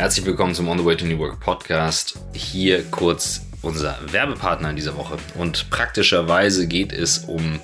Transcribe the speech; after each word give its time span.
Herzlich 0.00 0.24
willkommen 0.24 0.54
zum 0.54 0.66
On 0.68 0.78
the 0.78 0.84
Way 0.86 0.96
to 0.96 1.04
New 1.04 1.18
Work 1.18 1.40
Podcast. 1.40 2.18
Hier 2.32 2.84
kurz 2.90 3.42
unser 3.60 3.98
Werbepartner 4.06 4.70
in 4.70 4.76
dieser 4.76 4.96
Woche. 4.96 5.18
Und 5.34 5.68
praktischerweise 5.68 6.66
geht 6.66 6.90
es 6.94 7.18
um 7.18 7.60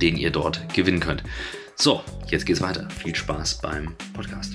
den 0.00 0.16
ihr 0.16 0.30
dort 0.30 0.72
gewinnen 0.72 1.00
könnt. 1.00 1.22
So, 1.74 2.02
jetzt 2.28 2.46
geht's 2.46 2.62
weiter. 2.62 2.88
Viel 2.90 3.14
Spaß 3.14 3.60
beim 3.60 3.94
Podcast. 4.14 4.54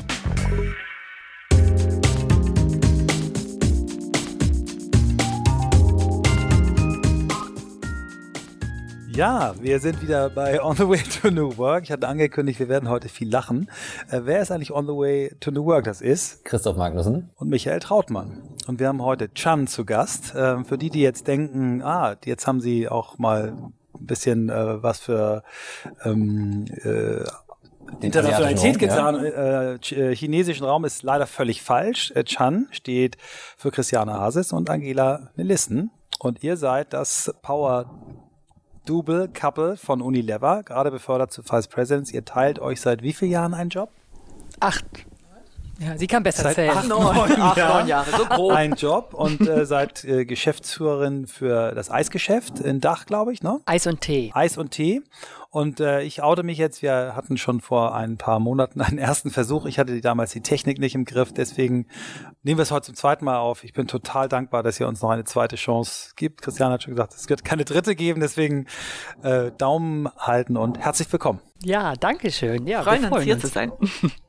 Ja, 9.14 9.56
wir 9.60 9.80
sind 9.80 10.02
wieder 10.02 10.30
bei 10.30 10.64
On 10.64 10.74
the 10.76 10.88
Way 10.88 11.04
to 11.22 11.32
New 11.32 11.58
Work. 11.58 11.84
Ich 11.84 11.92
hatte 11.92 12.08
angekündigt, 12.08 12.60
wir 12.60 12.70
werden 12.70 12.88
heute 12.88 13.10
viel 13.10 13.30
lachen. 13.30 13.70
Äh, 14.10 14.22
wer 14.24 14.42
ist 14.42 14.52
eigentlich 14.52 14.72
On 14.72 14.86
the 14.86 14.94
Way 14.94 15.36
to 15.42 15.52
New 15.52 15.66
Work? 15.66 15.84
Das 15.84 16.00
ist 16.00 16.46
Christoph 16.46 16.78
Magnussen 16.78 17.30
und 17.36 17.50
Michael 17.50 17.80
Trautmann. 17.80 18.42
Und 18.68 18.80
wir 18.80 18.88
haben 18.88 19.02
heute 19.02 19.34
Chan 19.34 19.68
zu 19.68 19.84
Gast. 19.84 20.34
Ähm, 20.38 20.64
für 20.64 20.78
die, 20.78 20.90
die 20.90 21.02
jetzt 21.02 21.28
denken, 21.28 21.82
ah, 21.82 22.16
jetzt 22.24 22.48
haben 22.48 22.62
sie 22.62 22.88
auch 22.88 23.18
mal 23.18 23.54
ein 24.00 24.06
bisschen 24.06 24.50
äh, 24.50 24.82
was 24.82 25.02
für 25.02 25.44
ähm, 26.06 26.66
äh, 26.84 27.26
Internationalität 28.00 28.80
getan. 28.80 29.16
Ja. 29.16 29.74
Äh, 29.74 29.76
äh, 29.76 30.16
chinesischen 30.16 30.66
Raum 30.66 30.86
ist 30.86 31.04
leider 31.04 31.28
völlig 31.28 31.62
falsch. 31.62 32.12
Äh, 32.16 32.24
Chan 32.24 32.70
steht 32.72 33.18
für 33.58 33.72
Christiane 33.72 34.14
Hasis 34.14 34.54
und 34.54 34.70
Angela 34.70 35.32
Melissen. 35.36 35.92
Und 36.20 36.44
ihr 36.44 36.56
seid 36.56 36.94
das 36.94 37.34
Power 37.42 37.86
Double 38.86 39.28
Couple 39.28 39.78
von 39.78 40.02
Unilever, 40.02 40.64
gerade 40.64 40.92
befördert 40.92 41.32
zu 41.32 41.44
Vice 41.44 41.68
Presidents. 41.68 42.12
Ihr 42.12 42.26
teilt 42.26 42.60
euch 42.60 42.82
seit 42.82 43.04
wie 43.04 43.14
vielen 43.14 43.32
Jahren 43.32 43.54
einen 43.54 43.70
Job? 43.70 43.92
Acht. 44.60 45.06
Ja, 45.82 45.98
sie 45.98 46.06
kann 46.06 46.22
besser 46.22 46.44
seit 46.44 46.56
zählen. 46.56 46.78
Acht, 46.78 46.88
neun, 46.88 47.04
acht, 47.42 47.58
neun 47.58 47.88
Jahre, 47.88 48.12
so 48.12 48.26
grob. 48.26 48.52
Ein 48.52 48.76
Job 48.76 49.16
und 49.16 49.42
äh, 49.42 49.66
seid 49.66 50.04
äh, 50.04 50.26
Geschäftsführerin 50.26 51.26
für 51.26 51.74
das 51.74 51.90
Eisgeschäft 51.90 52.60
in 52.60 52.82
Dach, 52.82 53.08
glaube 53.08 53.34
ich, 53.34 53.42
ne? 53.42 53.62
Eis 53.66 53.88
und 53.88 54.02
Tee. 54.02 54.30
Eis 54.36 54.60
und 54.60 54.70
Tee. 54.70 55.02
Und 55.50 55.80
äh, 55.80 56.02
ich 56.04 56.22
oute 56.22 56.44
mich 56.44 56.60
jetzt, 56.60 56.84
wir 56.84 57.14
hatten 57.16 57.36
schon 57.36 57.62
vor 57.62 57.96
ein 57.96 58.18
paar 58.18 58.40
Monaten 58.40 58.80
einen 58.80 59.00
ersten 59.00 59.32
Versuch. 59.32 59.66
Ich 59.66 59.80
hatte 59.80 60.00
damals 60.02 60.32
die 60.32 60.42
Technik 60.42 60.78
nicht 60.78 60.94
im 60.94 61.04
Griff, 61.04 61.34
deswegen 61.34 61.88
nehmen 62.44 62.60
wir 62.60 62.64
es 62.64 62.72
heute 62.72 62.86
zum 62.86 62.96
zweiten 62.96 63.26
Mal 63.26 63.40
auf. 63.40 63.64
Ich 63.64 63.74
bin 63.74 63.88
total 63.88 64.30
dankbar, 64.30 64.62
dass 64.62 64.80
ihr 64.80 64.88
uns 64.88 65.02
noch 65.02 65.10
eine 65.10 65.24
zweite 65.24 65.56
Chance 65.56 66.12
gibt. 66.16 66.44
Christian 66.44 66.72
hat 66.72 66.84
schon 66.84 66.94
gesagt, 66.94 67.16
es 67.16 67.28
wird 67.28 67.44
keine 67.44 67.66
dritte 67.66 67.96
geben, 67.96 68.22
deswegen 68.22 68.68
äh, 69.24 69.52
Daumen 69.58 70.08
halten 70.16 70.58
und 70.58 70.78
herzlich 70.78 71.12
willkommen. 71.12 71.42
Ja, 71.64 71.96
danke 71.96 72.32
schön. 72.32 72.68
Ja, 72.68 72.84
freuen, 72.84 73.02
wir 73.02 73.10
freuen 73.10 73.18
uns 73.18 73.24
hier 73.26 73.34
uns. 73.34 73.42
zu 73.42 73.48
sein. 73.50 73.72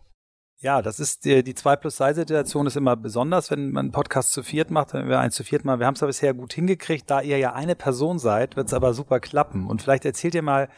Ja, 0.63 0.81
das 0.81 1.01
ist 1.01 1.25
die, 1.25 1.43
die 1.43 1.57
2 1.57 1.75
plus 1.75 1.97
2 1.97 2.15
Situation 2.15 2.69
ist 2.69 2.77
immer 2.77 2.95
besonders, 2.95 3.51
wenn 3.51 3.73
man 3.73 3.87
einen 3.87 3.93
Podcast 3.93 4.31
zu 4.31 4.45
viert 4.45 4.71
macht, 4.71 4.95
wenn 4.95 5.09
wir 5.09 5.19
eins 5.19 5.35
zu 5.35 5.43
viert 5.43 5.65
machen. 5.65 5.81
Wir 5.81 5.87
haben 5.87 5.95
es 5.95 6.01
ja 6.01 6.07
bisher 6.07 6.35
gut 6.35 6.53
hingekriegt. 6.53 7.11
Da 7.11 7.21
ihr 7.21 7.37
ja 7.39 7.53
eine 7.53 7.75
Person 7.75 8.21
seid, 8.21 8.55
wird 8.55 8.69
es 8.69 8.73
aber 8.73 8.95
super 8.95 9.19
klappen. 9.19 9.67
Und 9.67 9.83
vielleicht 9.83 10.05
erzählt 10.05 10.37
ihr 10.37 10.43
mal, 10.43 10.69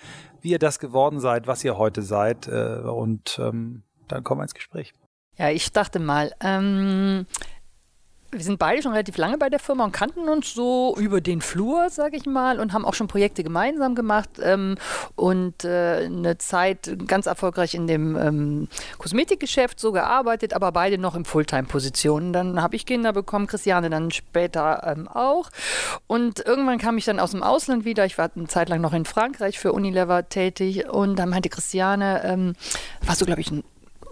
wie 0.41 0.53
ihr 0.53 0.59
das 0.59 0.79
geworden 0.79 1.21
seid, 1.21 1.47
was 1.47 1.63
ihr 1.65 1.77
heute 1.77 2.01
seid. 2.01 2.49
Äh, 2.49 2.79
und 2.79 3.39
ähm, 3.39 3.83
dann 4.09 4.25
kommen 4.25 4.41
wir 4.41 4.45
ins 4.45 4.55
Gespräch. 4.55 4.95
Ja, 5.37 5.51
ich 5.51 5.71
dachte 5.71 5.99
mal, 5.99 6.33
ähm, 6.41 7.27
wir 8.35 8.45
sind 8.45 8.59
beide 8.59 8.83
schon 8.83 8.93
relativ 8.93 9.17
lange 9.17 9.39
bei 9.39 9.49
der 9.49 9.59
Firma 9.59 9.85
und 9.85 9.93
kannten 9.93 10.29
uns 10.29 10.53
so 10.53 10.95
über 10.99 11.21
den 11.21 11.41
Flur, 11.41 11.89
sage 11.91 12.17
ich 12.17 12.27
mal, 12.27 12.61
und 12.61 12.73
haben 12.73 12.85
auch 12.85 12.95
schon 12.95 13.09
Projekte 13.09 13.43
gemeinsam 13.43 13.95
gemacht 13.95 14.31
ähm, 14.43 14.77
und 15.15 15.65
äh, 15.65 16.05
eine 16.05 16.39
Zeit 16.39 16.97
ganz 17.07 17.27
erfolgreich 17.27 17.75
in 17.75 17.87
dem 17.87 18.17
ähm, 18.17 18.69
Kosmetikgeschäft 18.99 19.79
so 19.79 19.93
gearbeitet, 19.93 20.55
aber 20.55 20.73
beide 20.73 20.99
noch 20.99 21.15
in 21.15 21.25
Fulltime-Positionen. 21.25 22.33
Dann 22.33 22.61
habe 22.61 22.77
ich 22.77 22.87
Kinder 22.87 23.13
bekommen, 23.13 23.47
Christiane 23.47 23.91
dann 23.91 24.11
später 24.11 24.83
ähm, 24.85 25.09
auch. 25.09 25.51
Und 26.07 26.41
irgendwann 26.41 26.79
kam 26.79 26.99
ich 26.99 27.05
dann 27.05 27.21
aus 27.21 27.31
dem 27.31 27.43
Ausland 27.43 27.85
wieder. 27.85 28.05
Ich 28.05 28.19
war 28.19 28.31
eine 28.35 28.49
Zeit 28.49 28.69
lang 28.69 28.81
noch 28.81 28.93
in 28.93 29.05
Frankreich 29.05 29.59
für 29.59 29.73
Unilever 29.73 30.29
tätig 30.29 30.89
und 30.89 31.17
dann 31.19 31.29
meinte 31.29 31.49
Christiane, 31.49 32.23
ähm, 32.25 32.55
warst 33.03 33.21
du, 33.21 33.27
glaube 33.27 33.41
ich, 33.41 33.51
ein 33.51 33.63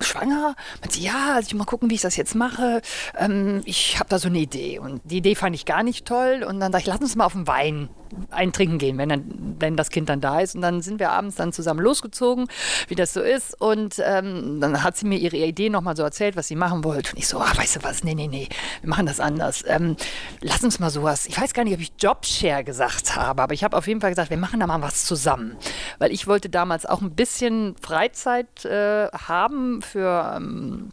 schwanger? 0.00 0.54
Meinte 0.80 0.96
sie, 0.96 1.04
ja, 1.04 1.34
also 1.34 1.48
ich 1.48 1.54
mal 1.54 1.64
gucken, 1.64 1.90
wie 1.90 1.94
ich 1.94 2.00
das 2.00 2.16
jetzt 2.16 2.34
mache. 2.34 2.82
Ähm, 3.18 3.62
ich 3.64 3.98
habe 3.98 4.08
da 4.08 4.18
so 4.18 4.28
eine 4.28 4.38
Idee. 4.38 4.78
Und 4.78 5.00
die 5.04 5.18
Idee 5.18 5.34
fand 5.34 5.54
ich 5.54 5.64
gar 5.64 5.82
nicht 5.82 6.06
toll. 6.06 6.44
Und 6.46 6.60
dann 6.60 6.72
dachte 6.72 6.82
ich, 6.82 6.88
lass 6.88 7.00
uns 7.00 7.16
mal 7.16 7.24
auf 7.24 7.32
den 7.32 7.46
Wein 7.46 7.88
eintrinken 8.30 8.78
gehen, 8.78 8.98
wenn, 8.98 9.08
dann, 9.08 9.56
wenn 9.58 9.76
das 9.76 9.90
Kind 9.90 10.08
dann 10.08 10.20
da 10.20 10.40
ist. 10.40 10.54
Und 10.54 10.62
dann 10.62 10.82
sind 10.82 11.00
wir 11.00 11.10
abends 11.10 11.36
dann 11.36 11.52
zusammen 11.52 11.80
losgezogen, 11.80 12.46
wie 12.88 12.94
das 12.94 13.12
so 13.12 13.20
ist. 13.20 13.60
Und 13.60 14.00
ähm, 14.04 14.60
dann 14.60 14.82
hat 14.82 14.96
sie 14.96 15.06
mir 15.06 15.18
ihre 15.18 15.36
Idee 15.36 15.70
nochmal 15.70 15.96
so 15.96 16.02
erzählt, 16.02 16.36
was 16.36 16.48
sie 16.48 16.56
machen 16.56 16.84
wollte. 16.84 17.12
Und 17.12 17.18
ich 17.18 17.28
so, 17.28 17.38
ah, 17.38 17.52
weißt 17.56 17.76
du 17.76 17.82
was, 17.82 18.04
nee, 18.04 18.14
nee, 18.14 18.28
nee, 18.28 18.48
wir 18.80 18.90
machen 18.90 19.06
das 19.06 19.20
anders. 19.20 19.64
Ähm, 19.66 19.96
lass 20.40 20.62
uns 20.62 20.78
mal 20.78 20.90
sowas, 20.90 21.26
ich 21.26 21.40
weiß 21.40 21.54
gar 21.54 21.64
nicht, 21.64 21.74
ob 21.74 21.80
ich 21.80 21.92
Jobshare 21.98 22.64
gesagt 22.64 23.16
habe, 23.16 23.42
aber 23.42 23.54
ich 23.54 23.64
habe 23.64 23.76
auf 23.76 23.86
jeden 23.86 24.00
Fall 24.00 24.10
gesagt, 24.10 24.30
wir 24.30 24.36
machen 24.36 24.60
da 24.60 24.66
mal 24.66 24.82
was 24.82 25.04
zusammen. 25.04 25.56
Weil 25.98 26.12
ich 26.12 26.26
wollte 26.26 26.48
damals 26.48 26.86
auch 26.86 27.00
ein 27.00 27.14
bisschen 27.14 27.76
Freizeit 27.80 28.64
äh, 28.64 29.08
haben 29.08 29.82
für... 29.82 30.34
Ähm, 30.36 30.90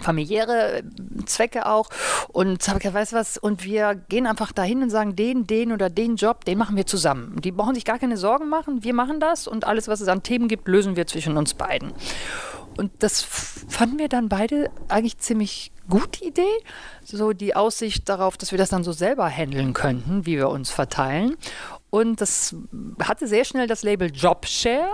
familiäre 0.00 0.82
Zwecke 1.26 1.66
auch. 1.66 1.88
Und 2.28 2.66
habe 2.68 2.78
gesagt, 2.78 2.94
weißt 2.94 3.12
du 3.12 3.16
was, 3.16 3.38
und 3.38 3.64
wir 3.64 3.94
gehen 3.94 4.26
einfach 4.26 4.52
dahin 4.52 4.82
und 4.82 4.90
sagen, 4.90 5.16
den, 5.16 5.46
den 5.46 5.72
oder 5.72 5.90
den 5.90 6.16
Job, 6.16 6.44
den 6.44 6.58
machen 6.58 6.76
wir 6.76 6.86
zusammen. 6.86 7.40
Die 7.42 7.52
brauchen 7.52 7.74
sich 7.74 7.84
gar 7.84 7.98
keine 7.98 8.16
Sorgen 8.16 8.48
machen, 8.48 8.84
wir 8.84 8.94
machen 8.94 9.20
das 9.20 9.46
und 9.46 9.66
alles, 9.66 9.88
was 9.88 10.00
es 10.00 10.08
an 10.08 10.22
Themen 10.22 10.48
gibt, 10.48 10.68
lösen 10.68 10.96
wir 10.96 11.06
zwischen 11.06 11.36
uns 11.36 11.54
beiden. 11.54 11.92
Und 12.76 12.92
das 12.98 13.22
fanden 13.22 13.98
wir 13.98 14.08
dann 14.08 14.28
beide 14.28 14.70
eigentlich 14.88 15.18
ziemlich 15.18 15.72
gut, 15.88 16.20
die 16.20 16.28
Idee. 16.28 16.42
So 17.02 17.32
die 17.32 17.56
Aussicht 17.56 18.08
darauf, 18.08 18.36
dass 18.36 18.50
wir 18.50 18.58
das 18.58 18.68
dann 18.68 18.84
so 18.84 18.92
selber 18.92 19.28
handeln 19.28 19.72
könnten, 19.72 20.26
wie 20.26 20.36
wir 20.36 20.50
uns 20.50 20.70
verteilen. 20.70 21.36
Und 21.96 22.20
das 22.20 22.54
hatte 23.02 23.26
sehr 23.26 23.46
schnell 23.46 23.66
das 23.66 23.82
Label 23.82 24.10
Jobshare. 24.12 24.90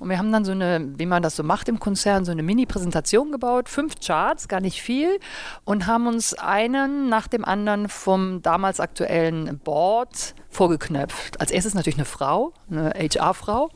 Und 0.00 0.08
wir 0.08 0.16
haben 0.16 0.32
dann 0.32 0.46
so 0.46 0.52
eine, 0.52 0.94
wie 0.96 1.04
man 1.04 1.22
das 1.22 1.36
so 1.36 1.42
macht 1.42 1.68
im 1.68 1.78
Konzern, 1.78 2.24
so 2.24 2.32
eine 2.32 2.42
Mini-Präsentation 2.42 3.32
gebaut, 3.32 3.68
fünf 3.68 3.96
Charts, 4.00 4.48
gar 4.48 4.60
nicht 4.60 4.80
viel, 4.80 5.20
und 5.66 5.86
haben 5.86 6.06
uns 6.06 6.32
einen 6.32 7.10
nach 7.10 7.28
dem 7.28 7.44
anderen 7.44 7.90
vom 7.90 8.40
damals 8.40 8.80
aktuellen 8.80 9.58
Board 9.58 10.34
vorgeknöpft. 10.48 11.38
Als 11.38 11.50
erstes 11.50 11.74
natürlich 11.74 11.98
eine 11.98 12.06
Frau, 12.06 12.54
eine 12.70 12.94
HR-Frau. 12.94 13.68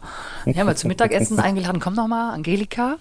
Die 0.47 0.59
haben 0.59 0.67
wir 0.67 0.75
zum 0.75 0.89
Mittagessen 0.89 1.39
eingeladen. 1.41 1.79
Komm 1.79 1.93
noch 1.93 2.09
mal, 2.09 2.33
Angelika 2.33 2.97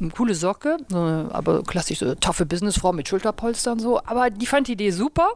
eine 0.00 0.10
coole 0.10 0.34
Socke, 0.34 0.78
so 0.88 0.98
eine, 0.98 1.28
aber 1.32 1.62
klassisch 1.62 2.00
so 2.00 2.06
eine 2.06 2.16
taffe 2.16 2.44
Businessfrau 2.44 2.92
mit 2.92 3.08
Schulterpolster 3.08 3.72
und 3.72 3.80
so. 3.80 4.00
Aber 4.04 4.30
die 4.30 4.46
fand 4.46 4.66
die 4.66 4.72
Idee 4.72 4.90
super 4.90 5.28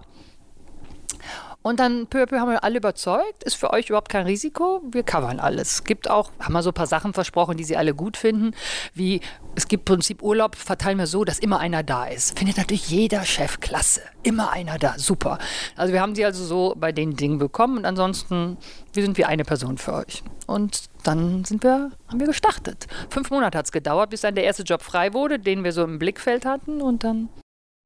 Und 1.67 1.81
dann 1.81 2.07
peu 2.07 2.23
à 2.23 2.27
peu 2.27 2.39
haben 2.39 2.53
wir 2.53 2.63
alle 2.63 2.77
überzeugt, 2.77 3.43
ist 3.43 3.57
für 3.57 3.73
euch 3.73 3.89
überhaupt 3.89 4.09
kein 4.09 4.25
Risiko, 4.25 4.83
wir 4.89 5.03
covern 5.03 5.41
alles. 5.41 5.73
Es 5.73 5.85
gibt 5.85 6.09
auch, 6.09 6.31
haben 6.39 6.53
wir 6.53 6.63
so 6.63 6.71
ein 6.71 6.75
paar 6.75 6.87
Sachen 6.87 7.13
versprochen, 7.13 7.57
die 7.57 7.65
sie 7.65 7.77
alle 7.77 7.93
gut 7.93 8.17
finden, 8.17 8.53
wie 8.95 9.21
es 9.57 9.67
gibt 9.67 9.89
im 9.91 9.97
Prinzip 9.97 10.23
Urlaub, 10.23 10.55
verteilen 10.55 10.97
wir 10.97 11.09
so, 11.09 11.25
dass 11.25 11.41
immer 11.41 11.59
einer 11.59 11.83
da 11.83 12.05
ist. 12.05 12.39
Findet 12.39 12.59
natürlich 12.59 12.89
jeder 12.89 13.25
Chef 13.25 13.59
klasse. 13.59 14.01
Immer 14.23 14.53
einer 14.53 14.79
da, 14.79 14.95
super. 14.97 15.41
Also 15.75 15.93
wir 15.93 16.01
haben 16.01 16.15
sie 16.15 16.25
also 16.25 16.45
so 16.45 16.77
bei 16.79 16.93
den 16.93 17.17
Dingen 17.17 17.39
bekommen 17.39 17.79
und 17.79 17.85
ansonsten, 17.85 18.59
wir 18.93 19.03
sind 19.03 19.19
wie 19.19 19.25
eine 19.25 19.43
Person 19.43 19.77
für 19.77 19.95
euch. 19.95 20.23
Und 20.47 20.85
dann 21.03 21.45
sind 21.45 21.65
wir, 21.65 21.91
haben 22.07 22.21
wir 22.21 22.29
gestartet. 22.29 22.87
Fünf 23.11 23.33
Monate 23.33 23.59
hat 23.59 23.65
es 23.65 23.73
gedauert, 23.73 24.11
bis 24.11 24.21
dann 24.21 24.37
der 24.37 24.45
erste 24.45 24.62
Job 24.62 24.83
frei 24.83 25.12
wurde, 25.15 25.41
den 25.41 25.65
wir 25.65 25.73
so 25.73 25.83
im 25.83 25.99
Blickfeld 25.99 26.47
hatten 26.47 26.81
und 26.81 27.03
dann. 27.03 27.29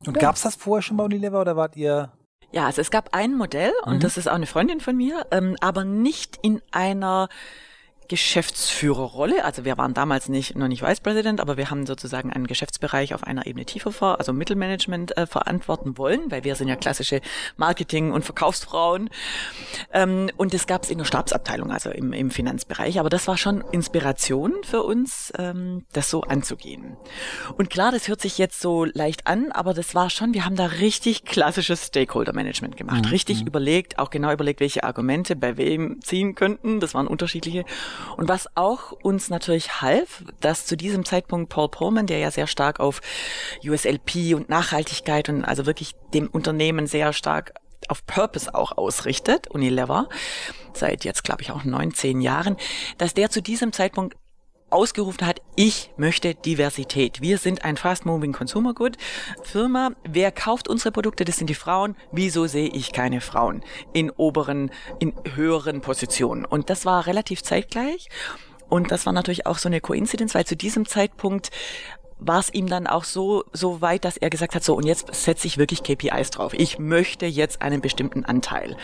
Und 0.04 0.16
ja. 0.16 0.20
gab 0.20 0.36
es 0.36 0.42
das 0.42 0.56
vorher 0.56 0.82
schon 0.82 0.98
bei 0.98 1.04
Unilever 1.04 1.40
oder 1.40 1.56
wart 1.56 1.78
ihr 1.78 2.12
ja, 2.52 2.66
also 2.66 2.80
es 2.80 2.90
gab 2.90 3.14
ein 3.14 3.34
Modell 3.34 3.72
und 3.84 3.96
mhm. 3.96 4.00
das 4.00 4.16
ist 4.16 4.28
auch 4.28 4.34
eine 4.34 4.46
Freundin 4.46 4.80
von 4.80 4.96
mir, 4.96 5.26
ähm, 5.30 5.56
aber 5.60 5.84
nicht 5.84 6.38
in 6.42 6.60
einer 6.72 7.28
Geschäftsführerrolle. 8.10 9.44
Also 9.44 9.64
wir 9.64 9.78
waren 9.78 9.94
damals 9.94 10.28
nicht 10.28 10.56
noch 10.56 10.66
nicht 10.66 10.82
Vice 10.82 10.98
President, 10.98 11.40
aber 11.40 11.56
wir 11.56 11.70
haben 11.70 11.86
sozusagen 11.86 12.32
einen 12.32 12.48
Geschäftsbereich 12.48 13.14
auf 13.14 13.22
einer 13.22 13.46
Ebene 13.46 13.64
tiefer 13.64 13.92
vor, 13.92 14.18
also 14.18 14.32
Mittelmanagement 14.32 15.16
äh, 15.16 15.26
verantworten 15.26 15.96
wollen, 15.96 16.28
weil 16.28 16.42
wir 16.42 16.56
sind 16.56 16.66
ja 16.66 16.74
klassische 16.74 17.20
Marketing- 17.56 18.10
und 18.10 18.24
Verkaufsfrauen. 18.24 19.10
Ähm, 19.92 20.28
und 20.36 20.52
das 20.52 20.66
gab 20.66 20.82
es 20.82 20.90
in 20.90 20.98
der 20.98 21.04
Stabsabteilung, 21.04 21.70
also 21.70 21.90
im, 21.90 22.12
im 22.12 22.32
Finanzbereich. 22.32 22.98
Aber 22.98 23.10
das 23.10 23.28
war 23.28 23.36
schon 23.36 23.62
Inspiration 23.70 24.54
für 24.64 24.82
uns, 24.82 25.32
ähm, 25.38 25.84
das 25.92 26.10
so 26.10 26.22
anzugehen. 26.22 26.96
Und 27.56 27.70
klar, 27.70 27.92
das 27.92 28.08
hört 28.08 28.20
sich 28.20 28.38
jetzt 28.38 28.60
so 28.60 28.84
leicht 28.86 29.28
an, 29.28 29.52
aber 29.52 29.72
das 29.72 29.94
war 29.94 30.10
schon, 30.10 30.34
wir 30.34 30.44
haben 30.44 30.56
da 30.56 30.66
richtig 30.66 31.24
klassisches 31.24 31.86
Stakeholder-Management 31.86 32.76
gemacht. 32.76 33.04
Mhm. 33.04 33.10
Richtig 33.10 33.42
mhm. 33.42 33.46
überlegt, 33.46 34.00
auch 34.00 34.10
genau 34.10 34.32
überlegt, 34.32 34.58
welche 34.58 34.82
Argumente 34.82 35.36
bei 35.36 35.56
wem 35.56 36.00
ziehen 36.02 36.34
könnten. 36.34 36.80
Das 36.80 36.92
waren 36.92 37.06
unterschiedliche. 37.06 37.64
Und 38.16 38.28
was 38.28 38.48
auch 38.56 38.92
uns 38.92 39.30
natürlich 39.30 39.80
half, 39.80 40.24
dass 40.40 40.66
zu 40.66 40.76
diesem 40.76 41.04
Zeitpunkt 41.04 41.50
Paul 41.50 41.68
Pullman, 41.68 42.06
der 42.06 42.18
ja 42.18 42.30
sehr 42.30 42.46
stark 42.46 42.80
auf 42.80 43.00
USLP 43.64 44.34
und 44.34 44.48
Nachhaltigkeit 44.48 45.28
und 45.28 45.44
also 45.44 45.66
wirklich 45.66 45.94
dem 46.14 46.28
Unternehmen 46.28 46.86
sehr 46.86 47.12
stark 47.12 47.54
auf 47.88 48.04
Purpose 48.06 48.54
auch 48.54 48.76
ausrichtet, 48.76 49.48
Unilever, 49.48 50.08
seit 50.74 51.04
jetzt 51.04 51.24
glaube 51.24 51.42
ich 51.42 51.50
auch 51.50 51.64
19 51.64 52.20
Jahren, 52.20 52.56
dass 52.98 53.14
der 53.14 53.30
zu 53.30 53.42
diesem 53.42 53.72
Zeitpunkt 53.72 54.16
ausgerufen 54.70 55.26
hat, 55.26 55.42
ich 55.56 55.90
möchte 55.96 56.34
Diversität. 56.34 57.20
Wir 57.20 57.38
sind 57.38 57.64
ein 57.64 57.76
fast-moving 57.76 58.32
Consumer 58.32 58.74
Good 58.74 58.96
Firma. 59.42 59.90
Wer 60.08 60.32
kauft 60.32 60.68
unsere 60.68 60.92
Produkte? 60.92 61.24
Das 61.24 61.36
sind 61.36 61.50
die 61.50 61.54
Frauen. 61.54 61.96
Wieso 62.12 62.46
sehe 62.46 62.68
ich 62.68 62.92
keine 62.92 63.20
Frauen 63.20 63.62
in 63.92 64.10
oberen, 64.10 64.70
in 64.98 65.14
höheren 65.34 65.80
Positionen? 65.80 66.44
Und 66.44 66.70
das 66.70 66.86
war 66.86 67.06
relativ 67.06 67.42
zeitgleich. 67.42 68.08
Und 68.68 68.92
das 68.92 69.04
war 69.06 69.12
natürlich 69.12 69.46
auch 69.46 69.58
so 69.58 69.68
eine 69.68 69.80
Koinzidenz, 69.80 70.34
weil 70.34 70.46
zu 70.46 70.56
diesem 70.56 70.86
Zeitpunkt 70.86 71.50
war 72.20 72.38
es 72.38 72.52
ihm 72.52 72.68
dann 72.68 72.86
auch 72.86 73.04
so, 73.04 73.44
so 73.52 73.80
weit, 73.80 74.04
dass 74.04 74.16
er 74.16 74.30
gesagt 74.30 74.54
hat, 74.54 74.62
so, 74.62 74.74
und 74.74 74.84
jetzt 74.84 75.12
setze 75.14 75.46
ich 75.46 75.58
wirklich 75.58 75.82
KPIs 75.82 76.30
drauf. 76.30 76.52
Ich 76.54 76.78
möchte 76.78 77.26
jetzt 77.26 77.62
einen 77.62 77.80
bestimmten 77.80 78.24
Anteil. 78.24 78.76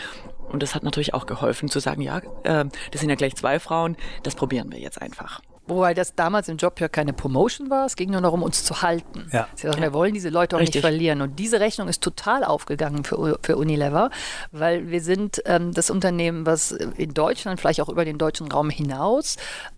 Und 0.49 0.63
das 0.63 0.75
hat 0.75 0.83
natürlich 0.83 1.13
auch 1.13 1.25
geholfen 1.25 1.69
zu 1.69 1.79
sagen, 1.79 2.01
ja, 2.01 2.19
äh, 2.43 2.65
das 2.91 3.01
sind 3.01 3.09
ja 3.09 3.15
gleich 3.15 3.35
zwei 3.35 3.59
Frauen, 3.59 3.95
das 4.23 4.35
probieren 4.35 4.71
wir 4.71 4.79
jetzt 4.79 5.01
einfach. 5.01 5.41
Wobei 5.67 5.93
das 5.93 6.15
damals 6.15 6.47
im 6.47 6.57
Job 6.57 6.79
ja 6.79 6.87
keine 6.87 7.13
Promotion 7.13 7.69
war, 7.69 7.85
es 7.85 7.95
ging 7.95 8.11
nur 8.11 8.21
darum, 8.21 8.41
uns 8.41 8.63
zu 8.63 8.81
halten. 8.81 9.29
Ja. 9.31 9.47
Sagen, 9.55 9.81
wir 9.81 9.93
wollen 9.93 10.13
diese 10.13 10.29
Leute 10.29 10.55
auch 10.55 10.61
Richtig. 10.61 10.75
nicht 10.75 10.81
verlieren. 10.81 11.21
Und 11.21 11.37
diese 11.39 11.59
Rechnung 11.59 11.87
ist 11.87 12.01
total 12.01 12.43
aufgegangen 12.43 13.03
für, 13.03 13.37
für 13.41 13.57
Unilever, 13.57 14.09
weil 14.51 14.89
wir 14.89 15.01
sind 15.01 15.41
ähm, 15.45 15.73
das 15.73 15.89
Unternehmen, 15.89 16.45
was 16.45 16.71
in 16.71 17.13
Deutschland, 17.13 17.59
vielleicht 17.59 17.81
auch 17.81 17.89
über 17.89 18.05
den 18.05 18.17
deutschen 18.17 18.51
Raum 18.51 18.69
hinaus, 18.69 19.35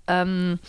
ähm, 0.08 0.60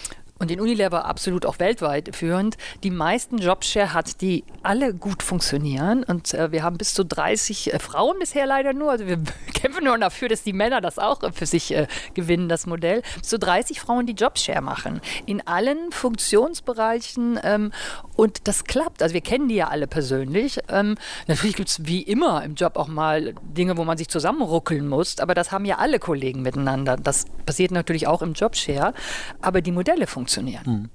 und 0.40 0.50
den 0.50 0.58
Unilever 0.58 1.04
absolut 1.04 1.44
auch 1.44 1.58
weltweit 1.58 2.16
führend, 2.16 2.56
die 2.82 2.90
meisten 2.90 3.38
Jobshare 3.38 3.92
hat, 3.92 4.22
die 4.22 4.42
alle 4.62 4.94
gut 4.94 5.22
funktionieren. 5.22 6.02
Und 6.02 6.32
äh, 6.32 6.50
wir 6.50 6.62
haben 6.62 6.78
bis 6.78 6.94
zu 6.94 7.04
30 7.04 7.74
äh, 7.74 7.78
Frauen 7.78 8.18
bisher 8.18 8.46
leider 8.46 8.72
nur. 8.72 8.90
Also 8.90 9.06
wir 9.06 9.18
kämpfen 9.54 9.84
nur 9.84 9.98
dafür, 9.98 10.28
dass 10.30 10.42
die 10.42 10.54
Männer 10.54 10.80
das 10.80 10.98
auch 10.98 11.20
für 11.34 11.44
sich 11.44 11.74
äh, 11.74 11.86
gewinnen, 12.14 12.48
das 12.48 12.66
Modell. 12.66 13.02
Bis 13.18 13.28
zu 13.28 13.38
30 13.38 13.80
Frauen, 13.80 14.06
die 14.06 14.14
Jobshare 14.14 14.62
machen. 14.62 15.02
In 15.26 15.46
allen 15.46 15.92
Funktionsbereichen. 15.92 17.38
Ähm, 17.42 17.72
und 18.16 18.48
das 18.48 18.64
klappt. 18.64 19.02
Also 19.02 19.12
wir 19.12 19.20
kennen 19.20 19.48
die 19.48 19.56
ja 19.56 19.68
alle 19.68 19.86
persönlich. 19.86 20.58
Ähm, 20.70 20.96
natürlich 21.26 21.56
gibt 21.56 21.68
es 21.68 21.86
wie 21.86 22.00
immer 22.00 22.42
im 22.44 22.54
Job 22.54 22.76
auch 22.76 22.88
mal 22.88 23.34
Dinge, 23.42 23.76
wo 23.76 23.84
man 23.84 23.98
sich 23.98 24.08
zusammenruckeln 24.08 24.88
muss. 24.88 25.18
Aber 25.18 25.34
das 25.34 25.52
haben 25.52 25.66
ja 25.66 25.76
alle 25.76 25.98
Kollegen 25.98 26.40
miteinander. 26.40 26.96
Das 26.96 27.26
passiert 27.44 27.72
natürlich 27.72 28.06
auch 28.06 28.22
im 28.22 28.32
Jobshare. 28.32 28.94
Aber 29.42 29.60
die 29.60 29.72
Modelle 29.72 30.06
funktionieren 30.06 30.29
funktionieren. 30.30 30.62
Mhm. 30.66 30.90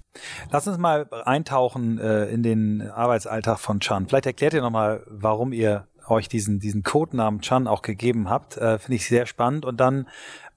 Lass 0.51 0.67
uns 0.67 0.77
mal 0.77 1.07
eintauchen 1.25 1.99
äh, 1.99 2.25
in 2.25 2.43
den 2.43 2.89
Arbeitsalltag 2.89 3.59
von 3.59 3.79
Chan. 3.79 4.07
Vielleicht 4.07 4.25
erklärt 4.25 4.53
ihr 4.53 4.61
nochmal, 4.61 5.03
warum 5.07 5.51
ihr 5.51 5.87
euch 6.07 6.29
diesen, 6.29 6.59
diesen 6.59 6.83
Codenamen 6.83 7.41
Chan 7.41 7.67
auch 7.67 7.81
gegeben 7.81 8.29
habt. 8.29 8.57
Äh, 8.57 8.79
Finde 8.79 8.95
ich 8.95 9.07
sehr 9.07 9.25
spannend. 9.25 9.65
Und 9.65 9.79
dann 9.79 10.07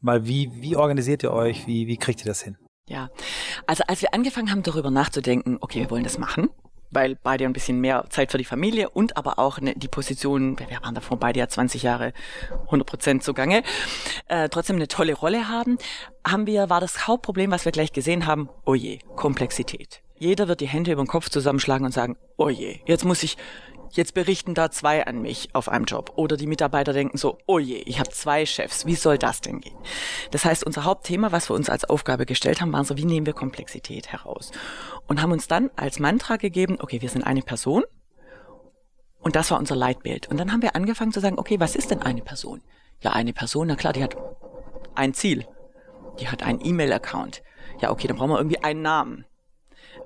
mal, 0.01 0.27
wie, 0.27 0.51
wie 0.55 0.77
organisiert 0.77 1.23
ihr 1.23 1.33
euch? 1.33 1.67
Wie, 1.67 1.87
wie 1.87 1.97
kriegt 1.97 2.21
ihr 2.21 2.27
das 2.27 2.43
hin? 2.43 2.57
Ja, 2.87 3.11
also 3.67 3.85
als 3.87 4.01
wir 4.01 4.15
angefangen 4.15 4.51
haben, 4.51 4.63
darüber 4.63 4.91
nachzudenken, 4.91 5.59
okay, 5.61 5.81
wir 5.81 5.91
wollen 5.91 6.05
das 6.05 6.19
machen, 6.19 6.49
weil 6.91 7.17
beide 7.17 7.45
ein 7.45 7.53
bisschen 7.53 7.81
mehr 7.81 8.05
Zeit 8.11 8.31
für 8.31 8.39
die 8.39 8.45
Familie 8.45 8.91
und 8.91 9.17
aber 9.17 9.39
auch 9.39 9.61
ne, 9.61 9.75
die 9.77 9.89
Position, 9.89 10.59
wir 10.59 10.83
waren 10.83 10.95
davor 10.95 11.19
beide 11.19 11.41
ja 11.41 11.49
20 11.49 11.83
Jahre 11.83 12.13
100 12.67 12.87
Prozent 12.87 13.23
zugange, 13.23 13.63
äh, 14.29 14.49
trotzdem 14.49 14.77
eine 14.77 14.89
tolle 14.89 15.15
Rolle 15.15 15.49
haben, 15.49 15.79
haben 16.27 16.47
wir, 16.47 16.71
war 16.71 16.81
das 16.81 17.07
Hauptproblem, 17.07 17.51
was 17.51 17.65
wir 17.65 17.73
gleich 17.73 17.93
gesehen 17.93 18.27
haben, 18.27 18.49
oh 18.65 18.75
je, 18.75 18.99
Komplexität. 19.17 20.03
Jeder 20.21 20.49
wird 20.49 20.61
die 20.61 20.69
Hände 20.69 20.93
über 20.93 21.03
den 21.03 21.09
Kopf 21.09 21.29
zusammenschlagen 21.29 21.87
und 21.87 21.93
sagen, 21.93 22.17
oh 22.37 22.49
je, 22.49 22.81
jetzt 22.87 23.05
muss 23.05 23.23
ich 23.23 23.37
Jetzt 23.91 24.15
berichten 24.15 24.55
da 24.55 24.71
zwei 24.71 25.07
an 25.07 25.21
mich 25.23 25.49
auf 25.55 25.69
einem 25.69 25.85
Job. 25.85 26.13
Oder 26.17 26.37
die 26.37 26.47
Mitarbeiter 26.47 26.93
denken 26.93 27.17
so, 27.19 27.39
oh 27.47 27.59
je, 27.59 27.77
ich 27.79 27.99
habe 27.99 28.11
zwei 28.11 28.47
Chefs, 28.47 28.87
wie 28.87 28.95
soll 28.95 29.19
das 29.19 29.41
denn 29.41 29.61
gehen? 29.61 29.77
Das 30.31 30.45
heißt, 30.45 30.65
unser 30.65 30.85
Hauptthema, 30.85 31.33
was 31.33 31.51
wir 31.51 31.55
uns 31.55 31.71
als 31.71 31.85
Aufgabe 31.85 32.27
gestellt 32.27 32.61
haben, 32.61 32.73
war 32.73 32.85
so, 32.85 32.97
wie 32.97 33.05
nehmen 33.05 33.27
wir 33.27 33.33
Komplexität 33.33 34.09
heraus? 34.09 34.53
Und 35.07 35.23
haben 35.23 35.33
uns 35.33 35.49
dann 35.49 35.71
als 35.77 35.99
Mantra 35.99 36.37
gegeben, 36.37 36.79
okay, 36.81 37.01
wir 37.03 37.09
sind 37.09 37.25
eine 37.25 37.43
Person. 37.43 37.85
Und 39.21 39.37
das 39.37 39.51
war 39.51 39.59
unser 39.59 39.77
Leitbild. 39.77 40.29
Und 40.29 40.39
dann 40.39 40.53
haben 40.53 40.63
wir 40.63 40.77
angefangen 40.77 41.13
zu 41.13 41.21
sagen, 41.21 41.39
okay, 41.39 41.59
was 41.61 41.77
ist 41.77 41.91
denn 41.91 42.03
eine 42.03 42.23
Person? 42.23 42.63
Ja, 43.01 43.13
eine 43.13 43.33
Person, 43.33 43.69
na 43.69 43.77
klar, 43.77 43.93
die 43.93 44.03
hat 44.03 44.17
ein 44.95 45.15
Ziel. 45.15 45.47
Die 46.21 46.29
hat 46.29 46.43
einen 46.43 46.65
E-Mail-Account. 46.65 47.43
Ja, 47.81 47.91
okay, 47.91 48.09
dann 48.09 48.17
brauchen 48.17 48.31
wir 48.31 48.39
irgendwie 48.39 48.63
einen 48.63 48.83
Namen 48.83 49.25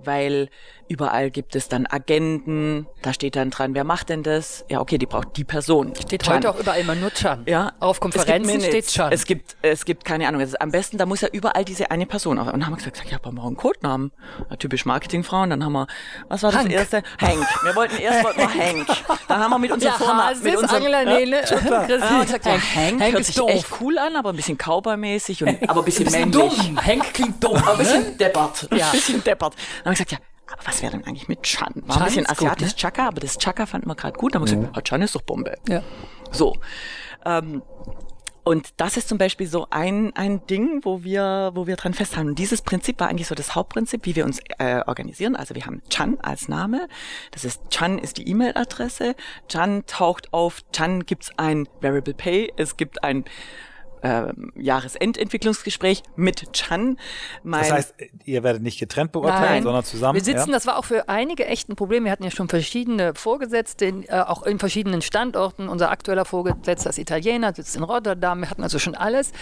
weil 0.05 0.49
überall 0.89 1.31
gibt 1.31 1.57
es 1.57 1.69
dann 1.69 1.87
Agenten, 1.87 2.87
da 3.01 3.13
steht 3.15 3.35
dann 3.37 3.51
dran, 3.51 3.75
wer 3.75 3.85
macht 3.85 4.11
denn 4.11 4.23
das? 4.23 4.65
Ja, 4.69 4.81
okay, 4.81 4.99
die 4.99 5.07
braucht 5.07 5.37
die 5.37 5.45
Person. 5.45 5.95
Steht 5.97 6.23
Chan. 6.25 6.37
heute 6.37 6.51
auch 6.51 6.59
überall 6.59 6.81
immer 6.81 6.95
nur 6.95 7.11
Chan. 7.13 7.45
Ja. 7.47 7.73
Auf 7.81 7.99
Konferenzen 7.99 8.61
steht 8.61 8.89
Chan. 8.89 9.11
Es 9.11 9.25
gibt, 9.25 9.57
es 9.63 9.85
gibt 9.85 10.05
keine 10.05 10.29
Ahnung. 10.29 10.41
Also 10.41 10.57
am 10.61 10.71
besten, 10.71 10.99
da 10.99 11.07
muss 11.07 11.23
ja 11.23 11.29
überall 11.29 11.65
diese 11.65 11.91
eine 11.91 12.05
Person 12.05 12.39
auf. 12.39 12.47
Und 12.47 12.53
dann 12.53 12.67
haben 12.67 12.73
wir 12.73 12.77
gesagt, 12.77 13.11
ja, 13.11 13.19
brauchen 13.19 13.37
wir 13.37 13.45
einen 13.45 13.57
Codenamen. 13.57 14.13
Ja, 14.51 14.57
typisch 14.57 14.85
Marketingfrauen. 14.85 15.51
Dann 15.51 15.65
haben 15.65 15.73
wir, 15.73 15.87
was 16.29 16.43
war 16.43 16.53
das 16.53 16.61
Hank. 16.61 16.73
erste? 16.73 17.03
Hank. 17.21 17.47
Wir 17.65 17.75
wollten 17.75 17.97
erst 17.97 18.25
wollten 18.25 18.41
wir 18.41 18.55
Hank. 18.55 18.87
Dann 19.29 19.41
haben 19.41 19.51
wir 19.51 19.59
mit 19.59 19.73
unserem 19.73 19.95
ja, 19.95 19.99
Vornamen, 19.99 20.43
mit 20.43 20.57
unserem, 20.57 20.77
Angela 20.77 21.05
Nele. 21.05 21.43
Ja, 21.43 21.51
haben 21.51 22.19
wir 22.19 22.25
gesagt, 22.25 22.45
ja, 22.47 22.53
Hank, 22.53 23.01
Hank 23.01 23.15
hört 23.15 23.25
sich 23.25 23.37
doof. 23.37 23.51
echt 23.51 23.67
cool 23.81 23.99
an, 23.99 24.17
aber 24.17 24.31
ein 24.31 24.37
bisschen 24.37 24.59
Cowboy-mäßig 24.59 25.43
und, 25.45 25.71
aber 25.71 25.81
ein 25.81 25.85
bisschen, 25.85 26.07
ein 26.07 26.31
bisschen 26.31 26.43
männlich. 26.43 26.67
Dumm. 26.67 26.85
Hank 26.85 27.15
klingt 27.15 27.43
dumm. 27.43 27.57
Aber 27.57 27.73
ein 27.73 27.79
bisschen 27.79 28.03
ne? 28.03 28.13
deppert. 28.13 28.69
Ja. 28.73 28.87
Ein 28.87 28.93
bisschen 28.93 29.25
deppert. 29.25 29.55
Dann 29.85 29.92
haben 29.93 29.99
wir 29.99 30.05
gesagt, 30.05 30.13
ja, 30.13 30.19
aber 30.53 30.67
was 30.67 30.83
wäre 30.83 30.93
denn 30.93 31.05
eigentlich 31.05 31.29
mit 31.29 31.43
Chan? 31.43 31.73
War 31.75 31.97
Chan 31.97 32.03
ein 32.03 32.07
bisschen 32.07 32.27
asiatisch 32.27 32.69
gut, 32.69 32.77
ne? 32.77 32.77
Chaka, 32.77 33.09
aber 33.09 33.21
das 33.21 33.39
Chaka 33.39 33.67
fanden 33.67 33.89
wir 33.89 33.95
gerade 33.95 34.19
gut. 34.19 34.35
Da 34.35 34.41
haben 34.41 34.47
wir 34.47 34.57
mhm. 34.57 34.61
gesagt, 34.61 34.79
oh, 34.79 34.81
Chan 34.81 35.03
ist 35.03 35.15
doch 35.15 35.23
Bombe. 35.23 35.57
Ja. 35.69 35.83
So. 36.31 36.57
Ähm, 37.25 37.63
und 38.45 38.71
das 38.79 38.97
ist 38.97 39.09
zum 39.09 39.19
Beispiel 39.19 39.47
so 39.47 39.69
ein, 39.71 40.13
ein 40.17 40.45
Ding, 40.47 40.81
wo 40.83 41.05
wir, 41.05 41.53
wo 41.55 41.69
wir 41.69 41.77
dran 41.77 41.95
festhalten. 41.95 42.31
Und 42.31 42.39
dieses 42.39 42.63
Prinzip 42.63 42.99
war 42.99 43.09
eigentlich 43.09 43.29
so 43.29 43.37
das 43.37 43.55
Hauptprinzip, 43.55 44.05
wie 44.05 44.17
wir 44.17 44.25
uns 44.25 44.41
äh, 44.59 44.83
organisieren. 44.85 45.37
Also 45.37 45.55
wir 45.55 45.65
haben 45.65 45.81
Chan 45.89 46.19
als 46.21 46.49
Name. 46.49 46.89
Das 47.31 47.45
ist 47.45 47.71
Chan 47.71 47.99
ist 47.99 48.19
die 48.19 48.29
E-Mail-Adresse. 48.29 49.15
Chan 49.49 49.85
taucht 49.87 50.33
auf. 50.33 50.63
Chan 50.73 51.07
gibt's 51.07 51.31
ein 51.37 51.69
Variable 51.81 52.15
Pay. 52.15 52.53
Es 52.57 52.77
gibt 52.77 53.05
ein 53.05 53.25
äh, 54.03 54.33
Jahresendentwicklungsgespräch 54.57 56.03
mit 56.17 56.53
Chan. 56.53 56.99
Mein 57.43 57.61
das 57.63 57.73
heißt, 57.73 57.95
ihr 58.25 58.43
werdet 58.43 58.63
nicht 58.63 58.79
getrennt 58.79 59.13
beurteilen, 59.13 59.43
Nein. 59.43 59.63
sondern 59.63 59.85
zusammen. 59.85 60.15
Wir 60.15 60.25
sitzen, 60.25 60.51
ja? 60.51 60.55
das 60.55 60.67
war 60.67 60.77
auch 60.77 60.85
für 60.85 61.09
einige 61.09 61.47
echt 61.47 61.69
ein 61.69 61.77
Problem. 61.77 62.05
Wir 62.05 62.13
hatten 62.13 62.25
ja 62.25 62.31
schon 62.31 62.49
verschiedene 62.49 63.15
Vorgesetzte, 63.15 63.87
in, 63.87 64.05
äh, 64.09 64.25
auch 64.27 64.43
in 64.43 64.59
verschiedenen 64.59 65.03
Standorten. 65.03 65.69
Unser 65.69 65.91
aktueller 65.91 66.25
Vorgesetzter 66.25 66.91
ist 66.91 66.99
Italiener, 66.99 67.55
sitzt 67.55 67.77
in 67.77 67.83
Rotterdam. 67.83 68.41
Wir 68.41 68.51
hatten 68.51 68.63
also 68.63 68.79
schon 68.79 68.95
alles. 68.95 69.33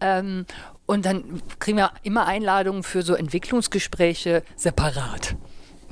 Ähm, 0.00 0.46
und 0.86 1.06
dann 1.06 1.42
kriegen 1.58 1.78
wir 1.78 1.92
immer 2.02 2.26
Einladungen 2.26 2.82
für 2.82 3.02
so 3.02 3.14
Entwicklungsgespräche 3.14 4.42
separat. 4.56 5.36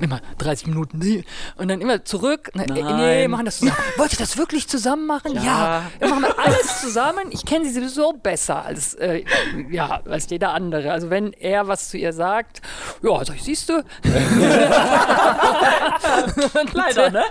Immer 0.03 0.21
30 0.37 0.67
Minuten, 0.67 0.99
nee. 0.99 1.23
Und 1.55 1.69
dann 1.69 1.81
immer 1.81 2.05
zurück, 2.05 2.51
ne, 2.55 2.65
äh, 2.65 2.93
nee, 2.93 3.27
machen 3.27 3.45
das 3.45 3.59
zusammen. 3.59 3.77
Wollt 3.97 4.13
ihr 4.13 4.19
das 4.19 4.37
wirklich 4.37 4.67
zusammen 4.67 5.07
machen? 5.07 5.33
Ja. 5.35 5.43
ja. 5.43 5.83
Dann 5.99 6.09
machen 6.09 6.23
wir 6.23 6.39
alles 6.39 6.81
zusammen. 6.81 7.29
Ich 7.31 7.45
kenne 7.45 7.65
sie 7.65 7.71
sowieso 7.71 8.13
besser 8.13 8.65
als, 8.65 8.93
äh, 8.95 9.23
ja, 9.71 10.01
als 10.05 10.29
jeder 10.29 10.53
andere. 10.53 10.91
Also 10.91 11.09
wenn 11.09 11.33
er 11.33 11.67
was 11.67 11.89
zu 11.89 11.97
ihr 11.97 12.13
sagt, 12.13 12.61
ja, 13.01 13.25
sag 13.25 13.35
ich, 13.35 13.43
siehst 13.43 13.69
du? 13.69 13.83
Leider, 16.73 17.09
ne? 17.09 17.23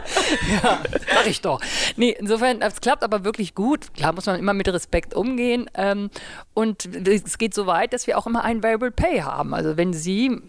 Ja, 0.50 0.78
sag 1.14 1.26
ich 1.26 1.40
doch. 1.40 1.60
Nee, 1.96 2.16
insofern, 2.18 2.62
es 2.62 2.80
klappt 2.80 3.04
aber 3.04 3.24
wirklich 3.24 3.54
gut. 3.54 3.94
Klar 3.94 4.12
muss 4.14 4.26
man 4.26 4.38
immer 4.38 4.54
mit 4.54 4.68
Respekt 4.68 5.14
umgehen. 5.14 5.68
Ähm, 5.74 6.10
und 6.54 6.86
es 7.06 7.38
geht 7.38 7.54
so 7.54 7.66
weit, 7.66 7.92
dass 7.92 8.06
wir 8.06 8.18
auch 8.18 8.26
immer 8.26 8.44
ein 8.44 8.62
Variable 8.62 8.90
Pay 8.90 9.20
haben. 9.20 9.54
Also 9.54 9.76
wenn 9.76 9.92
sie 9.92 10.40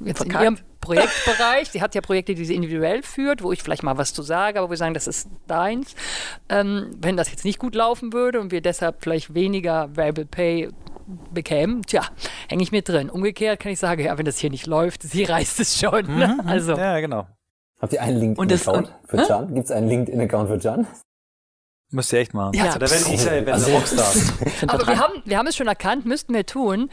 jetzt 0.00 0.18
Verkackt. 0.18 0.44
in 0.44 0.54
ihrem 0.54 0.58
Projektbereich, 0.86 1.70
sie 1.70 1.82
hat 1.82 1.94
ja 1.94 2.00
Projekte, 2.00 2.34
die 2.34 2.44
sie 2.44 2.54
individuell 2.54 3.02
führt, 3.02 3.42
wo 3.42 3.52
ich 3.52 3.62
vielleicht 3.62 3.82
mal 3.82 3.98
was 3.98 4.14
zu 4.14 4.22
sage, 4.22 4.60
aber 4.60 4.70
wir 4.70 4.76
sagen, 4.76 4.94
das 4.94 5.06
ist 5.06 5.28
deins. 5.48 5.94
Ähm, 6.48 6.90
wenn 6.98 7.16
das 7.16 7.30
jetzt 7.30 7.44
nicht 7.44 7.58
gut 7.58 7.74
laufen 7.74 8.12
würde 8.12 8.40
und 8.40 8.52
wir 8.52 8.60
deshalb 8.60 9.02
vielleicht 9.02 9.34
weniger 9.34 9.94
Variable 9.96 10.26
Pay 10.26 10.70
bekämen, 11.32 11.82
tja, 11.82 12.02
hänge 12.48 12.62
ich 12.62 12.72
mir 12.72 12.82
drin. 12.82 13.10
Umgekehrt 13.10 13.60
kann 13.60 13.72
ich 13.72 13.78
sagen, 13.78 14.04
ja, 14.04 14.16
wenn 14.16 14.24
das 14.24 14.38
hier 14.38 14.50
nicht 14.50 14.66
läuft, 14.66 15.02
sie 15.02 15.24
reißt 15.24 15.60
es 15.60 15.78
schon. 15.78 16.06
Mhm, 16.06 16.18
mhm. 16.18 16.40
also. 16.46 16.76
Ja, 16.76 17.00
genau. 17.00 17.26
Habt 17.80 17.92
ihr 17.92 18.00
einen 18.00 18.18
LinkedIn-Account 18.18 18.92
für 19.04 19.16
Can? 19.18 19.54
Gibt 19.54 19.66
es 19.66 19.70
einen 19.70 19.88
LinkedIn-Account 19.88 20.48
für 20.48 20.58
Can? 20.58 20.86
Müsst 21.90 22.12
ihr 22.12 22.20
echt 22.20 22.34
machen. 22.34 22.54
Ja, 22.54 22.64
also, 22.64 22.78
da 22.78 22.90
werden 22.90 23.12
ich, 23.12 23.24
werden 23.24 23.48
also, 23.48 23.70
Rockstars. 23.72 24.32
Aber 24.66 24.86
wir 24.86 24.98
haben, 24.98 25.22
wir 25.24 25.38
haben 25.38 25.46
es 25.46 25.56
schon 25.56 25.68
erkannt, 25.68 26.04
müssten 26.04 26.34
wir 26.34 26.46
tun 26.46 26.90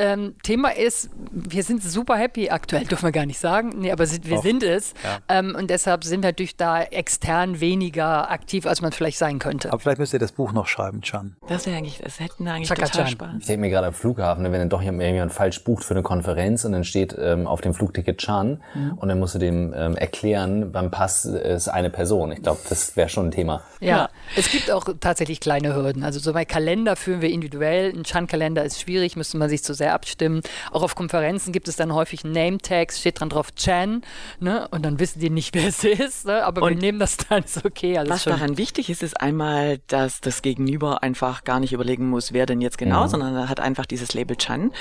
ähm, 0.00 0.34
Thema 0.42 0.70
ist, 0.70 1.10
wir 1.30 1.62
sind 1.62 1.82
super 1.82 2.16
happy 2.16 2.50
aktuell, 2.50 2.84
dürfen 2.90 3.04
wir 3.04 3.12
gar 3.12 3.26
nicht 3.26 3.38
sagen. 3.38 3.74
Nee, 3.76 3.92
aber 3.92 4.06
wir 4.10 4.38
Och, 4.38 4.42
sind 4.42 4.62
es. 4.62 4.94
Ja. 5.04 5.18
Ähm, 5.28 5.54
und 5.56 5.70
deshalb 5.70 6.04
sind 6.04 6.22
wir 6.22 6.28
natürlich 6.28 6.56
da 6.56 6.82
extern 6.82 7.60
weniger 7.60 8.30
aktiv, 8.30 8.66
als 8.66 8.80
man 8.80 8.92
vielleicht 8.92 9.18
sein 9.18 9.38
könnte. 9.38 9.68
Aber 9.68 9.78
vielleicht 9.78 9.98
müsst 9.98 10.12
ihr 10.12 10.18
das 10.18 10.32
Buch 10.32 10.52
noch 10.52 10.66
schreiben, 10.66 11.02
Chan. 11.02 11.36
Das 11.48 11.66
wäre 11.66 11.76
eigentlich, 11.76 11.98
das 11.98 12.18
hätten 12.18 12.48
eigentlich 12.48 12.68
Chaka 12.68 12.86
total 12.86 13.04
Chan. 13.04 13.12
Spaß. 13.12 13.34
Ich 13.40 13.46
denke 13.46 13.60
mir 13.60 13.70
gerade 13.70 13.88
am 13.88 13.94
Flughafen, 13.94 14.44
wenn 14.44 14.52
dann 14.52 14.68
doch 14.68 14.82
jemand 14.82 15.32
falsch 15.32 15.62
bucht 15.64 15.84
für 15.84 15.94
eine 15.94 16.02
Konferenz 16.02 16.64
und 16.64 16.72
dann 16.72 16.84
steht 16.84 17.14
ähm, 17.18 17.46
auf 17.46 17.60
dem 17.60 17.74
Flugticket 17.74 18.18
Chan 18.18 18.62
mhm. 18.74 18.92
und 18.94 19.08
dann 19.08 19.18
musst 19.18 19.34
du 19.34 19.38
dem 19.38 19.74
ähm, 19.76 19.96
erklären, 19.96 20.72
beim 20.72 20.90
Pass 20.90 21.24
ist 21.24 21.68
eine 21.68 21.90
Person. 21.90 22.32
Ich 22.32 22.42
glaube, 22.42 22.60
das 22.68 22.96
wäre 22.96 23.08
schon 23.08 23.26
ein 23.26 23.30
Thema. 23.30 23.62
Ja. 23.80 23.88
ja, 23.88 24.10
es 24.36 24.50
gibt 24.50 24.70
auch 24.70 24.84
tatsächlich 25.00 25.40
kleine 25.40 25.74
Hürden. 25.74 26.04
Also 26.04 26.18
so 26.20 26.32
bei 26.32 26.44
Kalender 26.44 26.96
führen 26.96 27.20
wir 27.20 27.30
individuell. 27.30 27.92
Ein 27.94 28.04
Chan-Kalender 28.04 28.64
ist 28.64 28.80
schwierig, 28.80 29.16
müsste 29.16 29.38
man 29.38 29.48
sich 29.48 29.62
zu 29.62 29.74
sehr 29.74 29.89
abstimmen. 29.92 30.42
Auch 30.70 30.82
auf 30.82 30.94
Konferenzen 30.94 31.52
gibt 31.52 31.68
es 31.68 31.76
dann 31.76 31.94
häufig 31.94 32.24
Name-Tags, 32.24 33.00
steht 33.00 33.20
dran 33.20 33.28
drauf 33.28 33.54
Chan, 33.54 34.02
ne? 34.38 34.68
und 34.70 34.84
dann 34.84 34.98
wissen 34.98 35.20
die 35.20 35.30
nicht, 35.30 35.54
wer 35.54 35.68
es 35.68 35.84
ist, 35.84 36.26
ne? 36.26 36.44
aber 36.44 36.62
und 36.62 36.70
wir 36.70 36.80
nehmen 36.80 36.98
das 36.98 37.16
dann, 37.16 37.44
ist 37.44 37.64
okay. 37.64 37.98
Also 37.98 38.12
was 38.12 38.24
daran 38.24 38.56
wichtig 38.58 38.90
ist, 38.90 39.02
ist 39.02 39.20
einmal, 39.20 39.78
dass 39.86 40.20
das 40.20 40.42
Gegenüber 40.42 41.02
einfach 41.02 41.44
gar 41.44 41.60
nicht 41.60 41.72
überlegen 41.72 42.08
muss, 42.08 42.32
wer 42.32 42.46
denn 42.46 42.60
jetzt 42.60 42.78
genau, 42.78 43.02
ja. 43.02 43.08
sondern 43.08 43.34
er 43.34 43.48
hat 43.48 43.60
einfach 43.60 43.86
dieses 43.86 44.14
Label 44.14 44.36
Chan. 44.36 44.72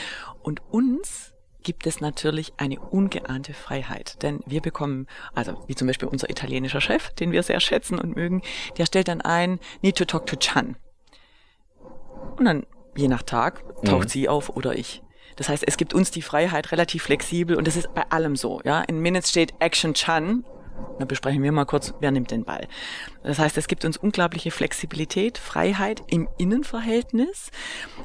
Und 0.41 0.61
uns 0.71 1.33
gibt 1.63 1.85
es 1.85 2.01
natürlich 2.01 2.53
eine 2.57 2.79
ungeahnte 2.79 3.53
Freiheit. 3.53 4.21
Denn 4.23 4.39
wir 4.45 4.61
bekommen, 4.61 5.07
also 5.33 5.61
wie 5.67 5.75
zum 5.75 5.87
Beispiel 5.87 6.07
unser 6.07 6.29
italienischer 6.29 6.81
Chef, 6.81 7.09
den 7.11 7.31
wir 7.31 7.43
sehr 7.43 7.59
schätzen 7.59 7.99
und 7.99 8.15
mögen, 8.15 8.41
der 8.77 8.85
stellt 8.85 9.07
dann 9.07 9.21
ein, 9.21 9.59
need 9.81 9.97
to 9.97 10.05
talk 10.05 10.25
to 10.25 10.35
Chan. 10.35 10.77
Und 12.37 12.45
dann 12.45 12.65
je 13.00 13.08
nach 13.08 13.24
Tag 13.24 13.63
taucht 13.84 14.06
mhm. 14.06 14.10
sie 14.10 14.29
auf 14.29 14.50
oder 14.50 14.75
ich. 14.75 15.01
Das 15.36 15.48
heißt, 15.48 15.63
es 15.65 15.77
gibt 15.77 15.94
uns 15.94 16.12
die 16.12 16.22
Freiheit 16.22 16.72
relativ 16.72 17.03
flexibel 17.03 17.56
und 17.56 17.65
das 17.65 17.77
ist 17.77 17.94
bei 17.94 18.03
allem 18.10 18.36
so. 18.36 18.62
Ja, 18.65 18.82
in 18.82 19.00
Minutes 19.00 19.29
steht 19.29 19.53
Action 19.60 19.94
Chan. 19.94 20.44
Dann 20.98 21.08
besprechen 21.08 21.44
wir 21.44 21.51
mal 21.51 21.65
kurz, 21.65 21.94
wer 22.00 22.12
nimmt 22.12 22.32
den 22.32 22.44
Ball. 22.44 22.68
Das 23.24 23.39
heißt, 23.39 23.58
es 23.58 23.68
gibt 23.68 23.86
uns 23.86 23.98
unglaubliche 23.98 24.51
Flexibilität, 24.51 25.38
Freiheit 25.38 26.03
im 26.08 26.27
Innenverhältnis, 26.38 27.51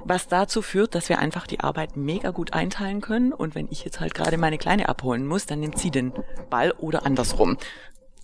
was 0.05 0.29
dazu 0.29 0.63
führt, 0.63 0.95
dass 0.95 1.09
wir 1.09 1.19
einfach 1.19 1.47
die 1.47 1.61
Arbeit 1.61 1.97
mega 1.97 2.31
gut 2.31 2.53
einteilen 2.53 3.01
können. 3.01 3.33
Und 3.33 3.55
wenn 3.55 3.69
ich 3.71 3.85
jetzt 3.85 4.01
halt 4.01 4.15
gerade 4.15 4.39
meine 4.39 4.59
Kleine 4.59 4.89
abholen 4.89 5.27
muss, 5.27 5.47
dann 5.47 5.61
nimmt 5.61 5.79
sie 5.79 5.91
den 5.91 6.13
Ball 6.51 6.73
oder 6.73 7.05
andersrum. 7.07 7.59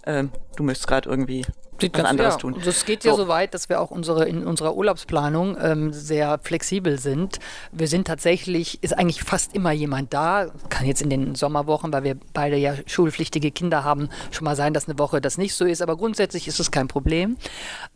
Ähm, 0.05 0.31
du 0.57 0.63
möchtest 0.63 0.89
gerade 0.89 1.09
irgendwie 1.09 1.45
Sieht 1.81 1.99
was 1.99 2.05
anderes 2.05 2.35
ja. 2.35 2.39
tun. 2.39 2.55
Also 2.57 2.71
es 2.71 2.85
geht 2.85 3.03
so. 3.03 3.11
ja 3.11 3.15
so 3.15 3.29
weit, 3.29 3.55
dass 3.55 3.69
wir 3.69 3.81
auch 3.81 3.91
unsere, 3.91 4.29
in 4.29 4.47
unserer 4.47 4.75
Urlaubsplanung 4.75 5.57
ähm, 5.61 5.93
sehr 5.93 6.39
flexibel 6.39 6.99
sind. 6.99 7.39
Wir 7.73 7.89
sind 7.89 8.07
tatsächlich, 8.07 8.83
ist 8.83 8.97
eigentlich 8.97 9.23
fast 9.23 9.55
immer 9.55 9.73
jemand 9.73 10.13
da. 10.13 10.51
Kann 10.69 10.87
jetzt 10.87 11.03
in 11.03 11.11
den 11.11 11.35
Sommerwochen, 11.35 11.93
weil 11.93 12.05
wir 12.05 12.17
beide 12.33 12.57
ja 12.57 12.75
schulpflichtige 12.87 13.51
Kinder 13.51 13.85
haben, 13.85 14.09
schon 14.31 14.45
mal 14.45 14.57
sein, 14.57 14.75
dass 14.75 14.89
eine 14.89 14.99
Woche 14.99 15.21
das 15.21 15.39
nicht 15.39 15.55
so 15.55 15.65
ist. 15.65 15.83
Aber 15.83 15.97
grundsätzlich 15.97 16.49
ist 16.49 16.61
es 16.61 16.71
kein 16.71 16.89
Problem. 16.89 17.37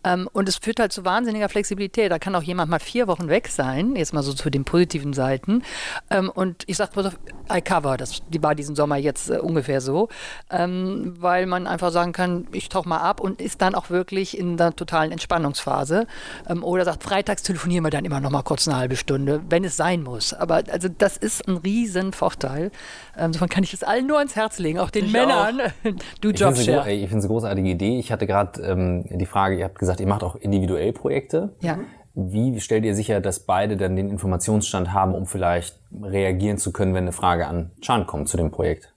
Ähm, 0.04 0.28
und 0.32 0.48
es 0.48 0.56
führt 0.56 0.80
halt 0.80 0.92
zu 0.92 1.04
wahnsinniger 1.04 1.48
Flexibilität. 1.48 2.10
Da 2.10 2.18
kann 2.18 2.34
auch 2.34 2.42
jemand 2.42 2.70
mal 2.70 2.80
vier 2.80 3.06
Wochen 3.06 3.28
weg 3.28 3.48
sein, 3.48 3.96
jetzt 3.96 4.12
mal 4.12 4.22
so 4.22 4.32
zu 4.32 4.50
den 4.50 4.64
positiven 4.64 5.12
Seiten. 5.12 5.62
Ähm, 6.10 6.30
und 6.30 6.64
ich 6.66 6.76
sage, 6.76 7.12
I 7.52 7.60
cover, 7.60 7.96
das 7.96 8.22
war 8.40 8.54
diesen 8.54 8.76
Sommer 8.76 8.96
jetzt 8.96 9.30
äh, 9.30 9.38
ungefähr 9.38 9.80
so, 9.80 10.08
ähm, 10.50 11.14
weil 11.18 11.46
man 11.46 11.66
einfach 11.66 11.90
sagen 11.90 12.12
kann, 12.12 12.46
ich 12.52 12.68
tauche 12.68 12.88
mal 12.88 12.98
ab 12.98 13.20
und 13.20 13.40
ist 13.40 13.62
dann 13.62 13.73
dann 13.74 13.80
auch 13.80 13.90
wirklich 13.90 14.38
in 14.38 14.56
der 14.56 14.74
totalen 14.74 15.12
Entspannungsphase. 15.12 16.06
Ähm, 16.48 16.64
oder 16.64 16.84
sagt, 16.84 17.02
freitags 17.02 17.42
telefonieren 17.42 17.84
wir 17.84 17.90
dann 17.90 18.04
immer 18.04 18.20
noch 18.20 18.30
mal 18.30 18.42
kurz 18.42 18.66
eine 18.68 18.76
halbe 18.76 18.96
Stunde, 18.96 19.42
wenn 19.48 19.64
es 19.64 19.76
sein 19.76 20.02
muss. 20.02 20.32
Aber 20.32 20.62
also 20.70 20.88
das 20.88 21.16
ist 21.16 21.46
ein 21.48 21.56
riesen 21.58 22.12
Vorteil. 22.12 22.70
Ähm, 23.18 23.32
davon 23.32 23.48
kann 23.48 23.64
ich 23.64 23.74
es 23.74 23.82
allen 23.82 24.06
nur 24.06 24.18
ans 24.18 24.36
Herz 24.36 24.58
legen, 24.58 24.78
auch 24.78 24.90
den 24.90 25.06
ich 25.06 25.12
Männern. 25.12 25.60
Auch. 25.60 25.90
du 26.20 26.30
Jobshare. 26.30 26.92
Ich 26.92 27.08
finde 27.08 27.18
es 27.18 27.24
eine 27.24 27.32
großartige 27.32 27.68
Idee. 27.68 27.98
Ich 27.98 28.12
hatte 28.12 28.26
gerade 28.26 28.62
ähm, 28.62 29.04
die 29.10 29.26
Frage, 29.26 29.56
ihr 29.58 29.64
habt 29.64 29.78
gesagt, 29.78 30.00
ihr 30.00 30.06
macht 30.06 30.22
auch 30.22 30.36
individuell 30.36 30.92
Projekte. 30.92 31.54
Ja. 31.60 31.78
Wie 32.16 32.60
stellt 32.60 32.84
ihr 32.84 32.94
sicher, 32.94 33.20
dass 33.20 33.40
beide 33.40 33.76
dann 33.76 33.96
den 33.96 34.08
Informationsstand 34.08 34.92
haben, 34.92 35.16
um 35.16 35.26
vielleicht 35.26 35.80
reagieren 36.00 36.58
zu 36.58 36.72
können, 36.72 36.94
wenn 36.94 37.04
eine 37.04 37.12
Frage 37.12 37.48
an 37.48 37.72
Chan 37.80 38.06
kommt 38.06 38.28
zu 38.28 38.36
dem 38.36 38.52
Projekt? 38.52 38.93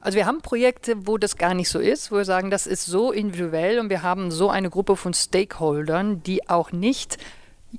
Also 0.00 0.16
wir 0.16 0.26
haben 0.26 0.40
Projekte, 0.40 1.06
wo 1.06 1.18
das 1.18 1.36
gar 1.36 1.52
nicht 1.52 1.68
so 1.68 1.78
ist, 1.78 2.10
wo 2.10 2.16
wir 2.16 2.24
sagen, 2.24 2.50
das 2.50 2.66
ist 2.66 2.86
so 2.86 3.12
individuell 3.12 3.78
und 3.78 3.90
wir 3.90 4.02
haben 4.02 4.30
so 4.30 4.48
eine 4.48 4.70
Gruppe 4.70 4.96
von 4.96 5.12
Stakeholdern, 5.12 6.22
die 6.22 6.48
auch 6.48 6.72
nicht 6.72 7.18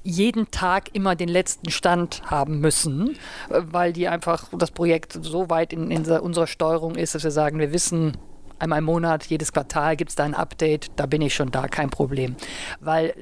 jeden 0.03 0.51
Tag 0.51 0.93
immer 0.93 1.15
den 1.15 1.29
letzten 1.29 1.71
Stand 1.71 2.21
haben 2.25 2.59
müssen, 2.59 3.17
weil 3.49 3.91
die 3.91 4.07
einfach 4.07 4.47
das 4.57 4.71
Projekt 4.71 5.17
so 5.21 5.49
weit 5.49 5.73
in, 5.73 5.91
in 5.91 6.05
unserer 6.05 6.47
Steuerung 6.47 6.95
ist, 6.95 7.15
dass 7.15 7.23
wir 7.23 7.31
sagen, 7.31 7.59
wir 7.59 7.73
wissen, 7.73 8.15
einmal 8.59 8.79
im 8.79 8.85
Monat, 8.85 9.25
jedes 9.25 9.51
Quartal 9.51 9.97
gibt 9.97 10.11
es 10.11 10.15
da 10.15 10.23
ein 10.23 10.35
Update, 10.35 10.91
da 10.95 11.07
bin 11.07 11.21
ich 11.21 11.33
schon 11.33 11.51
da, 11.51 11.67
kein 11.67 11.89
Problem. 11.89 12.35
Weil 12.79 13.15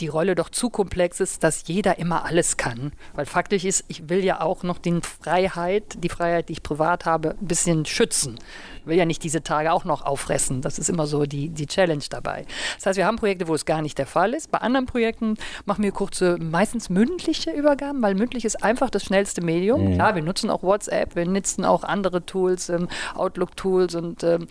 die 0.00 0.08
Rolle 0.08 0.34
doch 0.34 0.48
zu 0.48 0.70
komplex 0.70 1.20
ist, 1.20 1.44
dass 1.44 1.66
jeder 1.66 1.98
immer 1.98 2.24
alles 2.24 2.56
kann. 2.56 2.92
Weil 3.14 3.26
faktisch 3.26 3.64
ist, 3.64 3.84
ich 3.88 4.08
will 4.08 4.24
ja 4.24 4.40
auch 4.40 4.62
noch 4.62 4.78
die 4.78 5.00
Freiheit, 5.02 6.02
die 6.02 6.08
Freiheit, 6.08 6.48
die 6.48 6.54
ich 6.54 6.62
privat 6.62 7.04
habe, 7.04 7.36
ein 7.40 7.46
bisschen 7.46 7.84
schützen. 7.86 8.38
Ich 8.80 8.86
will 8.86 8.96
ja 8.96 9.04
nicht 9.04 9.22
diese 9.22 9.42
Tage 9.42 9.72
auch 9.72 9.84
noch 9.84 10.02
auffressen. 10.02 10.62
Das 10.62 10.78
ist 10.78 10.88
immer 10.88 11.06
so 11.06 11.26
die, 11.26 11.50
die 11.50 11.66
Challenge 11.66 12.02
dabei. 12.08 12.46
Das 12.76 12.86
heißt, 12.86 12.96
wir 12.96 13.06
haben 13.06 13.16
Projekte, 13.16 13.46
wo 13.46 13.54
es 13.54 13.66
gar 13.66 13.82
nicht 13.82 13.98
der 13.98 14.06
Fall 14.06 14.32
ist. 14.32 14.50
Bei 14.50 14.58
anderen 14.58 14.86
Projekten 14.86 15.36
machen 15.66 15.84
wir 15.84 15.92
kurze, 15.92 16.38
meistens 16.38 16.88
mündliche 16.88 17.50
Übergaben, 17.50 18.00
weil 18.02 18.14
mündlich 18.14 18.44
ist 18.44 18.64
einfach 18.64 18.88
das 18.88 19.04
schnellste 19.04 19.42
Medium. 19.42 19.84
Mhm. 19.90 19.94
Klar, 19.94 20.14
wir 20.14 20.22
nutzen 20.22 20.50
auch 20.50 20.62
WhatsApp, 20.62 21.14
wir 21.14 21.26
nutzen 21.26 21.64
auch 21.64 21.84
andere 21.84 22.24
Tools, 22.24 22.70
ähm, 22.70 22.88
Outlook-Tools 23.14 23.94
und 23.94 24.24
ähm, 24.24 24.48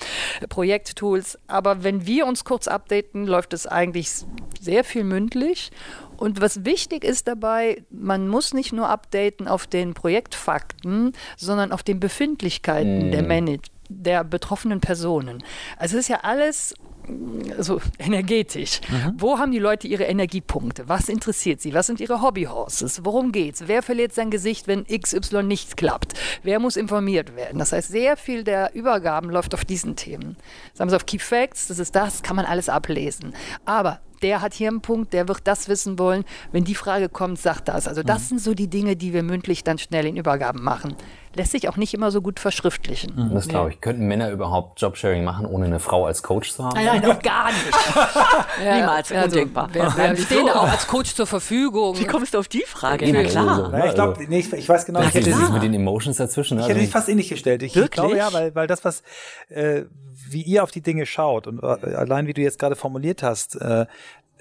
Projekt-Tools. 0.47 1.39
Aber 1.47 1.83
wenn 1.83 2.05
wir 2.05 2.27
uns 2.27 2.43
kurz 2.43 2.67
updaten, 2.67 3.25
läuft 3.25 3.53
es 3.53 3.65
eigentlich 3.65 4.09
sehr 4.61 4.83
viel 4.83 5.03
mündlich 5.03 5.38
möglich. 5.39 5.71
Und 6.17 6.41
was 6.41 6.65
wichtig 6.65 7.03
ist 7.03 7.27
dabei, 7.27 7.83
man 7.89 8.27
muss 8.27 8.53
nicht 8.53 8.73
nur 8.73 8.89
updaten 8.89 9.47
auf 9.47 9.67
den 9.67 9.93
Projektfakten, 9.93 11.13
sondern 11.37 11.71
auf 11.71 11.81
den 11.81 11.99
Befindlichkeiten 11.99 13.09
mm. 13.09 13.11
der 13.11 13.23
Manager 13.23 13.71
der 13.91 14.23
betroffenen 14.23 14.81
Personen. 14.81 15.43
Also 15.77 15.97
es 15.97 16.03
ist 16.03 16.09
ja 16.09 16.19
alles 16.21 16.75
so 17.57 17.81
energetisch. 17.97 18.81
Mhm. 18.87 19.15
Wo 19.17 19.39
haben 19.39 19.51
die 19.51 19.57
Leute 19.57 19.87
ihre 19.87 20.03
Energiepunkte? 20.03 20.87
Was 20.87 21.09
interessiert 21.09 21.59
sie? 21.59 21.73
Was 21.73 21.87
sind 21.87 21.99
ihre 21.99 22.21
Hobbyhorses? 22.21 23.03
Worum 23.03 23.31
geht's? 23.31 23.63
Wer 23.65 23.81
verliert 23.81 24.13
sein 24.13 24.29
Gesicht, 24.29 24.67
wenn 24.67 24.85
XY 24.85 25.41
nicht 25.41 25.75
klappt? 25.75 26.13
Wer 26.43 26.59
muss 26.59 26.77
informiert 26.77 27.35
werden? 27.35 27.57
Das 27.57 27.71
heißt, 27.71 27.89
sehr 27.89 28.15
viel 28.15 28.43
der 28.43 28.75
Übergaben 28.75 29.31
läuft 29.31 29.55
auf 29.55 29.65
diesen 29.65 29.95
Themen. 29.95 30.37
Das 30.73 30.81
haben 30.81 30.89
sie 30.89 30.95
auf 30.95 31.07
Key 31.07 31.17
Facts, 31.17 31.67
das 31.67 31.79
ist 31.79 31.95
das, 31.95 32.21
kann 32.21 32.35
man 32.35 32.45
alles 32.45 32.69
ablesen. 32.69 33.33
Aber 33.65 34.01
der 34.19 34.41
hat 34.41 34.53
hier 34.53 34.69
einen 34.69 34.81
Punkt, 34.81 35.13
der 35.13 35.27
wird 35.27 35.41
das 35.45 35.67
wissen 35.67 35.99
wollen. 35.99 36.23
Wenn 36.51 36.63
die 36.63 36.75
Frage 36.75 37.09
kommt, 37.09 37.39
sagt 37.39 37.67
das. 37.67 37.87
Also 37.87 38.03
das 38.03 38.23
mhm. 38.23 38.27
sind 38.27 38.41
so 38.41 38.53
die 38.53 38.67
Dinge, 38.67 38.95
die 38.95 39.13
wir 39.13 39.23
mündlich 39.23 39.63
dann 39.63 39.77
schnell 39.77 40.05
in 40.05 40.17
Übergaben 40.17 40.63
machen. 40.63 40.95
Lässt 41.35 41.51
sich 41.51 41.69
auch 41.69 41.77
nicht 41.77 41.93
immer 41.93 42.11
so 42.11 42.21
gut 42.21 42.39
verschriftlichen. 42.39 43.13
Mhm. 43.15 43.33
Das 43.33 43.47
glaube 43.47 43.71
ich. 43.71 43.81
Könnten 43.81 44.07
Männer 44.07 44.29
überhaupt 44.31 44.81
Jobsharing 44.81 45.23
machen, 45.23 45.45
ohne 45.45 45.65
eine 45.65 45.79
Frau 45.79 46.05
als 46.05 46.23
Coach 46.23 46.51
zu 46.53 46.63
haben? 46.63 46.75
Nein, 46.75 47.01
nein, 47.01 47.11
auch 47.11 47.21
gar 47.21 47.49
nicht. 47.51 47.65
ja, 48.65 48.77
Niemals, 48.77 49.11
also, 49.11 49.25
undenkbar. 49.25 49.73
Wir, 49.73 49.83
wir 49.95 50.17
stehen 50.17 50.49
auch 50.49 50.69
als 50.69 50.87
Coach 50.87 51.13
zur 51.13 51.27
Verfügung. 51.27 51.97
Wie 51.99 52.05
kommst 52.05 52.33
du 52.33 52.39
auf 52.39 52.47
die 52.47 52.63
Frage? 52.65 53.05
Ja, 53.05 53.23
klar. 53.23 53.55
so, 53.55 53.67
Naja, 53.67 53.85
ich 53.85 53.95
glaube, 53.95 54.25
nee, 54.27 54.39
ich, 54.39 54.51
ich 54.53 54.67
weiß 54.67 54.85
genau, 54.85 55.01
Ich 55.01 55.09
ich 55.09 55.15
hätte 55.15 55.33
sie 55.33 55.51
mit 55.51 55.63
den 55.63 55.73
Emotions 55.73 56.17
dazwischen. 56.17 56.57
ich 56.57 56.63
also 56.63 56.73
hätte 56.75 56.85
sie 56.85 56.91
fast 56.91 57.09
ähnlich 57.09 57.29
gestellt. 57.29 57.63
Ich, 57.63 57.71
ich 57.71 57.75
Wirklich? 57.75 57.91
glaube 57.91 58.17
ja, 58.17 58.33
weil, 58.33 58.55
weil 58.55 58.67
das, 58.67 58.83
was, 58.83 59.03
äh, 59.49 59.83
wie 60.29 60.41
ihr 60.41 60.63
auf 60.63 60.71
die 60.71 60.81
Dinge 60.81 61.05
schaut 61.05 61.47
und 61.47 61.61
äh, 61.63 61.95
allein 61.95 62.27
wie 62.27 62.33
du 62.33 62.41
jetzt 62.41 62.59
gerade 62.59 62.75
formuliert 62.75 63.23
hast, 63.23 63.55
äh, 63.55 63.85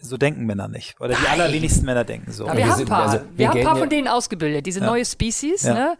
so 0.00 0.16
denken 0.16 0.46
Männer 0.46 0.68
nicht. 0.68 1.00
Oder 1.00 1.14
die 1.14 1.26
allerwenigsten 1.28 1.84
Männer 1.84 2.04
denken 2.04 2.30
so. 2.32 2.46
Ja, 2.46 2.52
wir 2.52 2.58
wir 2.58 2.72
haben 2.72 2.80
ein 2.80 2.86
paar, 2.86 3.02
also, 3.02 3.16
wir 3.18 3.22
wir 3.36 3.48
haben 3.48 3.62
paar 3.62 3.74
ja- 3.74 3.80
von 3.80 3.88
denen 3.88 4.08
ausgebildet. 4.08 4.66
Diese 4.66 4.80
neue 4.84 5.04
Species, 5.04 5.62
Ja. 5.64 5.74
ne? 5.74 5.98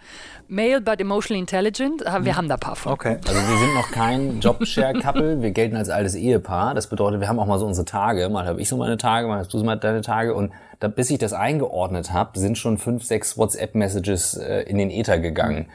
Male 0.51 0.81
but 0.81 1.01
emotionally 1.01 1.41
intelligent, 1.41 2.01
wir 2.01 2.37
haben 2.37 2.49
da 2.49 2.55
ein 2.55 2.61
paar 2.61 2.77
von. 2.77 2.93
Okay. 2.93 3.19
Also 3.27 3.35
wir 3.41 3.59
sind 3.59 3.75
noch 3.75 3.91
kein 3.91 4.41
Jobshare-Couple, 4.41 5.43
wir 5.43 5.51
gelten 5.51 5.77
als 5.77 5.91
altes 5.91 6.15
Ehepaar. 6.15 6.75
Das 6.75 6.87
bedeutet, 6.89 7.21
wir 7.21 7.29
haben 7.29 7.39
auch 7.39 7.47
mal 7.47 7.59
so 7.59 7.67
unsere 7.67 7.85
Tage. 7.85 8.29
Mal 8.31 8.47
habe 8.47 8.61
ich 8.61 8.69
so 8.69 8.77
meine 8.77 8.97
Tage, 8.97 9.27
mal 9.29 9.39
hast 9.41 9.53
du 9.53 9.59
so 9.59 9.65
mal 9.65 9.77
deine 9.77 10.01
Tage. 10.01 10.35
Und 10.35 10.53
da, 10.81 10.89
bis 10.89 11.11
ich 11.11 11.19
das 11.19 11.33
eingeordnet 11.35 12.13
habe, 12.13 12.39
sind 12.39 12.57
schon 12.57 12.79
fünf, 12.79 13.05
sechs 13.05 13.37
WhatsApp-Messages 13.37 14.39
äh, 14.39 14.61
in 14.63 14.79
den 14.79 14.91
Äther 14.91 15.19
gegangen. 15.19 15.69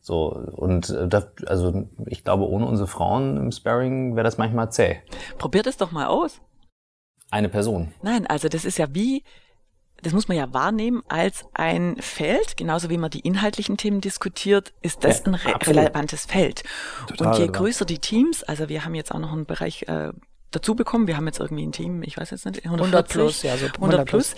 So, 0.00 0.26
und 0.52 0.90
äh, 0.90 1.08
das, 1.08 1.26
also 1.46 1.84
ich 2.06 2.22
glaube, 2.24 2.48
ohne 2.48 2.66
unsere 2.66 2.86
Frauen 2.88 3.36
im 3.36 3.50
Sparring 3.52 4.14
wäre 4.14 4.24
das 4.24 4.36
manchmal 4.38 4.70
zäh. 4.70 4.98
Probiert 5.38 5.66
es 5.66 5.76
doch 5.76 5.90
mal 5.90 6.06
aus. 6.06 6.40
Eine 7.32 7.48
Person. 7.48 7.92
Nein, 8.02 8.26
also 8.26 8.48
das 8.48 8.64
ist 8.64 8.78
ja 8.78 8.86
wie, 8.94 9.24
das 10.02 10.12
muss 10.12 10.28
man 10.28 10.36
ja 10.36 10.52
wahrnehmen 10.52 11.02
als 11.08 11.46
ein 11.54 11.96
Feld, 11.98 12.56
genauso 12.58 12.90
wie 12.90 12.98
man 12.98 13.10
die 13.10 13.20
inhaltlichen 13.20 13.76
Themen 13.78 14.00
diskutiert, 14.02 14.72
ist 14.82 15.02
das 15.02 15.20
Ja, 15.20 15.24
ein 15.26 15.34
re 15.36 15.54
absolut. 15.54 15.80
relevantes 15.80 16.26
Feld. 16.26 16.62
Total 17.08 17.26
Und 17.26 17.32
je 17.34 17.38
relevant. 17.44 17.56
größer 17.56 17.84
die 17.86 17.98
Teams, 17.98 18.42
also 18.44 18.68
wir 18.68 18.84
haben 18.84 18.94
jetzt 18.94 19.12
auch 19.12 19.18
noch 19.18 19.32
einen 19.32 19.46
Bereich 19.46 19.84
äh, 19.88 20.12
dazu 20.50 20.74
bekommen, 20.74 21.06
wir 21.06 21.16
haben 21.16 21.26
jetzt 21.26 21.40
irgendwie 21.40 21.66
ein 21.66 21.72
Team, 21.72 22.02
ich 22.02 22.18
weiß 22.18 22.30
jetzt 22.30 22.44
nicht, 22.44 22.64
140, 22.66 22.70
100 22.92 23.08
plus, 23.08 23.42
ja, 23.42 23.56
so 23.56 23.66
100 23.66 24.06
plus. 24.06 24.34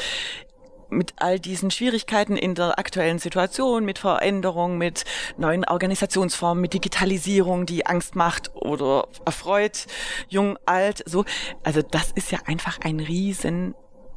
Mit 0.94 1.14
all 1.16 1.40
diesen 1.40 1.70
Schwierigkeiten 1.70 2.36
in 2.36 2.54
der 2.54 2.78
aktuellen 2.78 3.18
Situation, 3.18 3.84
mit 3.84 3.98
Veränderung, 3.98 4.78
mit 4.78 5.04
neuen 5.36 5.64
Organisationsformen, 5.64 6.60
mit 6.60 6.72
Digitalisierung, 6.72 7.66
die 7.66 7.84
Angst 7.86 8.14
macht 8.14 8.54
oder 8.54 9.08
erfreut, 9.24 9.86
jung, 10.28 10.56
alt, 10.66 11.02
so. 11.06 11.24
Also 11.64 11.82
das 11.82 12.12
ist 12.12 12.30
ja 12.30 12.38
einfach 12.46 12.78
ein 12.80 13.00
riesen 13.00 13.74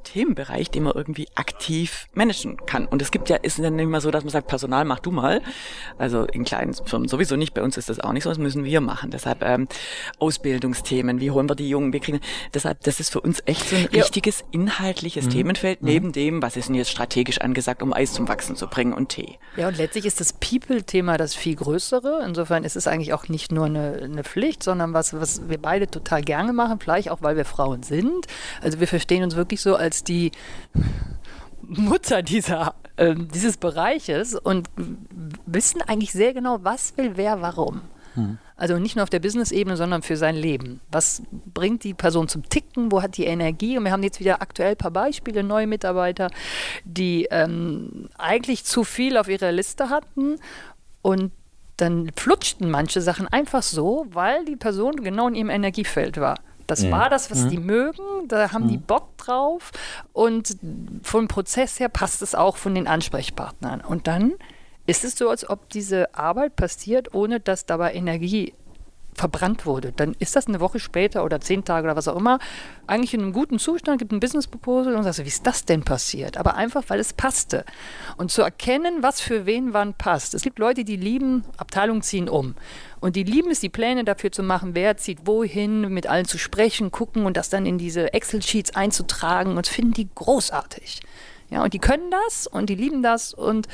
Themenbereich, 0.07 0.69
den 0.71 0.83
man 0.83 0.93
irgendwie 0.93 1.27
aktiv 1.35 2.07
managen 2.13 2.57
kann. 2.65 2.85
Und 2.85 3.01
es 3.01 3.11
gibt 3.11 3.29
ja, 3.29 3.35
ist 3.37 3.59
dann 3.59 3.75
nicht 3.75 3.83
immer 3.83 4.01
so, 4.01 4.11
dass 4.11 4.23
man 4.23 4.31
sagt, 4.31 4.47
Personal 4.47 4.85
mach 4.85 4.99
du 4.99 5.11
mal. 5.11 5.41
Also 5.97 6.23
in 6.25 6.43
kleinen 6.45 6.73
Firmen 6.73 7.07
sowieso 7.07 7.35
nicht. 7.35 7.53
Bei 7.53 7.61
uns 7.63 7.77
ist 7.77 7.89
das 7.89 7.99
auch 7.99 8.13
nicht 8.13 8.23
so. 8.23 8.29
Das 8.29 8.37
müssen 8.37 8.63
wir 8.63 8.81
machen. 8.81 9.11
Deshalb 9.11 9.43
ähm, 9.43 9.67
Ausbildungsthemen. 10.19 11.19
Wie 11.21 11.31
holen 11.31 11.49
wir 11.49 11.55
die 11.55 11.69
Jungen? 11.69 11.93
Wir 11.93 11.99
kriegen. 11.99 12.19
Deshalb, 12.53 12.81
das 12.83 12.99
ist 12.99 13.11
für 13.11 13.21
uns 13.21 13.41
echt 13.45 13.69
so 13.69 13.75
ein 13.75 13.87
Ja. 13.91 14.01
richtiges 14.01 14.43
inhaltliches 14.51 15.29
Themenfeld 15.29 15.81
neben 15.81 16.11
dem, 16.11 16.41
was 16.41 16.57
ist 16.57 16.67
denn 16.67 16.75
jetzt 16.75 16.89
strategisch 16.91 17.39
angesagt, 17.41 17.81
um 17.81 17.93
Eis 17.93 18.13
zum 18.13 18.27
Wachsen 18.27 18.55
zu 18.55 18.67
bringen 18.67 18.93
und 18.93 19.09
Tee. 19.09 19.37
Ja, 19.55 19.67
und 19.67 19.77
letztlich 19.77 20.05
ist 20.05 20.19
das 20.19 20.33
People-Thema 20.33 21.17
das 21.17 21.33
viel 21.35 21.55
größere. 21.55 22.23
Insofern 22.25 22.63
ist 22.63 22.75
es 22.75 22.87
eigentlich 22.87 23.13
auch 23.13 23.29
nicht 23.29 23.51
nur 23.51 23.65
eine, 23.65 23.99
eine 24.03 24.23
Pflicht, 24.23 24.63
sondern 24.63 24.93
was, 24.93 25.13
was 25.13 25.47
wir 25.49 25.57
beide 25.57 25.87
total 25.89 26.21
gerne 26.21 26.53
machen, 26.53 26.79
vielleicht 26.79 27.09
auch, 27.09 27.21
weil 27.21 27.37
wir 27.37 27.45
Frauen 27.45 27.83
sind. 27.83 28.25
Also 28.61 28.79
wir 28.79 28.87
verstehen 28.87 29.23
uns 29.23 29.35
wirklich 29.35 29.61
so 29.61 29.75
als 29.75 29.96
die 30.03 30.31
Mutter 31.61 32.21
dieser, 32.21 32.75
ähm, 32.97 33.27
dieses 33.33 33.57
Bereiches 33.57 34.35
und 34.35 34.69
wissen 35.45 35.81
eigentlich 35.81 36.11
sehr 36.11 36.33
genau, 36.33 36.59
was 36.61 36.95
will 36.97 37.13
wer 37.15 37.41
warum. 37.41 37.81
Also 38.55 38.79
nicht 38.79 38.95
nur 38.95 39.03
auf 39.03 39.11
der 39.11 39.19
Business-Ebene, 39.19 39.77
sondern 39.77 40.01
für 40.01 40.17
sein 40.17 40.35
Leben. 40.35 40.81
Was 40.91 41.21
bringt 41.53 41.83
die 41.83 41.93
Person 41.93 42.27
zum 42.27 42.49
Ticken? 42.49 42.91
Wo 42.91 43.03
hat 43.03 43.17
die 43.17 43.25
Energie? 43.25 43.77
Und 43.77 43.83
wir 43.83 43.91
haben 43.91 44.01
jetzt 44.01 44.19
wieder 44.19 44.41
aktuell 44.41 44.71
ein 44.71 44.77
paar 44.77 44.91
Beispiele, 44.91 45.43
neue 45.43 45.67
Mitarbeiter, 45.67 46.31
die 46.83 47.27
ähm, 47.29 48.09
eigentlich 48.17 48.65
zu 48.65 48.83
viel 48.83 49.17
auf 49.17 49.27
ihrer 49.27 49.51
Liste 49.51 49.89
hatten 49.89 50.37
und 51.03 51.31
dann 51.77 52.09
flutschten 52.15 52.71
manche 52.71 53.01
Sachen 53.01 53.27
einfach 53.27 53.61
so, 53.61 54.07
weil 54.09 54.45
die 54.45 54.55
Person 54.55 54.95
genau 54.95 55.27
in 55.27 55.35
ihrem 55.35 55.49
Energiefeld 55.51 56.17
war. 56.17 56.39
Das 56.67 56.91
war 56.91 57.09
das, 57.09 57.31
was 57.31 57.47
die 57.47 57.57
mögen, 57.57 58.27
da 58.27 58.51
haben 58.51 58.67
die 58.67 58.77
Bock 58.77 59.17
drauf. 59.17 59.71
Und 60.13 60.57
vom 61.01 61.27
Prozess 61.27 61.79
her 61.79 61.89
passt 61.89 62.21
es 62.21 62.35
auch 62.35 62.57
von 62.57 62.75
den 62.75 62.87
Ansprechpartnern. 62.87 63.81
Und 63.81 64.07
dann 64.07 64.33
ist 64.85 65.03
es 65.03 65.15
so, 65.15 65.29
als 65.29 65.49
ob 65.49 65.69
diese 65.69 66.13
Arbeit 66.13 66.55
passiert, 66.55 67.13
ohne 67.13 67.39
dass 67.39 67.65
dabei 67.65 67.93
Energie 67.93 68.53
verbrannt 69.17 69.65
wurde. 69.65 69.91
Dann 69.91 70.15
ist 70.19 70.35
das 70.35 70.47
eine 70.47 70.59
Woche 70.59 70.79
später 70.79 71.23
oder 71.23 71.41
zehn 71.41 71.65
Tage 71.65 71.85
oder 71.85 71.95
was 71.95 72.07
auch 72.07 72.15
immer, 72.15 72.39
eigentlich 72.85 73.13
in 73.13 73.21
einem 73.21 73.33
guten 73.33 73.59
Zustand, 73.59 73.99
gibt 73.99 74.11
ein 74.11 74.19
Business 74.19 74.47
Proposal 74.47 74.95
und 74.95 75.03
sagst, 75.03 75.23
wie 75.23 75.27
ist 75.27 75.45
das 75.45 75.65
denn 75.65 75.83
passiert? 75.83 76.37
Aber 76.37 76.55
einfach, 76.55 76.83
weil 76.87 76.99
es 76.99 77.13
passte. 77.13 77.65
Und 78.17 78.31
zu 78.31 78.41
erkennen, 78.41 79.01
was 79.01 79.19
für 79.19 79.45
wen 79.45 79.73
wann 79.73 79.95
passt. 79.95 80.33
Es 80.33 80.43
gibt 80.43 80.59
Leute, 80.59 80.83
die 80.83 80.95
lieben, 80.95 81.43
Abteilungen 81.57 82.01
ziehen 82.01 82.29
um. 82.29 82.55
Und 82.99 83.15
die 83.15 83.23
lieben 83.23 83.51
es, 83.51 83.59
die 83.59 83.69
Pläne 83.69 84.03
dafür 84.03 84.31
zu 84.31 84.43
machen, 84.43 84.75
wer 84.75 84.97
zieht 84.97 85.25
wohin, 85.25 85.81
mit 85.93 86.07
allen 86.07 86.25
zu 86.25 86.37
sprechen, 86.37 86.91
gucken 86.91 87.25
und 87.25 87.37
das 87.37 87.49
dann 87.49 87.65
in 87.65 87.77
diese 87.77 88.13
Excel-Sheets 88.13 88.75
einzutragen 88.75 89.57
und 89.57 89.67
finden 89.67 89.93
die 89.93 90.09
großartig. 90.13 91.01
Ja, 91.49 91.63
und 91.63 91.73
die 91.73 91.79
können 91.79 92.11
das 92.11 92.45
und 92.45 92.69
die 92.69 92.75
lieben 92.75 93.03
das 93.03 93.33
und 93.33 93.67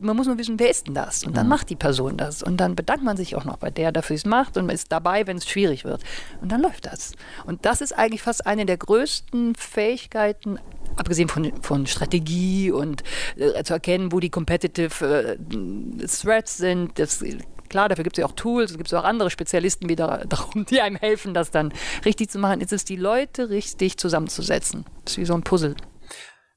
man 0.00 0.16
muss 0.16 0.26
nur 0.26 0.38
wissen, 0.38 0.58
wer 0.58 0.70
ist 0.70 0.86
denn 0.86 0.94
das? 0.94 1.24
Und 1.24 1.36
dann 1.36 1.48
macht 1.48 1.70
die 1.70 1.76
Person 1.76 2.16
das. 2.16 2.42
Und 2.42 2.56
dann 2.58 2.74
bedankt 2.74 3.04
man 3.04 3.16
sich 3.16 3.36
auch 3.36 3.44
noch 3.44 3.56
bei 3.56 3.70
der, 3.70 3.92
dafür 3.92 4.16
es 4.16 4.24
macht 4.24 4.56
und 4.56 4.66
man 4.66 4.74
ist 4.74 4.90
dabei, 4.90 5.26
wenn 5.26 5.36
es 5.36 5.48
schwierig 5.48 5.84
wird. 5.84 6.02
Und 6.40 6.50
dann 6.52 6.62
läuft 6.62 6.86
das. 6.86 7.12
Und 7.46 7.64
das 7.64 7.80
ist 7.80 7.92
eigentlich 7.92 8.22
fast 8.22 8.46
eine 8.46 8.66
der 8.66 8.76
größten 8.76 9.54
Fähigkeiten, 9.54 10.58
abgesehen 10.96 11.28
von, 11.28 11.52
von 11.62 11.86
Strategie 11.86 12.70
und 12.70 13.02
äh, 13.36 13.62
zu 13.62 13.74
erkennen, 13.74 14.12
wo 14.12 14.20
die 14.20 14.30
competitive 14.30 15.38
äh, 15.38 16.06
Threats 16.06 16.56
sind. 16.56 16.98
Das, 16.98 17.22
klar, 17.68 17.88
dafür 17.88 18.04
gibt 18.04 18.16
es 18.18 18.22
ja 18.22 18.26
auch 18.26 18.32
Tools, 18.32 18.72
es 18.72 18.78
gibt 18.78 18.92
auch 18.94 19.04
andere 19.04 19.30
Spezialisten 19.30 19.88
wieder 19.88 20.24
darum, 20.28 20.66
die 20.70 20.80
einem 20.80 20.96
helfen, 20.96 21.34
das 21.34 21.50
dann 21.50 21.72
richtig 22.04 22.30
zu 22.30 22.38
machen. 22.38 22.60
Ist 22.60 22.72
es, 22.72 22.84
die 22.84 22.96
Leute 22.96 23.50
richtig 23.50 23.98
zusammenzusetzen. 23.98 24.84
Das 25.04 25.12
ist 25.14 25.18
wie 25.18 25.24
so 25.24 25.34
ein 25.34 25.42
Puzzle. 25.42 25.76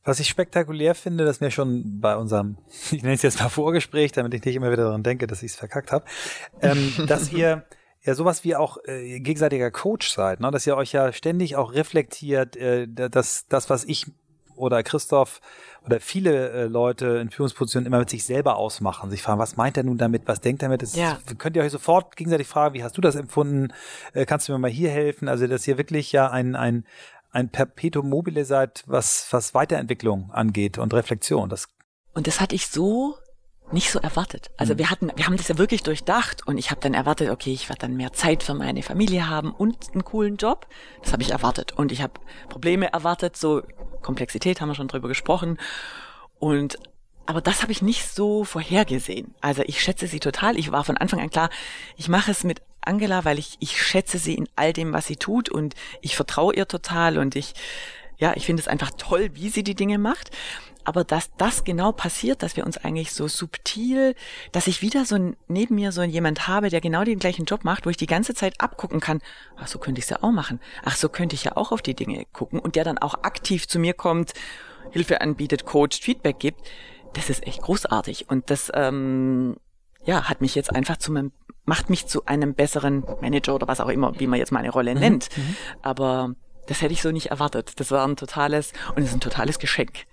Was 0.03 0.19
ich 0.19 0.29
spektakulär 0.29 0.95
finde, 0.95 1.25
dass 1.25 1.41
mir 1.41 1.51
schon 1.51 1.99
bei 2.01 2.15
unserem, 2.15 2.57
ich 2.91 3.03
nenne 3.03 3.13
es 3.15 3.21
jetzt 3.21 3.39
mal 3.39 3.49
Vorgespräch, 3.49 4.11
damit 4.11 4.33
ich 4.33 4.43
nicht 4.43 4.55
immer 4.55 4.71
wieder 4.71 4.85
daran 4.85 5.03
denke, 5.03 5.27
dass 5.27 5.43
ich 5.43 5.51
es 5.51 5.57
verkackt 5.57 5.91
habe, 5.91 6.05
ähm, 6.61 6.93
dass 7.07 7.31
ihr 7.31 7.65
ja 8.03 8.15
sowas 8.15 8.43
wie 8.43 8.55
auch 8.55 8.77
äh, 8.85 9.19
gegenseitiger 9.19 9.69
Coach 9.69 10.09
seid, 10.11 10.39
ne? 10.39 10.49
dass 10.49 10.65
ihr 10.65 10.75
euch 10.75 10.91
ja 10.91 11.13
ständig 11.13 11.55
auch 11.55 11.73
reflektiert, 11.73 12.55
äh, 12.55 12.87
dass 12.87 13.47
das, 13.47 13.69
was 13.69 13.83
ich 13.83 14.07
oder 14.55 14.83
Christoph 14.83 15.41
oder 15.85 15.99
viele 15.99 16.49
äh, 16.51 16.63
Leute 16.65 17.17
in 17.17 17.29
Führungspositionen 17.29 17.87
immer 17.87 17.99
mit 17.99 18.09
sich 18.09 18.23
selber 18.25 18.57
ausmachen, 18.57 19.09
sich 19.09 19.21
fragen, 19.23 19.39
was 19.39 19.57
meint 19.57 19.77
er 19.77 19.83
nun 19.83 19.97
damit, 19.97 20.23
was 20.27 20.41
denkt 20.41 20.61
er 20.61 20.69
damit? 20.69 20.83
Das 20.83 20.95
Ja. 20.95 21.17
könnt 21.37 21.55
ihr 21.55 21.63
euch 21.63 21.71
sofort 21.71 22.15
gegenseitig 22.15 22.47
fragen, 22.47 22.75
wie 22.75 22.83
hast 22.83 22.95
du 22.97 23.01
das 23.01 23.15
empfunden? 23.15 23.73
Äh, 24.13 24.25
kannst 24.25 24.47
du 24.47 24.53
mir 24.53 24.59
mal 24.59 24.69
hier 24.69 24.91
helfen? 24.91 25.27
Also, 25.27 25.47
dass 25.47 25.67
ihr 25.67 25.77
wirklich 25.77 26.11
ja 26.11 26.29
ein, 26.29 26.55
ein, 26.55 26.85
ein 27.31 27.49
Perpetuum 27.49 28.09
mobile 28.09 28.45
seid, 28.45 28.83
was, 28.87 29.27
was 29.31 29.53
Weiterentwicklung 29.53 30.31
angeht 30.31 30.77
und 30.77 30.93
Reflexion. 30.93 31.49
Das, 31.49 31.67
Und 32.13 32.27
das 32.27 32.39
hatte 32.39 32.55
ich 32.55 32.67
so 32.67 33.15
nicht 33.71 33.91
so 33.91 33.99
erwartet. 33.99 34.51
Also 34.57 34.77
wir 34.77 34.89
hatten, 34.89 35.11
wir 35.15 35.25
haben 35.25 35.37
das 35.37 35.47
ja 35.47 35.57
wirklich 35.57 35.83
durchdacht 35.83 36.45
und 36.45 36.57
ich 36.57 36.71
habe 36.71 36.81
dann 36.81 36.93
erwartet, 36.93 37.29
okay, 37.29 37.53
ich 37.53 37.69
werde 37.69 37.81
dann 37.81 37.95
mehr 37.95 38.11
Zeit 38.11 38.43
für 38.43 38.53
meine 38.53 38.83
Familie 38.83 39.29
haben 39.29 39.51
und 39.51 39.91
einen 39.93 40.03
coolen 40.03 40.35
Job. 40.35 40.67
Das 41.01 41.13
habe 41.13 41.23
ich 41.23 41.31
erwartet. 41.31 41.71
Und 41.73 41.91
ich 41.91 42.01
habe 42.01 42.13
Probleme 42.49 42.91
erwartet, 42.91 43.37
so 43.37 43.61
Komplexität 44.01 44.59
haben 44.59 44.69
wir 44.69 44.75
schon 44.75 44.89
drüber 44.89 45.07
gesprochen. 45.07 45.57
Und 46.37 46.79
aber 47.25 47.41
das 47.41 47.61
habe 47.61 47.71
ich 47.71 47.81
nicht 47.81 48.07
so 48.13 48.43
vorhergesehen. 48.43 49.33
Also 49.41 49.63
ich 49.65 49.81
schätze 49.81 50.07
sie 50.07 50.19
total. 50.19 50.57
Ich 50.57 50.71
war 50.71 50.83
von 50.83 50.97
Anfang 50.97 51.19
an 51.19 51.29
klar, 51.29 51.49
ich 51.97 52.09
mache 52.09 52.31
es 52.31 52.43
mit 52.43 52.61
Angela, 52.81 53.25
weil 53.25 53.37
ich, 53.39 53.57
ich 53.59 53.81
schätze 53.81 54.17
sie 54.17 54.33
in 54.35 54.49
all 54.55 54.73
dem, 54.73 54.91
was 54.91 55.05
sie 55.05 55.15
tut 55.15 55.49
und 55.49 55.75
ich 56.01 56.15
vertraue 56.15 56.55
ihr 56.55 56.67
total 56.67 57.17
und 57.17 57.35
ich, 57.35 57.53
ja, 58.17 58.33
ich 58.35 58.45
finde 58.45 58.61
es 58.61 58.67
einfach 58.67 58.91
toll, 58.97 59.29
wie 59.33 59.49
sie 59.49 59.63
die 59.63 59.75
Dinge 59.75 59.97
macht. 59.97 60.31
Aber 60.83 61.03
dass 61.03 61.29
das 61.37 61.63
genau 61.63 61.91
passiert, 61.91 62.41
dass 62.41 62.57
wir 62.57 62.65
uns 62.65 62.77
eigentlich 62.77 63.11
so 63.11 63.27
subtil, 63.27 64.15
dass 64.51 64.65
ich 64.65 64.81
wieder 64.81 65.05
so 65.05 65.13
ein- 65.13 65.37
neben 65.47 65.75
mir 65.75 65.91
so 65.91 66.01
jemand 66.01 66.47
habe, 66.47 66.69
der 66.69 66.81
genau 66.81 67.03
den 67.03 67.19
gleichen 67.19 67.45
Job 67.45 67.63
macht, 67.63 67.85
wo 67.85 67.91
ich 67.91 67.97
die 67.97 68.07
ganze 68.07 68.33
Zeit 68.33 68.59
abgucken 68.59 68.99
kann. 68.99 69.21
Ach, 69.57 69.67
so 69.67 69.77
könnte 69.77 69.99
ich 69.99 70.05
es 70.05 70.09
ja 70.09 70.23
auch 70.23 70.31
machen. 70.31 70.59
Ach, 70.83 70.95
so 70.95 71.07
könnte 71.07 71.35
ich 71.35 71.43
ja 71.43 71.55
auch 71.55 71.71
auf 71.71 71.83
die 71.83 71.93
Dinge 71.93 72.25
gucken. 72.33 72.57
Und 72.59 72.75
der 72.75 72.83
dann 72.83 72.97
auch 72.97 73.13
aktiv 73.23 73.67
zu 73.67 73.77
mir 73.77 73.93
kommt, 73.93 74.33
Hilfe 74.89 75.21
anbietet, 75.21 75.65
coacht, 75.67 75.93
Feedback 76.03 76.39
gibt. 76.39 76.61
Das 77.13 77.29
ist 77.29 77.45
echt 77.45 77.61
großartig. 77.61 78.29
Und 78.29 78.49
das, 78.49 78.71
ähm, 78.73 79.57
ja, 80.05 80.29
hat 80.29 80.41
mich 80.41 80.55
jetzt 80.55 80.73
einfach 80.73 80.97
zu 80.97 81.11
meinem, 81.11 81.31
macht 81.65 81.89
mich 81.89 82.07
zu 82.07 82.25
einem 82.25 82.53
besseren 82.53 83.03
Manager 83.21 83.55
oder 83.55 83.67
was 83.67 83.79
auch 83.81 83.89
immer, 83.89 84.19
wie 84.19 84.27
man 84.27 84.39
jetzt 84.39 84.51
meine 84.51 84.69
Rolle 84.69 84.95
nennt. 84.95 85.29
Aber 85.81 86.35
das 86.67 86.81
hätte 86.81 86.93
ich 86.93 87.01
so 87.01 87.11
nicht 87.11 87.27
erwartet. 87.27 87.79
Das 87.79 87.91
war 87.91 88.07
ein 88.07 88.15
totales, 88.15 88.73
und 88.95 89.03
es 89.03 89.09
ist 89.09 89.15
ein 89.15 89.19
totales 89.19 89.59
Geschenk. 89.59 90.05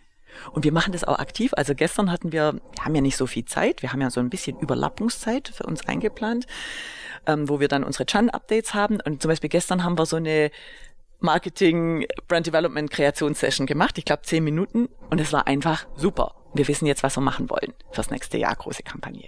Und 0.52 0.64
wir 0.64 0.72
machen 0.72 0.92
das 0.92 1.04
auch 1.04 1.18
aktiv. 1.18 1.52
Also 1.56 1.74
gestern 1.74 2.10
hatten 2.10 2.32
wir, 2.32 2.54
wir 2.54 2.84
haben 2.84 2.94
ja 2.94 3.00
nicht 3.00 3.16
so 3.16 3.26
viel 3.26 3.44
Zeit, 3.44 3.82
wir 3.82 3.92
haben 3.92 4.00
ja 4.00 4.10
so 4.10 4.20
ein 4.20 4.30
bisschen 4.30 4.58
Überlappungszeit 4.58 5.48
für 5.48 5.64
uns 5.64 5.86
eingeplant, 5.86 6.46
ähm, 7.26 7.48
wo 7.48 7.60
wir 7.60 7.68
dann 7.68 7.84
unsere 7.84 8.06
Chan-Updates 8.06 8.74
haben. 8.74 9.00
Und 9.00 9.22
zum 9.22 9.30
Beispiel 9.30 9.50
gestern 9.50 9.84
haben 9.84 9.98
wir 9.98 10.06
so 10.06 10.16
eine 10.16 10.50
Marketing, 11.20 12.06
Brand 12.28 12.46
Development, 12.46 12.90
Kreationssession 12.90 13.66
gemacht. 13.66 13.98
Ich 13.98 14.04
glaube 14.04 14.22
zehn 14.22 14.44
Minuten. 14.44 14.88
Und 15.10 15.20
es 15.20 15.32
war 15.32 15.46
einfach 15.46 15.86
super. 15.96 16.34
Wir 16.54 16.66
wissen 16.68 16.86
jetzt, 16.86 17.02
was 17.02 17.16
wir 17.16 17.20
machen 17.20 17.50
wollen 17.50 17.74
fürs 17.92 18.10
nächste 18.10 18.38
Jahr, 18.38 18.54
große 18.54 18.82
Kampagne. 18.82 19.26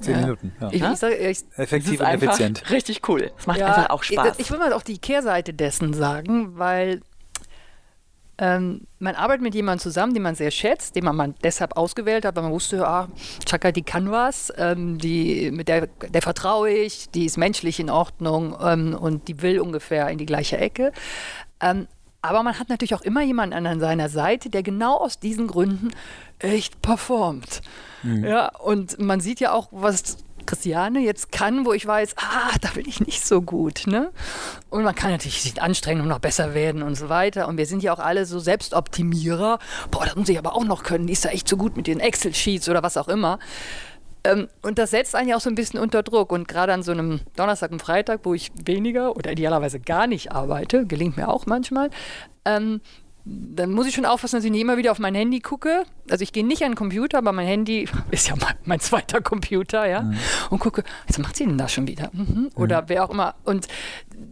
Zehn 0.00 0.14
Ja. 0.14 0.20
Minuten. 0.22 0.52
Ja. 0.60 0.68
Ich, 0.72 0.82
ich 0.82 0.96
sag, 0.98 1.12
ich, 1.12 1.38
Effektiv 1.56 2.00
und 2.00 2.06
einfach 2.06 2.26
effizient. 2.28 2.70
richtig 2.70 3.08
cool. 3.08 3.30
Es 3.38 3.46
macht 3.46 3.58
Ja, 3.60 3.66
einfach 3.68 3.90
auch 3.90 4.02
Spaß. 4.02 4.34
Ich, 4.38 4.46
ich 4.46 4.50
will 4.50 4.58
mal 4.58 4.72
auch 4.72 4.82
die 4.82 4.98
Kehrseite 4.98 5.54
dessen 5.54 5.92
sagen, 5.94 6.58
weil 6.58 7.02
ähm, 8.38 8.86
man 8.98 9.14
arbeitet 9.14 9.42
mit 9.42 9.54
jemandem 9.54 9.82
zusammen, 9.82 10.14
den 10.14 10.22
man 10.22 10.34
sehr 10.34 10.50
schätzt, 10.50 10.96
den 10.96 11.04
man, 11.04 11.16
man 11.16 11.34
deshalb 11.44 11.76
ausgewählt 11.76 12.24
hat, 12.24 12.34
weil 12.34 12.44
man 12.44 12.52
wusste, 12.52 12.86
ah, 12.86 13.08
Chaka, 13.44 13.72
die 13.72 13.82
kann 13.82 14.10
was, 14.10 14.52
ähm, 14.56 14.98
die, 14.98 15.50
mit 15.50 15.68
der, 15.68 15.86
der 15.86 16.22
vertraue 16.22 16.70
ich, 16.70 17.10
die 17.10 17.26
ist 17.26 17.36
menschlich 17.36 17.78
in 17.78 17.90
Ordnung 17.90 18.56
ähm, 18.62 18.94
und 18.94 19.28
die 19.28 19.42
will 19.42 19.60
ungefähr 19.60 20.08
in 20.08 20.18
die 20.18 20.26
gleiche 20.26 20.56
Ecke. 20.56 20.92
Ähm, 21.60 21.86
aber 22.22 22.42
man 22.42 22.58
hat 22.58 22.68
natürlich 22.68 22.94
auch 22.94 23.02
immer 23.02 23.22
jemanden 23.22 23.66
an 23.66 23.80
seiner 23.80 24.08
Seite, 24.08 24.48
der 24.48 24.62
genau 24.62 24.96
aus 24.96 25.18
diesen 25.18 25.48
Gründen 25.48 25.90
echt 26.38 26.80
performt. 26.80 27.62
Ja, 28.04 28.56
und 28.56 28.98
man 29.00 29.20
sieht 29.20 29.38
ja 29.38 29.52
auch, 29.52 29.68
was 29.70 30.18
Christiane 30.52 31.00
jetzt 31.00 31.32
kann, 31.32 31.64
wo 31.64 31.72
ich 31.72 31.86
weiß, 31.86 32.14
ah, 32.18 32.50
da 32.60 32.68
bin 32.74 32.86
ich 32.86 33.00
nicht 33.00 33.24
so 33.24 33.40
gut. 33.40 33.86
Ne? 33.86 34.12
Und 34.68 34.84
man 34.84 34.94
kann 34.94 35.10
natürlich 35.10 35.40
sich 35.40 35.62
anstrengen 35.62 36.02
und 36.02 36.08
noch 36.08 36.18
besser 36.18 36.52
werden 36.52 36.82
und 36.82 36.94
so 36.94 37.08
weiter. 37.08 37.48
Und 37.48 37.56
wir 37.56 37.64
sind 37.64 37.82
ja 37.82 37.94
auch 37.94 37.98
alle 37.98 38.26
so 38.26 38.38
Selbstoptimierer. 38.38 39.58
Boah, 39.90 40.04
das 40.04 40.14
muss 40.14 40.28
ich 40.28 40.36
aber 40.36 40.54
auch 40.54 40.64
noch 40.64 40.82
können. 40.82 41.06
Die 41.06 41.14
ist 41.14 41.24
da 41.24 41.30
echt 41.30 41.48
so 41.48 41.56
gut 41.56 41.78
mit 41.78 41.86
den 41.86 42.00
Excel-Sheets 42.00 42.68
oder 42.68 42.82
was 42.82 42.98
auch 42.98 43.08
immer. 43.08 43.38
Ähm, 44.24 44.48
und 44.60 44.78
das 44.78 44.90
setzt 44.90 45.14
einen 45.14 45.30
ja 45.30 45.36
auch 45.36 45.40
so 45.40 45.48
ein 45.48 45.54
bisschen 45.54 45.80
unter 45.80 46.02
Druck. 46.02 46.32
Und 46.32 46.48
gerade 46.48 46.74
an 46.74 46.82
so 46.82 46.92
einem 46.92 47.20
Donnerstag 47.34 47.72
und 47.72 47.80
Freitag, 47.80 48.20
wo 48.24 48.34
ich 48.34 48.52
weniger 48.62 49.16
oder 49.16 49.32
idealerweise 49.32 49.80
gar 49.80 50.06
nicht 50.06 50.32
arbeite, 50.32 50.86
gelingt 50.86 51.16
mir 51.16 51.28
auch 51.28 51.46
manchmal, 51.46 51.88
ähm, 52.44 52.82
dann 53.24 53.70
muss 53.72 53.86
ich 53.86 53.94
schon 53.94 54.04
aufpassen, 54.04 54.36
dass 54.36 54.44
ich 54.44 54.50
nicht 54.50 54.60
immer 54.60 54.76
wieder 54.76 54.90
auf 54.90 54.98
mein 54.98 55.14
Handy 55.14 55.40
gucke. 55.40 55.84
Also 56.10 56.22
ich 56.22 56.32
gehe 56.32 56.44
nicht 56.44 56.62
an 56.64 56.72
den 56.72 56.76
Computer, 56.76 57.18
aber 57.18 57.32
mein 57.32 57.46
Handy 57.46 57.88
ist 58.10 58.28
ja 58.28 58.34
mein, 58.40 58.54
mein 58.64 58.80
zweiter 58.80 59.20
Computer, 59.20 59.86
ja. 59.86 60.12
Und 60.50 60.58
gucke, 60.58 60.82
was 61.06 61.18
macht 61.18 61.36
sie 61.36 61.46
denn 61.46 61.58
da 61.58 61.68
schon 61.68 61.86
wieder? 61.86 62.10
Mhm. 62.12 62.50
Oder 62.56 62.88
wer 62.88 63.04
auch 63.04 63.10
immer. 63.10 63.34
Und 63.44 63.68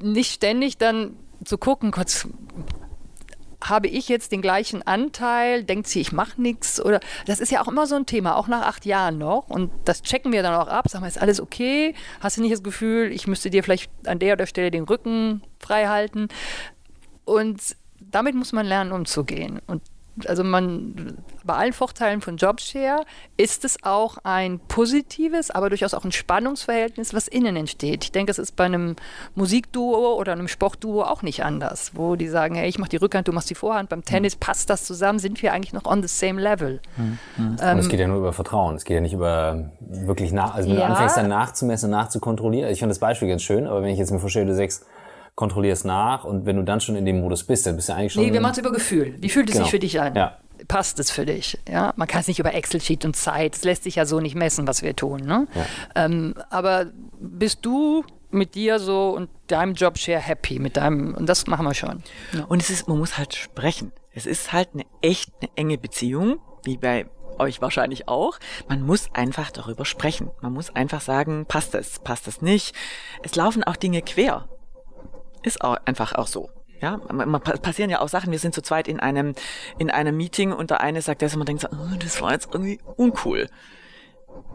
nicht 0.02 0.32
ständig 0.32 0.78
dann 0.78 1.16
zu 1.44 1.56
gucken, 1.56 1.92
kurz, 1.92 2.26
habe 3.62 3.88
ich 3.88 4.08
jetzt 4.08 4.32
den 4.32 4.42
gleichen 4.42 4.82
Anteil? 4.82 5.64
Denkt 5.64 5.86
sie, 5.86 6.00
ich 6.00 6.12
mache 6.12 6.40
nichts? 6.40 6.80
Oder 6.80 7.00
das 7.26 7.40
ist 7.40 7.52
ja 7.52 7.62
auch 7.62 7.68
immer 7.68 7.86
so 7.86 7.94
ein 7.94 8.06
Thema, 8.06 8.36
auch 8.36 8.48
nach 8.48 8.62
acht 8.62 8.86
Jahren 8.86 9.18
noch. 9.18 9.48
Und 9.48 9.70
das 9.84 10.02
checken 10.02 10.32
wir 10.32 10.42
dann 10.42 10.54
auch 10.54 10.68
ab. 10.68 10.88
Sagen 10.88 11.04
wir, 11.04 11.08
ist 11.08 11.20
alles 11.20 11.40
okay? 11.40 11.94
Hast 12.20 12.38
du 12.38 12.40
nicht 12.40 12.52
das 12.52 12.62
Gefühl, 12.62 13.12
ich 13.12 13.26
müsste 13.26 13.50
dir 13.50 13.62
vielleicht 13.62 13.90
an 14.06 14.18
der 14.18 14.34
oder 14.34 14.46
Stelle 14.46 14.70
den 14.70 14.84
Rücken 14.84 15.42
frei 15.58 15.86
halten? 15.86 16.28
Und 17.24 17.60
damit 18.10 18.34
muss 18.34 18.52
man 18.52 18.66
lernen, 18.66 18.92
umzugehen. 18.92 19.60
Und 19.66 19.82
also 20.26 20.44
man, 20.44 21.16
bei 21.44 21.54
allen 21.54 21.72
Vorteilen 21.72 22.20
von 22.20 22.36
Jobshare 22.36 23.04
ist 23.38 23.64
es 23.64 23.78
auch 23.84 24.18
ein 24.24 24.58
positives, 24.68 25.50
aber 25.50 25.70
durchaus 25.70 25.94
auch 25.94 26.04
ein 26.04 26.12
Spannungsverhältnis, 26.12 27.14
was 27.14 27.26
innen 27.28 27.56
entsteht. 27.56 28.04
Ich 28.04 28.12
denke, 28.12 28.30
es 28.30 28.38
ist 28.38 28.54
bei 28.56 28.64
einem 28.64 28.96
Musikduo 29.34 30.14
oder 30.18 30.32
einem 30.32 30.48
Sportduo 30.48 31.02
auch 31.04 31.22
nicht 31.22 31.44
anders, 31.44 31.92
wo 31.94 32.16
die 32.16 32.28
sagen, 32.28 32.54
hey, 32.56 32.68
ich 32.68 32.78
mache 32.78 32.90
die 32.90 32.96
Rückhand, 32.96 33.28
du 33.28 33.32
machst 33.32 33.48
die 33.48 33.54
Vorhand. 33.54 33.88
Beim 33.88 34.04
Tennis 34.04 34.36
passt 34.36 34.68
das 34.68 34.84
zusammen, 34.84 35.18
sind 35.20 35.40
wir 35.42 35.52
eigentlich 35.54 35.72
noch 35.72 35.86
on 35.86 36.02
the 36.02 36.08
same 36.08 36.40
level. 36.40 36.80
Und 37.38 37.58
es 37.78 37.88
geht 37.88 38.00
ja 38.00 38.08
nur 38.08 38.18
über 38.18 38.32
Vertrauen. 38.32 38.74
Es 38.76 38.84
geht 38.84 38.96
ja 38.96 39.00
nicht 39.00 39.14
über 39.14 39.70
wirklich 39.80 40.32
nach, 40.32 40.54
also 40.54 40.68
wenn 40.68 40.76
Ja. 40.76 40.86
du 40.86 40.92
anfängst 40.92 41.16
dann 41.16 41.28
nachzumessen, 41.28 41.90
nachzukontrollieren. 41.90 42.70
Ich 42.70 42.80
fand 42.80 42.90
das 42.90 42.98
Beispiel 42.98 43.28
ganz 43.28 43.42
schön, 43.42 43.66
aber 43.66 43.82
wenn 43.82 43.90
ich 43.90 43.98
jetzt 43.98 44.10
mir 44.10 44.18
vorstelle, 44.18 44.46
du 44.46 44.54
sagst, 44.54 44.84
kontrollierst 45.40 45.84
nach 45.86 46.22
und 46.24 46.44
wenn 46.46 46.54
du 46.56 46.62
dann 46.62 46.80
schon 46.80 46.94
in 46.96 47.04
dem 47.06 47.20
Modus 47.20 47.42
bist, 47.44 47.66
dann 47.66 47.74
bist 47.76 47.88
du 47.88 47.94
eigentlich 47.94 48.12
schon. 48.12 48.22
Nee, 48.24 48.32
wir 48.32 48.40
machen 48.40 48.52
es 48.52 48.58
über 48.58 48.70
Gefühl. 48.70 49.14
Wie 49.18 49.30
fühlt 49.30 49.48
es 49.48 49.54
Genau. 49.54 49.64
sich 49.64 49.70
für 49.72 49.78
dich 49.80 50.00
an? 50.00 50.14
Ja. 50.14 50.36
Passt 50.68 51.00
es 51.00 51.10
für 51.10 51.24
dich? 51.24 51.58
Ja, 51.68 51.94
man 51.96 52.06
kann 52.06 52.20
es 52.20 52.28
nicht 52.28 52.38
über 52.38 52.52
Excel-Sheet 52.54 53.06
und 53.06 53.16
Zeit. 53.16 53.56
Es 53.56 53.64
lässt 53.64 53.84
sich 53.84 53.94
ja 53.96 54.04
so 54.04 54.20
nicht 54.20 54.34
messen, 54.36 54.68
was 54.68 54.82
wir 54.82 54.94
tun. 54.94 55.20
Ne? 55.22 55.48
Ähm, 55.94 56.34
aber 56.50 56.86
bist 57.18 57.60
du 57.64 58.04
mit 58.30 58.54
dir 58.54 58.78
so 58.78 59.08
und 59.16 59.30
deinem 59.46 59.72
Jobshare 59.74 60.20
happy 60.20 60.58
mit 60.58 60.76
deinem 60.76 61.14
und 61.14 61.26
das 61.26 61.46
machen 61.46 61.64
wir 61.66 61.74
schon. 61.74 62.02
Ja. 62.32 62.44
Und 62.44 62.62
es 62.62 62.68
ist, 62.70 62.86
man 62.86 62.98
muss 62.98 63.16
halt 63.16 63.34
sprechen. 63.34 63.90
Es 64.12 64.26
ist 64.26 64.52
halt 64.52 64.68
eine 64.74 64.84
echt 65.00 65.30
eine 65.40 65.50
enge 65.56 65.78
Beziehung, 65.78 66.38
wie 66.64 66.76
bei 66.76 67.06
euch 67.38 67.62
wahrscheinlich 67.62 68.06
auch. 68.06 68.38
Man 68.68 68.82
muss 68.82 69.08
einfach 69.14 69.50
darüber 69.50 69.86
sprechen. 69.86 70.30
Man 70.42 70.52
muss 70.52 70.68
einfach 70.76 71.00
sagen, 71.00 71.46
passt 71.46 71.74
es, 71.74 71.98
passt 72.00 72.28
es 72.28 72.42
nicht. 72.42 72.74
Es 73.22 73.34
laufen 73.34 73.64
auch 73.64 73.76
Dinge 73.76 74.02
quer. 74.02 74.46
Ist 75.42 75.62
auch 75.62 75.76
einfach 75.84 76.14
auch 76.14 76.26
so. 76.26 76.50
Ja, 76.80 76.98
man, 77.12 77.28
man, 77.28 77.42
passieren 77.42 77.90
ja 77.90 78.00
auch 78.00 78.08
Sachen. 78.08 78.32
Wir 78.32 78.38
sind 78.38 78.54
zu 78.54 78.62
zweit 78.62 78.88
in 78.88 79.00
einem, 79.00 79.34
in 79.78 79.90
einem 79.90 80.16
Meeting 80.16 80.52
und 80.52 80.70
der 80.70 80.80
eine 80.80 81.02
sagt 81.02 81.22
das 81.22 81.34
und 81.34 81.40
man 81.40 81.46
denkt 81.46 81.62
so, 81.62 81.68
oh, 81.70 81.96
das 81.98 82.22
war 82.22 82.32
jetzt 82.32 82.48
irgendwie 82.52 82.80
uncool. 82.96 83.48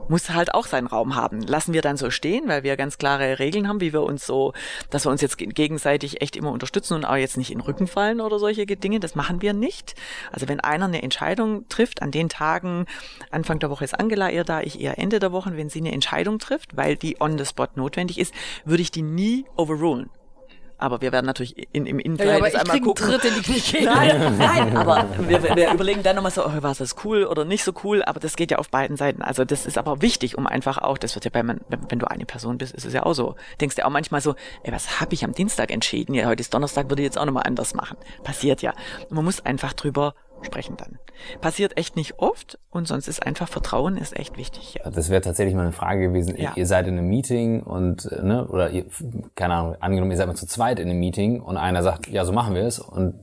Muss 0.08 0.30
halt 0.30 0.54
auch 0.54 0.66
seinen 0.66 0.88
Raum 0.88 1.16
haben. 1.16 1.42
Lassen 1.42 1.74
wir 1.74 1.82
dann 1.82 1.98
so 1.98 2.10
stehen, 2.12 2.48
weil 2.48 2.64
wir 2.64 2.78
ganz 2.78 2.98
klare 2.98 3.40
Regeln 3.40 3.68
haben, 3.68 3.82
wie 3.82 3.92
wir 3.92 4.04
uns 4.04 4.26
so, 4.26 4.54
dass 4.90 5.06
wir 5.06 5.12
uns 5.12 5.22
jetzt 5.22 5.38
gegenseitig 5.38 6.22
echt 6.22 6.36
immer 6.36 6.52
unterstützen 6.52 6.94
und 6.94 7.06
auch 7.06 7.16
jetzt 7.16 7.38
nicht 7.38 7.52
in 7.52 7.60
den 7.60 7.66
Rücken 7.66 7.88
fallen 7.88 8.22
oder 8.22 8.40
solche 8.40 8.66
Dinge. 8.66 9.00
Das 9.00 9.16
machen 9.16 9.42
wir 9.42 9.54
nicht. 9.54 9.96
Also 10.32 10.48
wenn 10.48 10.60
einer 10.60 10.86
eine 10.86 11.04
Entscheidung 11.04 11.68
trifft, 11.70 12.02
an 12.02 12.12
den 12.12 12.30
Tagen, 12.30 12.86
Anfang 13.32 13.60
der 13.60 13.70
Woche 13.70 13.84
ist 13.84 14.00
Angela 14.00 14.30
eher 14.30 14.44
da, 14.44 14.62
ich 14.62 14.80
eher 14.80 14.98
Ende 14.98 15.20
der 15.20 15.32
Woche, 15.32 15.58
wenn 15.58 15.70
sie 15.70 15.80
eine 15.80 15.92
Entscheidung 15.92 16.40
trifft, 16.40 16.78
weil 16.78 16.96
die 16.96 17.18
on 17.20 17.38
the 17.38 17.46
spot 17.46 17.70
notwendig 17.76 18.20
ist, 18.20 18.34
würde 18.64 18.82
ich 18.82 18.92
die 18.92 19.04
nie 19.04 19.46
overrulen. 19.58 20.10
Aber 20.78 21.02
wir 21.02 21.12
werden 21.12 21.26
natürlich 21.26 21.68
in, 21.74 21.86
im 21.86 22.16
Ja, 22.18 22.26
ja, 22.26 22.38
ich 22.38 22.58
einmal 22.58 22.64
krieg 22.64 22.74
einen 22.74 22.84
gucken. 22.84 23.06
Tritt 23.08 23.26
in 23.26 23.34
die 23.36 23.42
Knie. 23.42 23.86
Nein, 23.86 24.38
nein, 24.38 24.78
aber 24.78 25.08
wir, 25.20 25.42
wir 25.44 25.72
überlegen 25.74 26.04
dann 26.04 26.16
nochmal 26.16 26.32
so, 26.32 26.46
oh, 26.46 26.52
war 26.62 26.76
das 26.76 26.96
cool 27.04 27.26
oder 27.26 27.46
nicht 27.46 27.64
so 27.64 27.74
cool, 27.84 28.04
aber 28.04 28.20
das 28.20 28.36
geht 28.36 28.52
ja 28.52 28.58
auf 28.58 28.70
beiden 28.70 28.98
Seiten. 28.98 29.22
Also 29.22 29.46
das 29.46 29.66
ist 29.66 29.78
aber 29.78 30.02
wichtig, 30.02 30.38
um 30.38 30.48
einfach 30.48 30.78
auch, 30.78 30.98
das 30.98 31.16
wird 31.16 31.26
ja 31.26 31.32
bei, 31.32 31.44
man, 31.44 31.62
wenn 31.70 32.00
du 32.00 32.10
eine 32.10 32.26
Person 32.26 32.58
bist, 32.58 32.74
ist 32.74 32.86
es 32.86 32.94
ja 32.94 33.04
auch 33.04 33.14
so. 33.14 33.36
Denkst 33.62 33.76
du 33.76 33.86
auch 33.86 33.90
manchmal 33.90 34.22
so, 34.22 34.36
ey, 34.64 34.72
was 34.74 35.00
habe 35.00 35.14
ich 35.14 35.24
am 35.24 35.34
Dienstag 35.34 35.72
entschieden? 35.72 36.14
Ja, 36.14 36.28
heute 36.28 36.42
ist 36.42 36.54
Donnerstag, 36.54 36.90
würde 36.90 37.02
ich 37.02 37.06
jetzt 37.06 37.18
auch 37.18 37.26
nochmal 37.26 37.44
anders 37.46 37.74
machen. 37.74 37.98
Passiert 38.24 38.62
ja. 38.62 38.74
Und 39.10 39.16
man 39.16 39.26
muss 39.26 39.46
einfach 39.46 39.74
drüber 39.74 40.14
sprechen 40.42 40.78
dann. 40.78 41.00
Passiert 41.42 41.78
echt 41.78 41.96
nicht 41.96 42.20
oft 42.20 42.60
und 42.70 42.88
sonst 42.88 43.08
ist 43.08 43.26
einfach 43.26 43.48
Vertrauen 43.48 43.98
ist 43.98 44.16
echt 44.18 44.38
wichtig. 44.38 44.76
Ja. 44.84 44.90
Das 44.90 45.10
wäre 45.10 45.22
tatsächlich 45.22 45.56
mal 45.56 45.64
eine 45.64 45.72
Frage 45.72 46.02
gewesen. 46.02 46.36
Ja. 46.38 46.54
Ihr 46.56 46.68
seid 46.68 46.88
in 46.88 46.98
einem 46.98 47.08
Meeting 47.08 47.64
und, 47.64 48.06
äh, 48.12 48.22
ne, 48.22 48.48
oder 48.48 48.70
ihr, 48.70 48.86
keine 49.36 49.56
Ahnung, 49.56 49.76
angenommen, 49.80 50.12
ihr 50.12 50.18
seid 50.18 50.28
mal 50.28 50.36
zu 50.36 50.48
zweit 50.48 50.80
in 50.80 50.90
einem 50.90 51.00
Meeting 51.00 51.42
und 51.42 51.58
einer 51.58 51.84
sagt, 51.84 52.08
ja, 52.08 52.26
so 52.26 52.32
machen 52.34 52.56
wir 52.56 52.64
es 52.64 52.80
und 52.80 53.16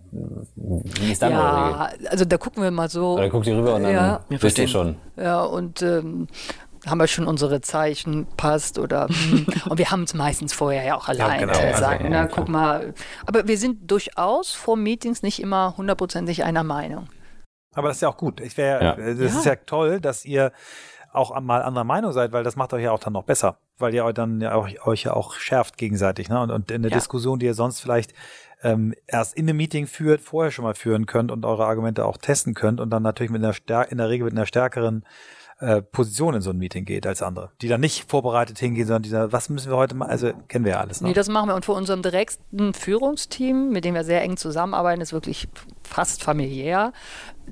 wie 0.57 1.13
ist 1.13 1.23
dann 1.23 1.33
eure 1.33 1.67
Regel? 1.67 2.03
Ja, 2.05 2.11
also 2.11 2.25
da 2.25 2.37
gucken 2.39 2.63
wir 2.63 2.71
mal 2.71 2.89
so. 2.89 3.15
Oder 3.15 3.29
guckt 3.31 3.47
ihr 3.47 3.57
rüber 3.57 3.77
und 3.77 3.85
dann 3.85 3.93
Ja. 3.93 4.21
Wisst 4.29 4.59
ihr 4.59 4.69
schon. 4.69 4.97
Ja, 5.17 5.43
und 5.43 5.83
ähm, 5.83 6.29
haben 6.87 6.99
wir 6.99 7.07
schon 7.07 7.27
unsere 7.27 7.61
Zeichen, 7.61 8.27
passt 8.37 8.79
oder 8.79 9.09
hm. 9.09 9.47
und 9.69 9.79
wir 9.79 9.91
haben 9.91 10.03
es 10.03 10.15
meistens 10.15 10.53
vorher 10.53 10.85
ja 10.85 10.97
auch 10.97 11.09
alleine 11.09 11.47
genau. 11.47 11.53
gesagt. 11.53 12.01
Also, 12.01 12.09
na, 12.09 12.23
ja, 12.23 12.27
guck 12.27 12.49
mal. 12.49 12.95
Aber 13.27 13.47
wir 13.47 13.59
sind 13.59 13.91
durchaus 13.91 14.53
vor 14.53 14.77
Meetings 14.77 15.23
nicht 15.23 15.41
immer 15.41 15.77
hundertprozentig 15.77 16.45
einer 16.45 16.65
Meinung. 16.65 17.09
Aber 17.75 17.89
das 17.89 17.99
ist 17.99 18.01
ja 18.03 18.09
auch 18.09 18.17
gut. 18.17 18.41
Ich 18.41 18.57
wäre, 18.57 18.85
Ja. 18.85 18.95
das 18.97 19.19
ist 19.19 19.45
ja 19.45 19.57
toll, 19.57 20.01
dass 20.01 20.25
ihr 20.25 20.53
auch 21.13 21.39
mal 21.41 21.63
anderer 21.63 21.85
Meinung 21.85 22.13
seid, 22.13 22.33
weil 22.33 22.43
das 22.43 22.57
macht 22.57 22.73
euch 22.73 22.85
ja 22.85 22.93
auch 22.93 22.99
dann 22.99 23.13
noch 23.13 23.25
besser, 23.25 23.59
weil 23.79 23.95
ihr 23.95 24.05
euch 24.05 24.15
dann 24.15 24.41
ja 24.41 24.55
auch, 24.55 24.69
euch 24.87 25.05
ja 25.05 25.13
auch 25.13 25.35
schärft 25.35 25.77
gegenseitig, 25.77 26.29
ne? 26.29 26.41
Und, 26.41 26.51
und 26.51 26.71
in 26.71 26.83
der 26.83 26.91
Ja. 26.91 26.97
Diskussion, 26.97 27.39
die 27.39 27.47
ihr 27.47 27.55
sonst 27.55 27.81
vielleicht 27.81 28.15
ähm, 28.63 28.95
erst 29.07 29.35
in 29.35 29.49
einem 29.49 29.57
Meeting 29.59 29.87
führt, 29.87 30.21
vorher 30.21 30.51
schon 30.51 30.65
mal 30.65 30.75
führen 30.75 31.07
könnt 31.07 31.31
und 31.31 31.45
eure 31.45 31.67
Argumente 31.67 32.05
auch 32.07 32.17
testen 32.17 32.55
könnt 32.55 32.81
und 32.81 32.91
dann 32.91 33.03
natürlich 33.03 33.31
mit 33.31 33.43
einer 33.43 33.53
stär 33.53 33.91
in 33.91 33.99
der 33.99 34.09
Regel 34.09 34.25
mit 34.25 34.35
einer 34.35 34.47
stärkeren 34.47 35.05
äh, 35.63 35.81
Position 35.81 36.35
in 36.35 36.43
so 36.43 36.51
ein 36.51 36.59
Meeting 36.59 36.85
geht 36.85 37.07
als 37.07 37.23
andere, 37.23 37.53
die 37.61 37.69
dann 37.69 37.81
nicht 37.81 38.11
vorbereitet 38.11 38.59
hingehen, 38.59 38.87
sondern 38.87 39.03
dieser, 39.03 39.33
was 39.33 39.49
müssen 39.49 39.71
wir 39.71 39.77
heute 39.77 39.95
mal, 39.95 40.09
also 40.09 40.33
kennen 40.49 40.65
wir 40.65 40.73
ja 40.73 40.81
alles. 40.81 41.01
Ne? 41.01 41.09
Nee, 41.09 41.15
das 41.15 41.29
machen 41.29 41.49
wir. 41.49 41.55
Und 41.55 41.65
vor 41.65 41.77
unserem 41.77 42.03
direkten 42.03 42.75
Führungsteam, 42.75 43.71
mit 43.71 43.85
dem 43.85 43.95
wir 43.95 44.03
sehr 44.03 44.23
eng 44.23 44.37
zusammenarbeiten, 44.37 45.01
ist 45.01 45.13
wirklich 45.13 45.49
fast 45.85 46.25
familiär. 46.25 46.93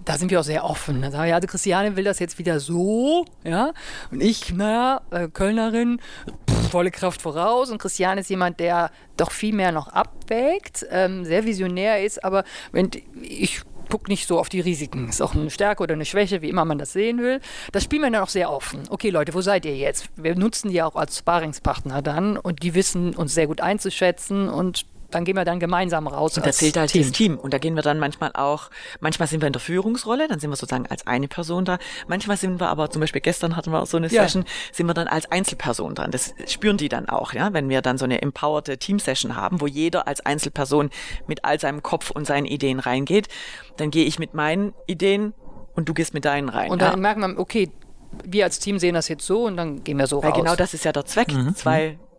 Da 0.04 0.18
sind 0.18 0.32
wir 0.32 0.40
auch 0.40 0.44
sehr 0.44 0.64
offen. 0.64 1.02
Da 1.02 1.12
sagen 1.12 1.22
wir, 1.22 1.30
ja, 1.30 1.40
die 1.40 1.46
Christiane 1.46 1.94
will 1.94 2.04
das 2.04 2.18
jetzt 2.18 2.38
wieder 2.38 2.58
so, 2.58 3.24
ja. 3.44 3.72
Und 4.10 4.20
ich, 4.20 4.52
naja, 4.52 5.02
äh, 5.10 5.28
Kölnerin, 5.28 6.00
pff, 6.48 6.70
volle 6.70 6.90
Kraft 6.90 7.22
voraus. 7.22 7.70
Und 7.70 7.78
Christiane 7.78 8.22
ist 8.22 8.30
jemand, 8.30 8.58
der 8.58 8.90
doch 9.16 9.30
viel 9.30 9.54
mehr 9.54 9.70
noch 9.70 9.86
abwägt, 9.86 10.84
ähm, 10.90 11.24
sehr 11.24 11.44
visionär 11.44 12.04
ist. 12.04 12.24
Aber 12.24 12.42
wenn 12.72 12.90
ich 13.22 13.62
guck 13.90 14.08
nicht 14.08 14.26
so 14.26 14.38
auf 14.38 14.48
die 14.48 14.60
Risiken. 14.60 15.08
Ist 15.08 15.20
auch 15.20 15.34
eine 15.34 15.50
Stärke 15.50 15.82
oder 15.82 15.94
eine 15.94 16.04
Schwäche, 16.04 16.40
wie 16.40 16.48
immer 16.48 16.64
man 16.64 16.78
das 16.78 16.92
sehen 16.92 17.18
will. 17.18 17.40
Das 17.72 17.84
spielen 17.84 18.02
wir 18.02 18.10
dann 18.10 18.22
auch 18.22 18.28
sehr 18.28 18.50
offen. 18.50 18.82
Okay, 18.88 19.10
Leute, 19.10 19.34
wo 19.34 19.42
seid 19.42 19.66
ihr 19.66 19.76
jetzt? 19.76 20.08
Wir 20.16 20.36
nutzen 20.36 20.70
die 20.70 20.82
auch 20.82 20.96
als 20.96 21.18
Sparingspartner 21.18 22.00
dann 22.00 22.36
und 22.36 22.62
die 22.62 22.74
wissen 22.74 23.14
uns 23.14 23.34
sehr 23.34 23.46
gut 23.46 23.60
einzuschätzen 23.60 24.48
und 24.48 24.86
dann 25.10 25.24
gehen 25.24 25.36
wir 25.36 25.44
dann 25.44 25.60
gemeinsam 25.60 26.06
raus. 26.06 26.36
Und 26.36 26.46
da 26.46 26.52
zählt 26.52 26.76
halt 26.76 26.90
Team. 26.90 27.02
das 27.02 27.12
Team. 27.12 27.38
Und 27.38 27.52
da 27.52 27.58
gehen 27.58 27.74
wir 27.74 27.82
dann 27.82 27.98
manchmal 27.98 28.30
auch, 28.34 28.70
manchmal 29.00 29.28
sind 29.28 29.42
wir 29.42 29.46
in 29.46 29.52
der 29.52 29.60
Führungsrolle, 29.60 30.28
dann 30.28 30.40
sind 30.40 30.50
wir 30.50 30.56
sozusagen 30.56 30.86
als 30.86 31.06
eine 31.06 31.28
Person 31.28 31.64
da. 31.64 31.78
Manchmal 32.08 32.36
sind 32.36 32.60
wir 32.60 32.68
aber, 32.68 32.90
zum 32.90 33.00
Beispiel 33.00 33.20
gestern 33.20 33.56
hatten 33.56 33.72
wir 33.72 33.82
auch 33.82 33.86
so 33.86 33.96
eine 33.96 34.08
ja. 34.08 34.22
Session, 34.22 34.44
sind 34.72 34.86
wir 34.86 34.94
dann 34.94 35.08
als 35.08 35.30
Einzelperson 35.30 35.94
dran. 35.94 36.10
Das 36.10 36.34
spüren 36.46 36.76
die 36.76 36.88
dann 36.88 37.08
auch, 37.08 37.32
ja, 37.32 37.52
wenn 37.52 37.68
wir 37.68 37.82
dann 37.82 37.98
so 37.98 38.04
eine 38.04 38.22
empowerte 38.22 38.78
Team-Session 38.78 39.36
haben, 39.36 39.60
wo 39.60 39.66
jeder 39.66 40.06
als 40.06 40.24
Einzelperson 40.24 40.90
mit 41.26 41.44
all 41.44 41.58
seinem 41.58 41.82
Kopf 41.82 42.10
und 42.10 42.26
seinen 42.26 42.46
Ideen 42.46 42.80
reingeht. 42.80 43.28
Dann 43.76 43.90
gehe 43.90 44.04
ich 44.04 44.18
mit 44.18 44.34
meinen 44.34 44.72
Ideen 44.86 45.34
und 45.74 45.88
du 45.88 45.94
gehst 45.94 46.14
mit 46.14 46.24
deinen 46.24 46.48
rein. 46.48 46.70
Und 46.70 46.82
dann 46.82 46.92
ja. 46.92 46.96
merken 46.96 47.20
wir, 47.20 47.38
okay, 47.38 47.70
wir 48.24 48.44
als 48.44 48.58
Team 48.58 48.78
sehen 48.78 48.94
das 48.94 49.08
jetzt 49.08 49.24
so 49.24 49.44
und 49.46 49.56
dann 49.56 49.84
gehen 49.84 49.98
wir 49.98 50.06
so 50.06 50.22
Weil 50.22 50.30
raus. 50.30 50.38
genau 50.38 50.56
das 50.56 50.74
ist 50.74 50.84
ja 50.84 50.92
der 50.92 51.04
Zweck. 51.04 51.32
Mhm. 51.32 51.54
Zwei 51.54 51.98
mhm 52.00 52.09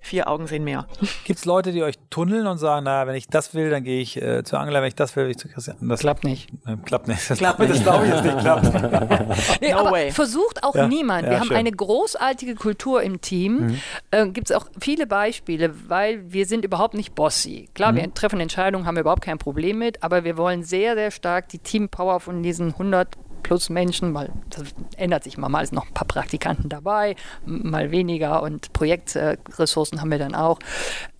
vier 0.00 0.28
Augen 0.28 0.46
sehen 0.46 0.64
mehr. 0.64 0.86
Gibt 1.24 1.38
es 1.38 1.44
Leute, 1.44 1.72
die 1.72 1.82
euch 1.82 1.96
tunneln 2.08 2.46
und 2.46 2.58
sagen, 2.58 2.84
naja, 2.84 3.06
wenn 3.06 3.14
ich 3.14 3.28
das 3.28 3.54
will, 3.54 3.70
dann 3.70 3.84
gehe 3.84 4.00
ich 4.00 4.20
äh, 4.20 4.42
zu 4.42 4.56
Angela, 4.56 4.80
wenn 4.80 4.88
ich 4.88 4.94
das 4.94 5.14
will, 5.14 5.24
will 5.24 5.30
ich 5.30 5.38
zu 5.38 5.48
Christian. 5.48 5.76
Das 5.88 6.00
klappt 6.00 6.24
nicht. 6.24 6.50
Äh, 6.66 6.76
klappt 6.84 7.08
nicht. 7.08 7.30
Das, 7.30 7.38
klappt 7.38 7.58
nicht. 7.60 7.70
das 7.70 7.82
glaube 7.82 8.06
ich 8.06 8.12
jetzt 8.12 8.24
nicht 8.24 8.38
klappt. 8.38 9.60
nee, 9.60 9.72
no 9.72 9.78
aber 9.78 9.90
way. 9.92 10.10
versucht 10.10 10.64
auch 10.64 10.74
ja. 10.74 10.88
niemand. 10.88 11.24
Wir 11.24 11.32
ja, 11.34 11.40
haben 11.40 11.48
schön. 11.48 11.56
eine 11.56 11.70
großartige 11.70 12.54
Kultur 12.54 13.02
im 13.02 13.20
Team. 13.20 13.66
Mhm. 13.66 13.80
Äh, 14.10 14.28
Gibt 14.28 14.50
es 14.50 14.56
auch 14.56 14.66
viele 14.80 15.06
Beispiele, 15.06 15.72
weil 15.88 16.32
wir 16.32 16.46
sind 16.46 16.64
überhaupt 16.64 16.94
nicht 16.94 17.14
bossy. 17.14 17.68
Klar, 17.74 17.92
mhm. 17.92 17.96
wir 17.96 18.14
treffen 18.14 18.40
Entscheidungen, 18.40 18.86
haben 18.86 18.96
wir 18.96 19.02
überhaupt 19.02 19.22
kein 19.22 19.38
Problem 19.38 19.78
mit, 19.78 20.02
aber 20.02 20.24
wir 20.24 20.36
wollen 20.36 20.62
sehr, 20.62 20.94
sehr 20.94 21.10
stark 21.10 21.48
die 21.48 21.58
Teampower 21.58 22.20
von 22.20 22.42
diesen 22.42 22.72
100 22.72 23.16
plus 23.42 23.70
Menschen, 23.70 24.14
weil 24.14 24.30
das 24.50 24.64
ändert 24.96 25.24
sich 25.24 25.38
mal, 25.38 25.48
mal 25.48 25.62
ist 25.62 25.72
noch 25.72 25.86
ein 25.86 25.94
paar 25.94 26.06
Praktikanten 26.06 26.68
dabei, 26.68 27.16
mal 27.44 27.90
weniger 27.90 28.42
und 28.42 28.72
Projektressourcen 28.72 30.00
haben 30.00 30.10
wir 30.10 30.18
dann 30.18 30.34
auch. 30.34 30.58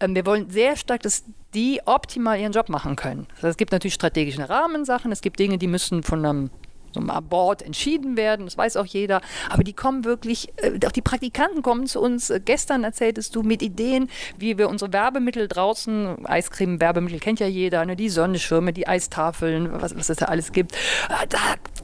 Ähm, 0.00 0.14
wir 0.14 0.26
wollen 0.26 0.50
sehr 0.50 0.76
stark, 0.76 1.02
dass 1.02 1.24
die 1.54 1.80
optimal 1.84 2.38
ihren 2.38 2.52
Job 2.52 2.68
machen 2.68 2.96
können. 2.96 3.26
es 3.42 3.56
gibt 3.56 3.72
natürlich 3.72 3.94
strategische 3.94 4.48
Rahmensachen, 4.48 5.10
es 5.10 5.20
gibt 5.20 5.38
Dinge, 5.38 5.58
die 5.58 5.66
müssen 5.66 6.02
von 6.02 6.24
einem 6.24 6.50
so 6.92 7.00
einem 7.00 7.28
Board 7.28 7.62
entschieden 7.62 8.16
werden, 8.16 8.46
das 8.46 8.56
weiß 8.56 8.76
auch 8.76 8.86
jeder. 8.86 9.20
Aber 9.48 9.64
die 9.64 9.72
kommen 9.72 10.04
wirklich, 10.04 10.48
äh, 10.56 10.78
auch 10.86 10.92
die 10.92 11.02
Praktikanten 11.02 11.62
kommen 11.62 11.86
zu 11.86 12.00
uns. 12.00 12.30
Äh, 12.30 12.40
gestern 12.44 12.84
erzähltest 12.84 13.34
du 13.36 13.42
mit 13.42 13.62
Ideen, 13.62 14.08
wie 14.38 14.58
wir 14.58 14.68
unsere 14.68 14.92
Werbemittel 14.92 15.48
draußen, 15.48 16.26
Eiscreme, 16.26 16.80
Werbemittel 16.80 17.20
kennt 17.20 17.40
ja 17.40 17.46
jeder, 17.46 17.84
ne, 17.84 17.96
die 17.96 18.08
Sonnenschirme, 18.08 18.72
die 18.72 18.88
Eistafeln, 18.88 19.80
was, 19.80 19.96
was 19.96 20.08
es 20.08 20.18
da 20.18 20.26
alles 20.26 20.52
gibt. 20.52 20.72
Äh, 20.74 21.26
da 21.28 21.38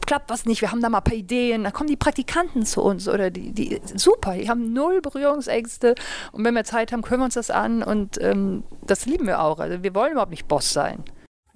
klappt 0.06 0.30
was 0.30 0.46
nicht, 0.46 0.60
wir 0.62 0.70
haben 0.70 0.80
da 0.80 0.88
mal 0.88 0.98
ein 0.98 1.04
paar 1.04 1.14
Ideen. 1.14 1.64
Da 1.64 1.70
kommen 1.70 1.88
die 1.88 1.96
Praktikanten 1.96 2.64
zu 2.64 2.82
uns 2.82 3.08
oder 3.08 3.30
die, 3.30 3.52
die 3.52 3.80
super, 3.94 4.34
die 4.34 4.48
haben 4.48 4.72
null 4.72 5.00
Berührungsängste. 5.00 5.94
Und 6.32 6.44
wenn 6.44 6.54
wir 6.54 6.64
Zeit 6.64 6.92
haben, 6.92 7.02
können 7.02 7.20
wir 7.20 7.26
uns 7.26 7.34
das 7.34 7.50
an 7.50 7.82
und 7.82 8.20
ähm, 8.20 8.64
das 8.86 9.06
lieben 9.06 9.26
wir 9.26 9.40
auch. 9.42 9.58
Also 9.58 9.82
wir 9.82 9.94
wollen 9.94 10.12
überhaupt 10.12 10.30
nicht 10.30 10.48
Boss 10.48 10.72
sein. 10.72 11.04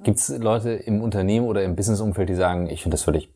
Gibt 0.03 0.19
es 0.19 0.29
Leute 0.39 0.71
im 0.71 1.03
Unternehmen 1.03 1.47
oder 1.47 1.63
im 1.63 1.77
Businessumfeld, 1.77 2.29
die 2.29 2.35
sagen, 2.35 2.71
ich 2.71 2.83
finde 2.83 2.95
das 2.95 3.03
völlig 3.03 3.31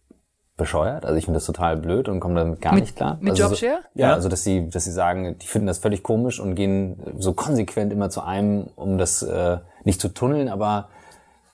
bescheuert. 0.56 1.04
Also 1.04 1.16
ich 1.16 1.24
finde 1.24 1.38
das 1.38 1.46
total 1.46 1.76
blöd 1.76 2.08
und 2.08 2.20
komme 2.20 2.36
damit 2.36 2.60
gar 2.60 2.74
mit, 2.74 2.84
nicht 2.84 2.96
klar. 2.96 3.18
Mit 3.20 3.32
also 3.32 3.44
Jobshare? 3.44 3.80
So, 3.82 4.00
ja, 4.00 4.08
ja, 4.08 4.14
also 4.14 4.28
dass 4.28 4.44
sie, 4.44 4.70
dass 4.70 4.84
sie 4.84 4.92
sagen, 4.92 5.36
die 5.38 5.46
finden 5.46 5.66
das 5.66 5.78
völlig 5.78 6.02
komisch 6.02 6.38
und 6.38 6.54
gehen 6.54 6.96
so 7.18 7.32
konsequent 7.32 7.92
immer 7.92 8.10
zu 8.10 8.22
einem, 8.22 8.68
um 8.76 8.98
das 8.98 9.22
äh, 9.22 9.58
nicht 9.84 10.00
zu 10.00 10.08
tunneln, 10.08 10.48
aber 10.48 10.88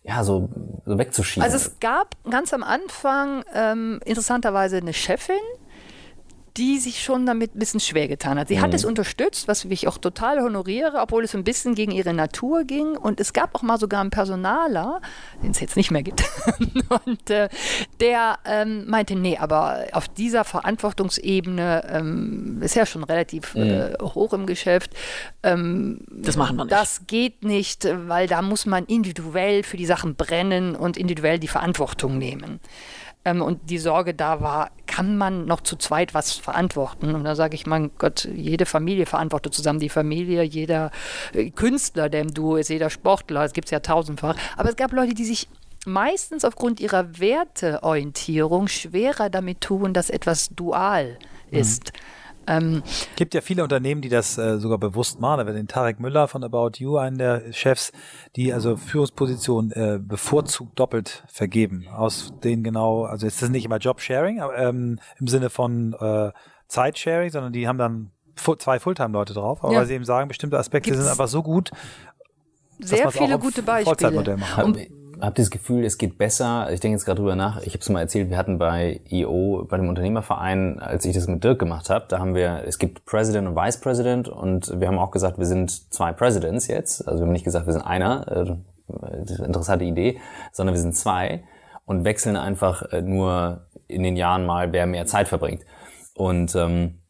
ja, 0.02 0.24
so, 0.24 0.48
so 0.84 0.98
wegzuschieben. 0.98 1.44
Also 1.44 1.56
es 1.56 1.78
gab 1.80 2.14
ganz 2.28 2.52
am 2.52 2.62
Anfang 2.62 3.44
ähm, 3.54 4.00
interessanterweise 4.04 4.78
eine 4.78 4.92
Chefin, 4.92 5.36
die 6.60 6.78
sich 6.78 7.02
schon 7.02 7.24
damit 7.24 7.56
ein 7.56 7.58
bisschen 7.58 7.80
schwer 7.80 8.06
getan 8.06 8.38
hat. 8.38 8.48
Sie 8.48 8.56
mhm. 8.56 8.60
hat 8.60 8.74
es 8.74 8.84
unterstützt, 8.84 9.48
was 9.48 9.64
ich 9.64 9.88
auch 9.88 9.96
total 9.96 10.42
honoriere, 10.42 10.98
obwohl 11.00 11.24
es 11.24 11.34
ein 11.34 11.42
bisschen 11.42 11.74
gegen 11.74 11.90
ihre 11.90 12.12
Natur 12.12 12.64
ging. 12.64 12.98
Und 12.98 13.18
es 13.18 13.32
gab 13.32 13.54
auch 13.54 13.62
mal 13.62 13.78
sogar 13.78 14.02
einen 14.02 14.10
Personaler, 14.10 15.00
den 15.42 15.52
es 15.52 15.60
jetzt 15.60 15.78
nicht 15.78 15.90
mehr 15.90 16.02
gibt, 16.02 16.22
und 17.06 17.30
äh, 17.30 17.48
der 18.00 18.40
ähm, 18.44 18.84
meinte, 18.86 19.16
nee, 19.16 19.38
aber 19.38 19.86
auf 19.92 20.06
dieser 20.08 20.44
Verantwortungsebene 20.44 21.88
ähm, 21.88 22.60
ist 22.60 22.74
ja 22.74 22.84
schon 22.84 23.04
relativ 23.04 23.54
mhm. 23.54 23.62
äh, 23.62 23.92
hoch 24.02 24.34
im 24.34 24.44
Geschäft. 24.44 24.90
Ähm, 25.42 26.02
das 26.10 26.36
machen 26.36 26.56
wir 26.56 26.64
nicht. 26.64 26.76
Das 26.76 27.06
geht 27.06 27.42
nicht, 27.42 27.88
weil 28.06 28.26
da 28.26 28.42
muss 28.42 28.66
man 28.66 28.84
individuell 28.84 29.62
für 29.62 29.78
die 29.78 29.86
Sachen 29.86 30.14
brennen 30.14 30.76
und 30.76 30.98
individuell 30.98 31.38
die 31.38 31.48
Verantwortung 31.48 32.18
nehmen. 32.18 32.60
Ähm, 33.24 33.42
und 33.42 33.68
die 33.68 33.78
Sorge 33.78 34.14
da 34.14 34.40
war, 34.40 34.70
kann 34.86 35.16
man 35.16 35.44
noch 35.44 35.60
zu 35.60 35.76
zweit 35.76 36.14
was 36.14 36.32
verantworten? 36.32 37.14
Und 37.14 37.24
da 37.24 37.34
sage 37.34 37.54
ich, 37.54 37.66
mein 37.66 37.90
Gott, 37.98 38.28
jede 38.34 38.66
Familie 38.66 39.06
verantwortet 39.06 39.54
zusammen 39.54 39.78
die 39.78 39.88
Familie, 39.88 40.42
jeder 40.42 40.90
äh, 41.34 41.50
Künstler, 41.50 42.08
der 42.08 42.22
im 42.22 42.32
Duo 42.32 42.56
ist, 42.56 42.68
jeder 42.68 42.90
Sportler, 42.90 43.44
es 43.44 43.52
gibt 43.52 43.66
es 43.66 43.72
ja 43.72 43.80
tausendfach. 43.80 44.36
Aber 44.56 44.70
es 44.70 44.76
gab 44.76 44.92
Leute, 44.92 45.14
die 45.14 45.24
sich 45.24 45.48
meistens 45.86 46.44
aufgrund 46.44 46.80
ihrer 46.80 47.18
Werteorientierung 47.18 48.68
schwerer 48.68 49.30
damit 49.30 49.60
tun, 49.60 49.92
dass 49.92 50.10
etwas 50.10 50.48
dual 50.50 51.18
mhm. 51.50 51.58
ist. 51.58 51.92
Mhm. 51.92 51.98
Ähm, 52.46 52.82
gibt 53.16 53.34
ja 53.34 53.40
viele 53.40 53.62
Unternehmen, 53.62 54.00
die 54.00 54.08
das 54.08 54.38
äh, 54.38 54.58
sogar 54.58 54.78
bewusst 54.78 55.20
machen. 55.20 55.38
Da 55.38 55.46
wird 55.46 55.56
den 55.56 55.68
Tarek 55.68 56.00
Müller 56.00 56.26
von 56.26 56.42
About 56.42 56.72
You, 56.78 56.96
einen 56.96 57.18
der 57.18 57.52
Chefs, 57.52 57.92
die 58.36 58.52
also 58.52 58.76
Führungspositionen 58.76 59.72
äh, 59.72 59.98
bevorzugt 60.00 60.78
doppelt 60.78 61.24
vergeben. 61.28 61.86
Aus 61.88 62.32
denen 62.42 62.64
genau, 62.64 63.04
also 63.04 63.26
es 63.26 63.40
ist 63.40 63.50
nicht 63.50 63.64
immer 63.64 63.78
Job-Sharing, 63.78 64.42
ähm, 64.56 64.98
im 65.18 65.28
Sinne 65.28 65.50
von 65.50 65.94
äh, 65.94 66.32
Zeitsharing, 66.68 67.30
sondern 67.30 67.52
die 67.52 67.68
haben 67.68 67.78
dann 67.78 68.10
zwei 68.58 68.78
Fulltime-Leute 68.78 69.34
drauf, 69.34 69.62
aber 69.62 69.72
ja. 69.72 69.80
weil 69.80 69.86
sie 69.86 69.94
eben 69.94 70.04
sagen, 70.04 70.28
bestimmte 70.28 70.58
Aspekte 70.58 70.90
Gibt's 70.90 71.02
sind 71.02 71.10
einfach 71.10 71.28
so 71.28 71.42
gut, 71.42 71.70
sehr 72.78 73.10
viele 73.10 73.38
gute 73.38 73.62
Beispiele. 73.62 74.38
Und 74.64 74.78
habe 75.20 75.34
das 75.36 75.50
Gefühl, 75.50 75.84
es 75.84 75.98
geht 75.98 76.18
besser. 76.18 76.72
Ich 76.72 76.80
denke 76.80 76.96
jetzt 76.96 77.04
gerade 77.04 77.20
drüber 77.20 77.36
nach. 77.36 77.62
Ich 77.62 77.74
habe 77.74 77.80
es 77.80 77.88
mal 77.88 78.00
erzählt, 78.00 78.30
wir 78.30 78.36
hatten 78.36 78.58
bei 78.58 79.00
IO, 79.08 79.66
bei 79.68 79.76
dem 79.76 79.88
Unternehmerverein, 79.88 80.78
als 80.80 81.04
ich 81.04 81.14
das 81.14 81.26
mit 81.26 81.44
Dirk 81.44 81.58
gemacht 81.58 81.90
habe, 81.90 82.06
da 82.08 82.18
haben 82.18 82.34
wir, 82.34 82.62
es 82.66 82.78
gibt 82.78 83.04
President 83.04 83.48
und 83.48 83.56
Vice 83.56 83.80
President 83.80 84.28
und 84.28 84.80
wir 84.80 84.88
haben 84.88 84.98
auch 84.98 85.10
gesagt, 85.10 85.38
wir 85.38 85.46
sind 85.46 85.92
zwei 85.92 86.12
Presidents 86.12 86.66
jetzt. 86.66 87.06
Also 87.06 87.20
wir 87.20 87.26
haben 87.26 87.32
nicht 87.32 87.44
gesagt, 87.44 87.66
wir 87.66 87.72
sind 87.72 87.82
einer, 87.82 88.26
äh, 88.28 88.56
interessante 89.44 89.84
Idee, 89.84 90.18
sondern 90.52 90.74
wir 90.74 90.80
sind 90.80 90.96
zwei 90.96 91.44
und 91.84 92.04
wechseln 92.04 92.36
einfach 92.36 92.82
äh, 92.92 93.02
nur 93.02 93.66
in 93.88 94.02
den 94.02 94.16
Jahren 94.16 94.46
mal, 94.46 94.72
wer 94.72 94.86
mehr 94.86 95.06
Zeit 95.06 95.28
verbringt. 95.28 95.64
Und 96.14 96.54
ähm, 96.54 97.00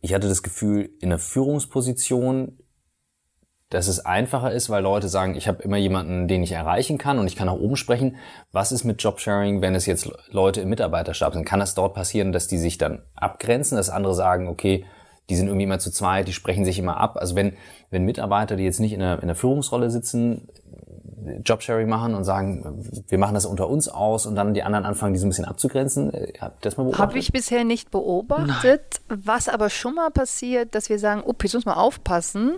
ich 0.00 0.14
hatte 0.14 0.28
das 0.28 0.42
Gefühl, 0.42 0.90
in 1.00 1.10
der 1.10 1.18
Führungsposition 1.18 2.58
dass 3.70 3.88
es 3.88 4.04
einfacher 4.06 4.52
ist, 4.52 4.70
weil 4.70 4.82
Leute 4.82 5.08
sagen, 5.08 5.34
ich 5.34 5.48
habe 5.48 5.62
immer 5.62 5.76
jemanden, 5.76 6.28
den 6.28 6.42
ich 6.42 6.52
erreichen 6.52 6.98
kann 6.98 7.18
und 7.18 7.26
ich 7.26 7.34
kann 7.34 7.46
nach 7.46 7.54
oben 7.54 7.76
sprechen. 7.76 8.16
Was 8.52 8.70
ist 8.70 8.84
mit 8.84 9.02
Jobsharing, 9.02 9.60
wenn 9.60 9.74
es 9.74 9.86
jetzt 9.86 10.10
Leute 10.30 10.60
im 10.60 10.68
Mitarbeiterstab 10.68 11.34
sind? 11.34 11.44
Kann 11.44 11.58
das 11.58 11.74
dort 11.74 11.94
passieren, 11.94 12.32
dass 12.32 12.46
die 12.46 12.58
sich 12.58 12.78
dann 12.78 13.02
abgrenzen, 13.16 13.76
dass 13.76 13.90
andere 13.90 14.14
sagen, 14.14 14.46
okay, 14.46 14.84
die 15.28 15.34
sind 15.34 15.48
irgendwie 15.48 15.64
immer 15.64 15.80
zu 15.80 15.90
zweit, 15.90 16.28
die 16.28 16.32
sprechen 16.32 16.64
sich 16.64 16.78
immer 16.78 16.98
ab. 16.98 17.16
Also 17.16 17.34
wenn, 17.34 17.54
wenn 17.90 18.04
Mitarbeiter, 18.04 18.54
die 18.54 18.62
jetzt 18.62 18.78
nicht 18.78 18.92
in 18.92 19.00
der, 19.00 19.20
in 19.20 19.26
der 19.26 19.34
Führungsrolle 19.34 19.90
sitzen, 19.90 20.48
Jobsharing 21.44 21.88
machen 21.88 22.14
und 22.14 22.24
sagen, 22.24 22.88
wir 23.08 23.18
machen 23.18 23.34
das 23.34 23.46
unter 23.46 23.68
uns 23.68 23.88
aus 23.88 24.26
und 24.26 24.36
dann 24.36 24.54
die 24.54 24.62
anderen 24.62 24.84
anfangen, 24.84 25.12
die 25.12 25.18
so 25.18 25.26
ein 25.26 25.30
bisschen 25.30 25.44
abzugrenzen? 25.44 26.12
Habt 26.40 26.58
ihr 26.58 26.70
das 26.70 26.76
mal 26.76 26.84
beobachtet? 26.84 27.08
Habe 27.08 27.18
ich 27.18 27.32
bisher 27.32 27.64
nicht 27.64 27.90
beobachtet. 27.90 29.00
Nein. 29.08 29.22
Was 29.24 29.48
aber 29.48 29.70
schon 29.70 29.94
mal 29.94 30.10
passiert, 30.10 30.74
dass 30.74 30.88
wir 30.88 30.98
sagen, 30.98 31.22
oh, 31.24 31.32
jetzt 31.42 31.54
muss 31.54 31.64
man 31.64 31.74
aufpassen, 31.74 32.56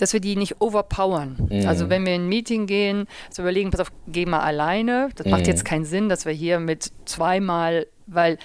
dass 0.00 0.12
wir 0.12 0.20
die 0.20 0.36
nicht 0.36 0.60
overpowern. 0.60 1.36
Mhm. 1.50 1.66
Also 1.66 1.90
wenn 1.90 2.06
wir 2.06 2.14
in 2.14 2.22
ein 2.22 2.28
Meeting 2.28 2.66
gehen, 2.66 3.06
zu 3.30 3.42
überlegen, 3.42 3.70
pass 3.70 3.80
auf, 3.80 3.92
geh 4.06 4.26
mal 4.26 4.40
alleine. 4.40 5.10
Das 5.14 5.26
mhm. 5.26 5.32
macht 5.32 5.46
jetzt 5.46 5.64
keinen 5.64 5.84
Sinn, 5.84 6.08
dass 6.08 6.24
wir 6.24 6.32
hier 6.32 6.60
mit 6.60 6.92
zweimal, 7.04 7.86
weil 8.06 8.38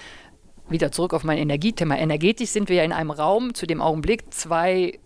wieder 0.67 0.91
zurück 0.91 1.13
auf 1.13 1.23
mein 1.23 1.37
Energiethema. 1.37 1.95
Energetisch 1.95 2.49
sind 2.49 2.69
wir 2.69 2.77
ja 2.77 2.83
in 2.83 2.91
einem 2.91 3.11
Raum 3.11 3.53
zu 3.53 3.65
dem 3.67 3.81
Augenblick 3.81 4.33
zwei 4.33 4.99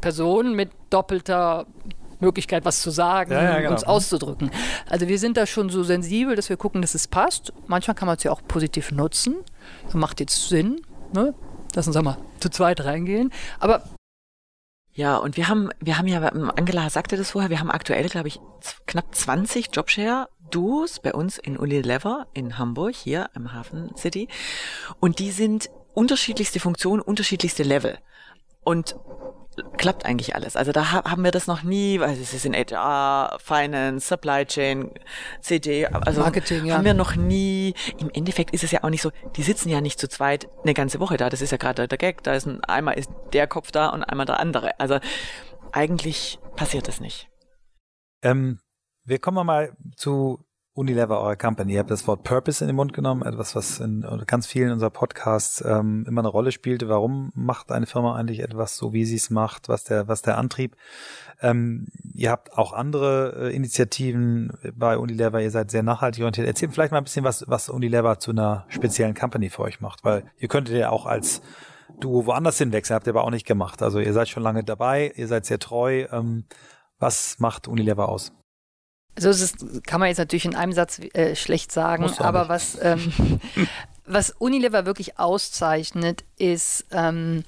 Personen 0.00 0.56
mit 0.56 0.70
doppelter 0.90 1.66
Möglichkeit, 2.20 2.64
was 2.64 2.80
zu 2.80 2.90
sagen, 2.90 3.32
ja, 3.32 3.42
ja, 3.42 3.58
genau. 3.58 3.72
uns 3.72 3.84
auszudrücken. 3.84 4.50
Also 4.88 5.08
wir 5.08 5.18
sind 5.18 5.36
da 5.36 5.46
schon 5.46 5.68
so 5.70 5.82
sensibel, 5.82 6.36
dass 6.36 6.48
wir 6.48 6.56
gucken, 6.56 6.80
dass 6.80 6.94
es 6.94 7.08
passt. 7.08 7.52
Manchmal 7.66 7.94
kann 7.94 8.06
man 8.06 8.16
es 8.16 8.22
ja 8.22 8.30
auch 8.30 8.40
positiv 8.46 8.92
nutzen. 8.92 9.36
Das 9.84 9.94
macht 9.94 10.20
jetzt 10.20 10.48
Sinn. 10.48 10.80
Ne? 11.12 11.34
Lass 11.74 11.86
uns 11.86 12.00
mal 12.00 12.16
zu 12.40 12.48
zweit 12.48 12.84
reingehen. 12.84 13.30
Aber 13.58 13.82
ja, 14.94 15.16
und 15.16 15.36
wir 15.36 15.48
haben, 15.48 15.70
wir 15.80 15.96
haben 15.96 16.06
ja, 16.06 16.20
Angela 16.20 16.90
sagte 16.90 17.16
das 17.16 17.30
vorher, 17.30 17.50
wir 17.50 17.60
haben 17.60 17.70
aktuell, 17.70 18.08
glaube 18.08 18.28
ich, 18.28 18.40
knapp 18.86 19.14
20 19.14 19.74
Jobshare-Duos 19.74 21.00
bei 21.00 21.14
uns 21.14 21.38
in 21.38 21.56
Unilever 21.56 22.26
in 22.34 22.58
Hamburg, 22.58 22.94
hier 22.94 23.30
im 23.34 23.54
Hafen 23.54 23.96
City. 23.96 24.28
Und 25.00 25.18
die 25.18 25.30
sind 25.30 25.70
unterschiedlichste 25.94 26.60
Funktionen, 26.60 27.00
unterschiedlichste 27.00 27.62
Level. 27.62 27.98
Und 28.64 28.96
klappt 29.76 30.06
eigentlich 30.06 30.34
alles. 30.34 30.56
Also 30.56 30.72
da 30.72 30.92
haben 30.92 31.24
wir 31.24 31.30
das 31.30 31.46
noch 31.46 31.62
nie, 31.62 32.00
weil 32.00 32.12
es 32.12 32.32
ist 32.32 32.46
in 32.46 32.54
HR, 32.54 33.38
Finance, 33.42 34.08
Supply 34.08 34.46
Chain, 34.46 34.90
CD, 35.40 35.86
also 35.86 36.22
Marketing, 36.22 36.66
ja. 36.66 36.76
haben 36.76 36.84
wir 36.84 36.94
noch 36.94 37.16
nie. 37.16 37.74
Im 37.98 38.10
Endeffekt 38.10 38.52
ist 38.52 38.64
es 38.64 38.70
ja 38.70 38.82
auch 38.84 38.90
nicht 38.90 39.02
so, 39.02 39.10
die 39.36 39.42
sitzen 39.42 39.68
ja 39.68 39.80
nicht 39.80 39.98
zu 39.98 40.08
zweit 40.08 40.48
eine 40.62 40.74
ganze 40.74 41.00
Woche 41.00 41.16
da. 41.16 41.28
Das 41.28 41.42
ist 41.42 41.50
ja 41.50 41.58
gerade 41.58 41.88
der 41.88 41.98
Gag. 41.98 42.22
Da 42.22 42.34
ist 42.34 42.46
ein, 42.46 42.62
einmal 42.64 42.98
ist 42.98 43.10
der 43.32 43.46
Kopf 43.46 43.70
da 43.70 43.88
und 43.88 44.02
einmal 44.04 44.26
der 44.26 44.40
andere. 44.40 44.78
Also 44.80 44.98
eigentlich 45.72 46.38
passiert 46.56 46.88
das 46.88 47.00
nicht. 47.00 47.28
Ähm, 48.22 48.60
wir 49.04 49.18
kommen 49.18 49.46
mal 49.46 49.76
zu 49.96 50.44
Unilever, 50.74 51.20
eurer 51.20 51.36
Company. 51.36 51.74
Ihr 51.74 51.80
habt 51.80 51.90
das 51.90 52.06
Wort 52.06 52.22
Purpose 52.22 52.64
in 52.64 52.68
den 52.68 52.76
Mund 52.76 52.94
genommen, 52.94 53.22
etwas, 53.22 53.54
was 53.54 53.78
in 53.78 54.06
ganz 54.26 54.46
vielen 54.46 54.72
unserer 54.72 54.88
Podcasts 54.88 55.62
ähm, 55.66 56.06
immer 56.08 56.22
eine 56.22 56.28
Rolle 56.28 56.50
spielte. 56.50 56.88
Warum 56.88 57.30
macht 57.34 57.70
eine 57.70 57.84
Firma 57.84 58.16
eigentlich 58.16 58.40
etwas 58.40 58.78
so, 58.78 58.94
wie 58.94 59.04
sie 59.04 59.16
es 59.16 59.28
macht? 59.28 59.68
Was 59.68 59.84
der, 59.84 60.08
was 60.08 60.22
der 60.22 60.38
Antrieb? 60.38 60.76
Ähm, 61.42 61.88
ihr 62.14 62.30
habt 62.30 62.56
auch 62.56 62.72
andere 62.72 63.50
äh, 63.50 63.54
Initiativen 63.54 64.56
bei 64.74 64.96
Unilever. 64.96 65.42
Ihr 65.42 65.50
seid 65.50 65.70
sehr 65.70 65.82
nachhaltig 65.82 66.22
orientiert. 66.22 66.46
Erzählt 66.46 66.72
vielleicht 66.72 66.92
mal 66.92 66.98
ein 66.98 67.04
bisschen, 67.04 67.24
was, 67.24 67.44
was 67.48 67.68
Unilever 67.68 68.18
zu 68.18 68.30
einer 68.30 68.64
speziellen 68.68 69.14
Company 69.14 69.50
für 69.50 69.62
euch 69.62 69.82
macht, 69.82 70.04
weil 70.04 70.24
ihr 70.38 70.48
könntet 70.48 70.74
ja 70.76 70.88
auch 70.88 71.04
als 71.04 71.42
Duo 72.00 72.24
woanders 72.24 72.56
hinwechseln, 72.56 72.94
habt 72.94 73.06
ihr 73.06 73.12
aber 73.12 73.24
auch 73.24 73.30
nicht 73.30 73.46
gemacht. 73.46 73.82
Also 73.82 74.00
ihr 74.00 74.14
seid 74.14 74.30
schon 74.30 74.42
lange 74.42 74.64
dabei, 74.64 75.12
ihr 75.16 75.28
seid 75.28 75.44
sehr 75.44 75.58
treu. 75.58 76.06
Ähm, 76.10 76.44
was 76.98 77.38
macht 77.40 77.68
Unilever 77.68 78.08
aus? 78.08 78.32
So 79.18 79.28
ist 79.28 79.86
kann 79.86 80.00
man 80.00 80.08
jetzt 80.08 80.18
natürlich 80.18 80.46
in 80.46 80.54
einem 80.54 80.72
Satz 80.72 80.98
äh, 81.12 81.36
schlecht 81.36 81.70
sagen, 81.70 82.10
aber 82.18 82.48
was, 82.48 82.78
ähm, 82.80 83.12
was 84.06 84.30
Unilever 84.30 84.86
wirklich 84.86 85.18
auszeichnet, 85.18 86.24
ist 86.38 86.86
ähm, 86.92 87.44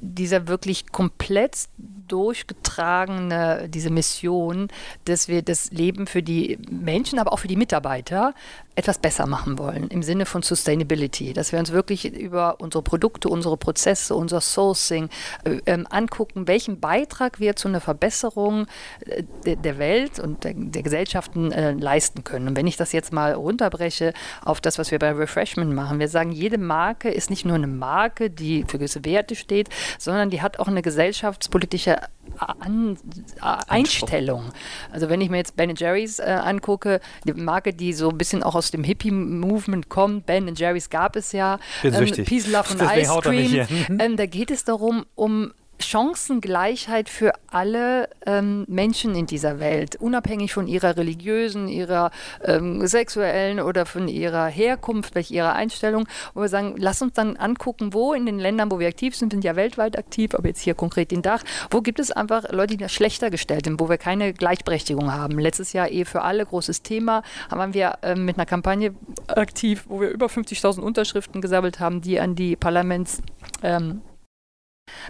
dieser 0.00 0.48
wirklich 0.48 0.90
komplett 0.92 1.68
durchgetragene, 2.08 3.68
diese 3.68 3.90
Mission, 3.90 4.68
dass 5.04 5.28
wir 5.28 5.42
das 5.42 5.70
Leben 5.70 6.06
für 6.06 6.22
die 6.22 6.58
Menschen, 6.70 7.18
aber 7.18 7.32
auch 7.32 7.38
für 7.38 7.48
die 7.48 7.56
Mitarbeiter 7.56 8.34
etwas 8.76 8.98
besser 8.98 9.26
machen 9.26 9.58
wollen 9.58 9.88
im 9.88 10.02
Sinne 10.02 10.26
von 10.26 10.42
Sustainability, 10.42 11.32
dass 11.32 11.50
wir 11.50 11.58
uns 11.58 11.72
wirklich 11.72 12.04
über 12.12 12.60
unsere 12.60 12.82
Produkte, 12.82 13.28
unsere 13.28 13.56
Prozesse, 13.56 14.14
unser 14.14 14.42
Sourcing 14.42 15.08
äh, 15.44 15.60
ähm, 15.64 15.86
angucken, 15.90 16.46
welchen 16.46 16.78
Beitrag 16.78 17.40
wir 17.40 17.56
zu 17.56 17.68
einer 17.68 17.80
Verbesserung 17.80 18.66
äh, 19.06 19.22
de, 19.44 19.56
der 19.56 19.78
Welt 19.78 20.20
und 20.20 20.44
der, 20.44 20.52
der 20.54 20.82
Gesellschaften 20.82 21.52
äh, 21.52 21.72
leisten 21.72 22.22
können. 22.22 22.48
Und 22.48 22.56
wenn 22.56 22.66
ich 22.66 22.76
das 22.76 22.92
jetzt 22.92 23.12
mal 23.12 23.32
runterbreche 23.32 24.12
auf 24.44 24.60
das, 24.60 24.78
was 24.78 24.90
wir 24.90 24.98
bei 24.98 25.10
Refreshment 25.12 25.72
machen, 25.72 25.98
wir 25.98 26.08
sagen, 26.08 26.30
jede 26.30 26.58
Marke 26.58 27.10
ist 27.10 27.30
nicht 27.30 27.46
nur 27.46 27.56
eine 27.56 27.66
Marke, 27.66 28.28
die 28.28 28.64
für 28.68 28.78
gewisse 28.78 29.04
Werte 29.06 29.36
steht, 29.36 29.70
sondern 29.98 30.28
die 30.28 30.42
hat 30.42 30.60
auch 30.60 30.68
eine 30.68 30.82
gesellschaftspolitische 30.82 31.96
an, 32.38 32.98
Einstellung. 33.40 34.52
Also 34.90 35.08
wenn 35.08 35.20
ich 35.20 35.30
mir 35.30 35.38
jetzt 35.38 35.56
Ben 35.56 35.74
Jerry's 35.74 36.18
äh, 36.18 36.24
angucke, 36.24 37.00
die 37.24 37.32
Marke, 37.32 37.72
die 37.72 37.92
so 37.92 38.10
ein 38.10 38.18
bisschen 38.18 38.42
auch 38.42 38.54
aus 38.54 38.70
dem 38.70 38.84
Hippie-Movement 38.84 39.88
kommt, 39.88 40.26
Ben 40.26 40.54
Jerry's 40.54 40.90
gab 40.90 41.16
es 41.16 41.32
ja, 41.32 41.58
ähm, 41.82 42.10
Peace, 42.24 42.48
Love 42.48 42.70
und 42.72 42.82
Ice 42.82 43.20
Cream, 43.20 43.66
ähm, 43.98 44.16
da 44.16 44.26
geht 44.26 44.50
es 44.50 44.64
darum, 44.64 45.06
um 45.14 45.52
Chancengleichheit 45.78 47.08
für 47.08 47.32
alle 47.50 48.08
ähm, 48.24 48.64
Menschen 48.68 49.14
in 49.14 49.26
dieser 49.26 49.60
Welt, 49.60 49.96
unabhängig 49.96 50.52
von 50.52 50.66
ihrer 50.66 50.96
religiösen, 50.96 51.68
ihrer 51.68 52.10
ähm, 52.44 52.86
sexuellen 52.86 53.60
oder 53.60 53.86
von 53.86 54.08
ihrer 54.08 54.46
Herkunft, 54.46 55.14
welche 55.14 55.34
ihrer 55.34 55.54
Einstellung, 55.54 56.08
wo 56.34 56.42
wir 56.42 56.48
sagen, 56.48 56.74
lass 56.78 57.02
uns 57.02 57.12
dann 57.14 57.36
angucken, 57.36 57.92
wo 57.92 58.12
in 58.12 58.26
den 58.26 58.38
Ländern, 58.38 58.70
wo 58.70 58.78
wir 58.78 58.88
aktiv 58.88 59.14
sind, 59.14 59.32
sind 59.32 59.44
ja 59.44 59.56
weltweit 59.56 59.98
aktiv, 59.98 60.34
aber 60.34 60.48
jetzt 60.48 60.60
hier 60.60 60.74
konkret 60.74 61.10
den 61.10 61.22
Dach, 61.22 61.42
wo 61.70 61.80
gibt 61.80 62.00
es 62.00 62.10
einfach 62.10 62.50
Leute, 62.50 62.76
die 62.76 62.88
schlechter 62.88 63.30
gestellt 63.30 63.66
sind, 63.66 63.80
wo 63.80 63.88
wir 63.88 63.98
keine 63.98 64.32
Gleichberechtigung 64.32 65.12
haben. 65.12 65.38
Letztes 65.38 65.72
Jahr 65.72 65.88
Ehe 65.88 66.04
für 66.04 66.22
alle, 66.22 66.46
großes 66.46 66.82
Thema, 66.82 67.22
haben 67.50 67.74
wir 67.74 67.98
ähm, 68.02 68.24
mit 68.24 68.36
einer 68.36 68.46
Kampagne 68.46 68.94
aktiv, 69.28 69.84
wo 69.88 70.00
wir 70.00 70.08
über 70.08 70.26
50.000 70.26 70.80
Unterschriften 70.80 71.40
gesammelt 71.40 71.80
haben, 71.80 72.00
die 72.00 72.20
an 72.20 72.34
die 72.34 72.56
Parlaments 72.56 73.22
ähm, 73.62 74.02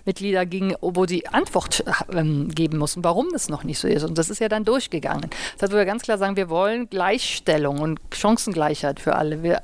Mitglieder 0.05 0.47
ging, 0.47 0.75
wo 0.81 1.07
sie 1.07 1.27
Antwort 1.27 1.85
ähm, 2.13 2.49
geben 2.49 2.79
mussten, 2.79 3.05
warum 3.05 3.29
das 3.33 3.49
noch 3.49 3.65
nicht 3.65 3.79
so 3.79 3.89
ist. 3.89 4.05
Und 4.05 4.19
das 4.19 4.31
ist 4.31 4.41
ja 4.41 4.49
dann 4.49 4.65
durchgegangen. 4.65 5.31
Das 5.55 5.63
heißt, 5.63 5.73
wo 5.73 5.77
wir 5.77 5.85
ganz 5.85 6.03
klar 6.03 6.19
sagen, 6.19 6.37
wir 6.37 6.49
wollen 6.49 6.89
Gleichstellung 6.89 7.81
und 7.81 8.01
Chancengleichheit 8.13 9.01
für 9.01 9.17
alle. 9.17 9.43
Wir 9.43 9.61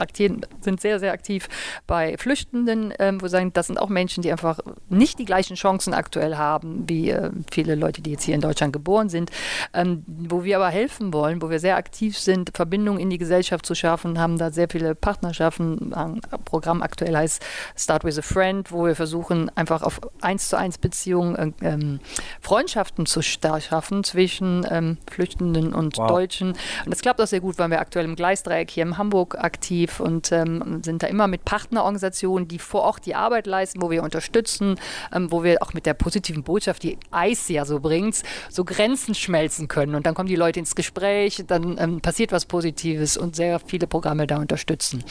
sind 0.61 0.81
sehr, 0.81 0.99
sehr 0.99 1.13
aktiv 1.13 1.49
bei 1.87 2.17
Flüchtenden, 2.19 2.93
ähm, 2.99 3.21
wo 3.21 3.25
wir 3.27 3.31
sagen, 3.31 3.53
das 3.53 3.67
sind 3.69 3.79
auch 3.79 3.89
Menschen, 3.89 4.23
die 4.23 4.33
einfach 4.33 4.59
nicht 4.89 5.19
die 5.19 5.25
gleichen 5.25 5.57
Chancen 5.57 5.95
aktuell 5.95 6.37
haben, 6.37 6.89
wie 6.89 7.11
äh, 7.11 7.31
viele 7.51 7.75
Leute, 7.75 8.03
die 8.03 8.13
jetzt 8.13 8.25
hier 8.25 8.35
in 8.35 8.41
Deutschland 8.41 8.73
geboren 8.73 9.09
sind. 9.09 9.31
Ähm, 9.73 10.05
wo 10.07 10.45
wir 10.45 10.57
aber 10.57 10.69
helfen 10.69 11.13
wollen, 11.13 11.43
wo 11.43 11.51
wir 11.51 11.61
sehr 11.61 11.77
aktiv 11.77 12.19
sind, 12.19 12.51
Verbindungen 12.55 13.01
in 13.01 13.11
die 13.11 13.19
Gesellschaft 13.19 13.67
zu 13.67 13.75
schaffen, 13.75 14.19
haben 14.19 14.39
da 14.39 14.51
sehr 14.51 14.69
viele 14.69 14.95
Partnerschaften. 14.95 15.93
Ein 15.95 16.21
Programm 16.45 16.83
aktuell 16.83 17.17
heißt 17.17 17.45
Start 17.77 18.05
with 18.05 18.19
a 18.19 18.23
Friend, 18.23 18.71
wo 18.73 18.87
wir 18.87 18.97
versuchen, 18.97 19.51
einfach 19.57 19.83
auf 19.83 20.01
eins 20.21 20.49
zu 20.49 20.57
eins 20.57 20.79
Beziehungen, 20.79 21.37
äh, 21.37 21.69
ähm, 21.69 22.01
Freundschaften 22.41 23.07
zu 23.07 23.23
schaffen 23.23 24.05
zwischen 24.05 24.67
ähm, 24.71 24.99
Flüchtenden 25.11 25.75
und 25.75 25.99
wow. 25.99 26.09
Deutschen. 26.09 26.49
Und 26.85 26.91
das 26.91 27.01
klappt 27.01 27.21
auch 27.21 27.27
sehr 27.27 27.41
gut, 27.41 27.59
weil 27.59 27.71
wir 27.71 27.81
aktuell 27.81 28.05
im 28.05 28.17
Gleisdreieck 28.17 28.71
hier 28.71 28.85
in 28.85 28.99
Hamburg 28.99 29.37
aktiv 29.39 30.01
und 30.01 30.33
ähm, 30.33 30.83
sind 30.83 31.03
da 31.03 31.07
immer 31.07 31.27
mit 31.27 31.45
Partnerorganisationen, 31.45 32.49
die 32.49 32.59
vor 32.59 32.83
Ort 32.83 33.07
die 33.07 33.15
Arbeit 33.15 33.47
leisten, 33.47 33.83
wo 33.83 33.91
wir 33.91 34.03
unterstützen, 34.03 34.79
ähm, 35.15 35.31
wo 35.31 35.45
wir 35.45 35.63
auch 35.63 35.75
mit 35.75 35.87
der 35.87 35.95
positiven 35.95 36.43
Botschaft, 36.43 36.83
die 36.83 36.99
Eis 37.11 37.49
ja 37.49 37.65
so 37.65 37.81
bringt, 37.81 38.23
so 38.49 38.65
Grenzen 38.65 39.15
schmelzen 39.15 39.69
können. 39.69 39.95
Und 39.95 40.07
dann 40.07 40.15
kommen 40.15 40.29
die 40.29 40.37
Leute 40.37 40.61
ins 40.61 40.75
Gespräch, 40.75 41.45
dann 41.47 41.79
ähm, 41.79 42.01
passiert 42.01 42.33
was 42.33 42.47
Positives 42.47 43.17
und 43.17 43.37
sehr 43.37 43.61
viele 43.61 43.87
Programme 43.87 44.27
da 44.27 44.39
unterstützen. 44.39 45.05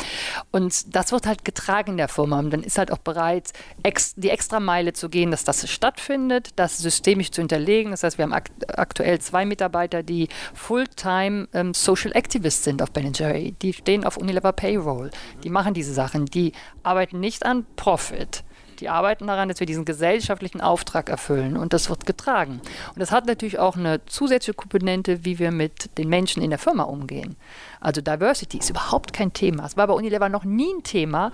Und 0.52 0.96
das 0.96 1.12
wird 1.12 1.28
halt 1.28 1.46
getragen 1.46 1.92
in 1.92 1.98
der 1.98 2.08
Firma. 2.08 2.40
Und 2.40 2.52
dann 2.52 2.64
ist 2.64 2.78
halt 2.78 2.92
auch 2.92 2.98
bereit, 2.98 3.52
ex 3.84 4.16
die 4.16 4.30
extra 4.30 4.60
Meile 4.60 4.81
zu 4.94 5.10
gehen, 5.10 5.32
dass 5.32 5.44
das 5.44 5.70
stattfindet, 5.70 6.50
das 6.56 6.78
systemisch 6.78 7.32
zu 7.32 7.42
hinterlegen. 7.42 7.92
Das 7.92 8.04
heißt, 8.04 8.18
wir 8.18 8.24
haben 8.24 8.34
akt 8.34 8.52
aktuell 8.78 9.20
zwei 9.20 9.46
Mitarbeiter, 9.46 10.04
die 10.04 10.28
Fulltime 10.54 11.48
ähm, 11.54 11.74
Social 11.74 12.12
Activists 12.14 12.64
sind 12.64 12.82
auf 12.82 12.92
Ben 12.92 13.14
Jerry. 13.14 13.54
Die 13.62 13.74
stehen 13.74 14.04
auf 14.04 14.18
Unilever 14.18 14.52
Payroll. 14.52 15.12
Die 15.44 15.50
machen 15.50 15.74
diese 15.74 15.94
Sachen. 15.94 16.26
Die 16.26 16.54
arbeiten 16.84 17.20
nicht 17.20 17.46
an 17.46 17.66
Profit. 17.76 18.44
Die 18.82 18.90
arbeiten 18.90 19.28
daran, 19.28 19.48
dass 19.48 19.60
wir 19.60 19.68
diesen 19.68 19.86
gesellschaftlichen 19.86 20.60
Auftrag 20.60 21.10
erfüllen 21.10 21.56
und 21.56 21.72
das 21.72 21.88
wird 21.90 22.08
getragen. 22.08 22.62
Und 22.90 23.00
das 23.00 23.12
hat 23.12 23.28
natürlich 23.28 23.60
auch 23.60 23.78
eine 23.78 24.04
zusätzliche 24.06 24.56
Komponente, 24.56 25.24
wie 25.24 25.38
wir 25.38 25.52
mit 25.52 25.98
den 26.00 26.10
Menschen 26.10 26.42
in 26.42 26.50
der 26.50 26.58
Firma 26.58 26.84
umgehen. 26.84 27.36
Also 27.80 28.02
Diversity 28.02 28.58
ist 28.58 28.72
überhaupt 28.72 29.14
kein 29.14 29.34
Thema. 29.34 29.68
Es 29.68 29.78
war 29.78 29.86
bei 29.86 29.94
Unilever 29.94 30.30
noch 30.30 30.46
nie 30.46 30.74
ein 30.74 30.82
Thema, 30.82 31.32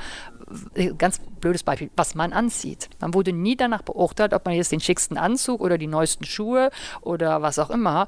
ganz 0.97 1.19
blödes 1.41 1.63
Beispiel, 1.63 1.89
was 1.95 2.15
man 2.15 2.33
anzieht. 2.33 2.89
Man 2.99 3.13
wurde 3.13 3.33
nie 3.33 3.55
danach 3.55 3.81
beurteilt, 3.81 4.33
ob 4.33 4.45
man 4.45 4.55
jetzt 4.55 4.71
den 4.71 4.79
schicksten 4.79 5.17
Anzug 5.17 5.61
oder 5.61 5.77
die 5.77 5.87
neuesten 5.87 6.25
Schuhe 6.25 6.71
oder 7.01 7.41
was 7.41 7.59
auch 7.59 7.69
immer. 7.69 8.07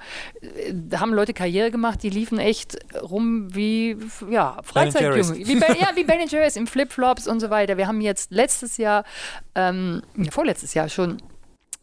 Da 0.71 0.99
haben 0.99 1.13
Leute 1.13 1.33
Karriere 1.33 1.71
gemacht, 1.71 2.01
die 2.03 2.09
liefen 2.09 2.39
echt 2.39 2.77
rum 3.01 3.53
wie 3.53 3.97
ja, 4.29 4.57
Freizeitjunge. 4.63 5.47
Wie 5.47 5.55
ben, 5.55 5.75
ja, 5.79 5.89
wie 5.95 6.03
Ben 6.03 6.27
Jerry's 6.27 6.55
im 6.55 6.67
Flipflops 6.67 7.27
und 7.27 7.39
so 7.39 7.49
weiter. 7.49 7.77
Wir 7.77 7.87
haben 7.87 8.01
jetzt 8.01 8.31
letztes 8.31 8.77
Jahr, 8.77 9.03
ähm, 9.55 10.01
vorletztes 10.31 10.73
Jahr 10.73 10.89
schon 10.89 11.17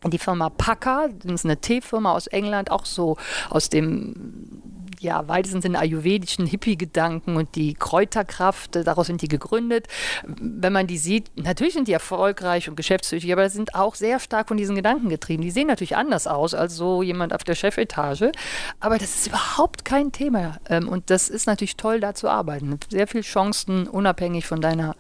die 0.04 0.18
Firma 0.18 0.50
Packer, 0.50 1.08
das 1.22 1.32
ist 1.32 1.44
eine 1.44 1.60
Teefirma 1.60 2.12
aus 2.12 2.26
England, 2.26 2.70
auch 2.70 2.84
so 2.84 3.16
aus 3.50 3.68
dem 3.70 4.62
ja, 5.06 5.26
weitesten 5.28 5.62
Sinne 5.62 5.78
ayurvedischen 5.78 6.46
Hippie-Gedanken 6.46 7.36
und 7.36 7.54
die 7.54 7.74
Kräuterkraft, 7.74 8.76
äh, 8.76 8.84
daraus 8.84 9.06
sind 9.06 9.22
die 9.22 9.28
gegründet. 9.28 9.86
Wenn 10.26 10.72
man 10.72 10.86
die 10.86 10.98
sieht, 10.98 11.30
natürlich 11.36 11.74
sind 11.74 11.88
die 11.88 11.92
erfolgreich 11.92 12.68
und 12.68 12.76
geschäftstüchtig, 12.76 13.32
aber 13.32 13.48
sind 13.48 13.74
auch 13.74 13.94
sehr 13.94 14.18
stark 14.18 14.48
von 14.48 14.56
diesen 14.56 14.74
Gedanken 14.74 15.08
getrieben. 15.08 15.42
Die 15.42 15.50
sehen 15.50 15.68
natürlich 15.68 15.96
anders 15.96 16.26
aus 16.26 16.54
als 16.54 16.74
so 16.74 17.02
jemand 17.02 17.32
auf 17.32 17.44
der 17.44 17.54
Chefetage, 17.54 18.32
aber 18.80 18.98
das 18.98 19.14
ist 19.14 19.28
überhaupt 19.28 19.84
kein 19.84 20.12
Thema. 20.12 20.58
Ähm, 20.68 20.88
und 20.88 21.08
das 21.10 21.28
ist 21.28 21.46
natürlich 21.46 21.76
toll, 21.76 22.00
da 22.00 22.14
zu 22.14 22.28
arbeiten. 22.28 22.78
Sehr 22.90 23.06
viele 23.06 23.22
Chancen, 23.22 23.86
unabhängig 23.86 24.46
von 24.46 24.60
deiner 24.60 24.96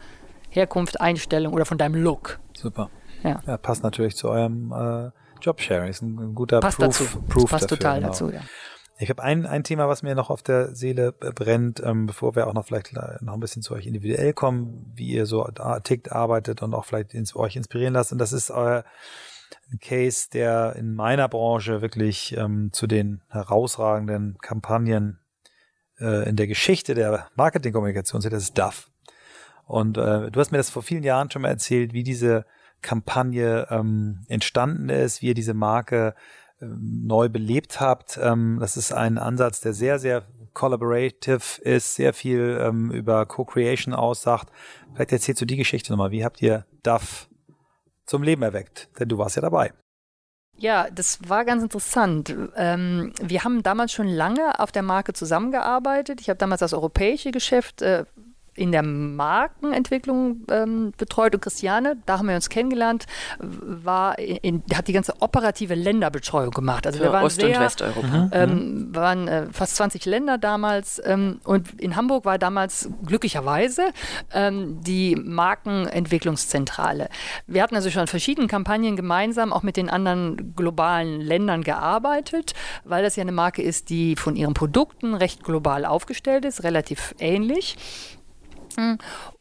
Herkunft, 0.50 1.00
Einstellung 1.00 1.52
oder 1.52 1.66
von 1.66 1.78
deinem 1.78 1.96
Look. 1.96 2.38
Super. 2.54 2.90
Ja, 3.24 3.42
ja 3.44 3.56
passt 3.56 3.82
natürlich 3.82 4.14
zu 4.14 4.28
eurem 4.28 4.72
äh, 4.72 5.10
Jobsharing. 5.42 5.90
Ist 5.90 6.02
ein, 6.02 6.18
ein 6.18 6.34
guter 6.34 6.60
passt 6.60 6.78
Proof, 6.78 6.98
dazu. 6.98 7.22
Proof 7.28 7.50
passt 7.50 7.64
dafür, 7.64 7.78
total 7.78 7.96
genau. 7.96 8.08
dazu, 8.08 8.30
ja. 8.30 8.40
Ich 8.98 9.10
habe 9.10 9.22
ein, 9.22 9.44
ein 9.44 9.62
Thema, 9.62 9.88
was 9.88 10.02
mir 10.02 10.14
noch 10.14 10.30
auf 10.30 10.42
der 10.42 10.74
Seele 10.74 11.12
brennt, 11.12 11.82
ähm, 11.84 12.06
bevor 12.06 12.34
wir 12.34 12.46
auch 12.46 12.54
noch 12.54 12.64
vielleicht 12.64 12.94
noch 12.94 13.34
ein 13.34 13.40
bisschen 13.40 13.62
zu 13.62 13.74
euch 13.74 13.86
individuell 13.86 14.32
kommen, 14.32 14.90
wie 14.94 15.08
ihr 15.12 15.26
so 15.26 15.46
tickt, 15.84 16.12
arbeitet 16.12 16.62
und 16.62 16.72
auch 16.72 16.86
vielleicht 16.86 17.12
ins, 17.12 17.36
euch 17.36 17.56
inspirieren 17.56 17.92
lasst. 17.92 18.12
Und 18.12 18.18
das 18.18 18.32
ist 18.32 18.50
euer 18.50 18.84
Case, 19.80 20.28
der 20.32 20.76
in 20.76 20.94
meiner 20.94 21.28
Branche 21.28 21.82
wirklich 21.82 22.36
ähm, 22.36 22.70
zu 22.72 22.86
den 22.86 23.22
herausragenden 23.28 24.38
Kampagnen 24.40 25.18
äh, 26.00 26.28
in 26.28 26.36
der 26.36 26.46
Geschichte 26.46 26.94
der 26.94 27.28
Marketingkommunikation 27.34 28.22
zählt. 28.22 28.32
Das 28.32 28.44
ist 28.44 28.56
DAF. 28.56 28.90
Und 29.66 29.98
äh, 29.98 30.30
du 30.30 30.40
hast 30.40 30.52
mir 30.52 30.58
das 30.58 30.70
vor 30.70 30.82
vielen 30.82 31.02
Jahren 31.02 31.30
schon 31.30 31.42
mal 31.42 31.48
erzählt, 31.48 31.92
wie 31.92 32.04
diese 32.04 32.46
Kampagne 32.82 33.66
ähm, 33.70 34.24
entstanden 34.28 34.88
ist, 34.88 35.20
wie 35.20 35.28
ihr 35.28 35.34
diese 35.34 35.54
Marke 35.54 36.14
neu 36.60 37.28
belebt 37.28 37.80
habt. 37.80 38.18
Ähm, 38.22 38.58
das 38.60 38.76
ist 38.76 38.92
ein 38.92 39.18
Ansatz, 39.18 39.60
der 39.60 39.72
sehr, 39.72 39.98
sehr 39.98 40.24
collaborative 40.54 41.60
ist, 41.60 41.94
sehr 41.94 42.14
viel 42.14 42.58
ähm, 42.62 42.90
über 42.90 43.26
Co-Creation 43.26 43.94
aussagt. 43.94 44.50
Vielleicht 44.94 45.12
erzählst 45.12 45.40
du 45.42 45.46
die 45.46 45.56
Geschichte 45.56 45.92
nochmal. 45.92 46.10
Wie 46.10 46.24
habt 46.24 46.40
ihr 46.40 46.64
DAF 46.82 47.28
zum 48.06 48.22
Leben 48.22 48.42
erweckt? 48.42 48.88
Denn 48.98 49.08
du 49.08 49.18
warst 49.18 49.36
ja 49.36 49.42
dabei. 49.42 49.72
Ja, 50.58 50.88
das 50.90 51.18
war 51.28 51.44
ganz 51.44 51.62
interessant. 51.62 52.34
Ähm, 52.56 53.12
wir 53.20 53.44
haben 53.44 53.62
damals 53.62 53.92
schon 53.92 54.08
lange 54.08 54.58
auf 54.58 54.72
der 54.72 54.82
Marke 54.82 55.12
zusammengearbeitet. 55.12 56.22
Ich 56.22 56.30
habe 56.30 56.38
damals 56.38 56.60
das 56.60 56.72
europäische 56.72 57.30
Geschäft 57.30 57.82
äh, 57.82 58.06
in 58.56 58.72
der 58.72 58.82
Markenentwicklung 58.82 60.42
ähm, 60.50 60.92
betreut 60.96 61.34
und 61.34 61.40
Christiane, 61.40 61.96
da 62.06 62.18
haben 62.18 62.28
wir 62.28 62.34
uns 62.34 62.48
kennengelernt, 62.48 63.06
war 63.38 64.18
in, 64.18 64.62
hat 64.74 64.88
die 64.88 64.92
ganze 64.92 65.14
operative 65.20 65.74
Länderbetreuung 65.74 66.50
gemacht. 66.50 66.86
Also 66.86 66.98
Für 66.98 67.04
wir 67.04 67.12
waren 67.12 67.24
Ost- 67.24 67.40
sehr, 67.40 67.56
und 67.58 67.64
Westeuropa. 67.64 68.30
ähm, 68.32 68.94
waren 68.94 69.28
äh, 69.28 69.46
fast 69.52 69.76
20 69.76 70.04
Länder 70.06 70.38
damals 70.38 71.00
ähm, 71.04 71.40
und 71.44 71.80
in 71.80 71.96
Hamburg 71.96 72.24
war 72.24 72.38
damals 72.38 72.88
glücklicherweise 73.04 73.88
ähm, 74.32 74.80
die 74.82 75.16
Markenentwicklungszentrale. 75.16 77.08
Wir 77.46 77.62
hatten 77.62 77.74
also 77.76 77.90
schon 77.90 78.02
an 78.02 78.06
verschiedenen 78.06 78.48
Kampagnen 78.48 78.96
gemeinsam 78.96 79.52
auch 79.52 79.62
mit 79.62 79.76
den 79.76 79.90
anderen 79.90 80.54
globalen 80.54 81.20
Ländern 81.20 81.62
gearbeitet, 81.62 82.54
weil 82.84 83.02
das 83.02 83.16
ja 83.16 83.22
eine 83.22 83.32
Marke 83.32 83.62
ist, 83.62 83.90
die 83.90 84.16
von 84.16 84.36
ihren 84.36 84.54
Produkten 84.54 85.14
recht 85.14 85.44
global 85.44 85.84
aufgestellt 85.84 86.44
ist, 86.44 86.62
relativ 86.62 87.14
ähnlich. 87.18 87.76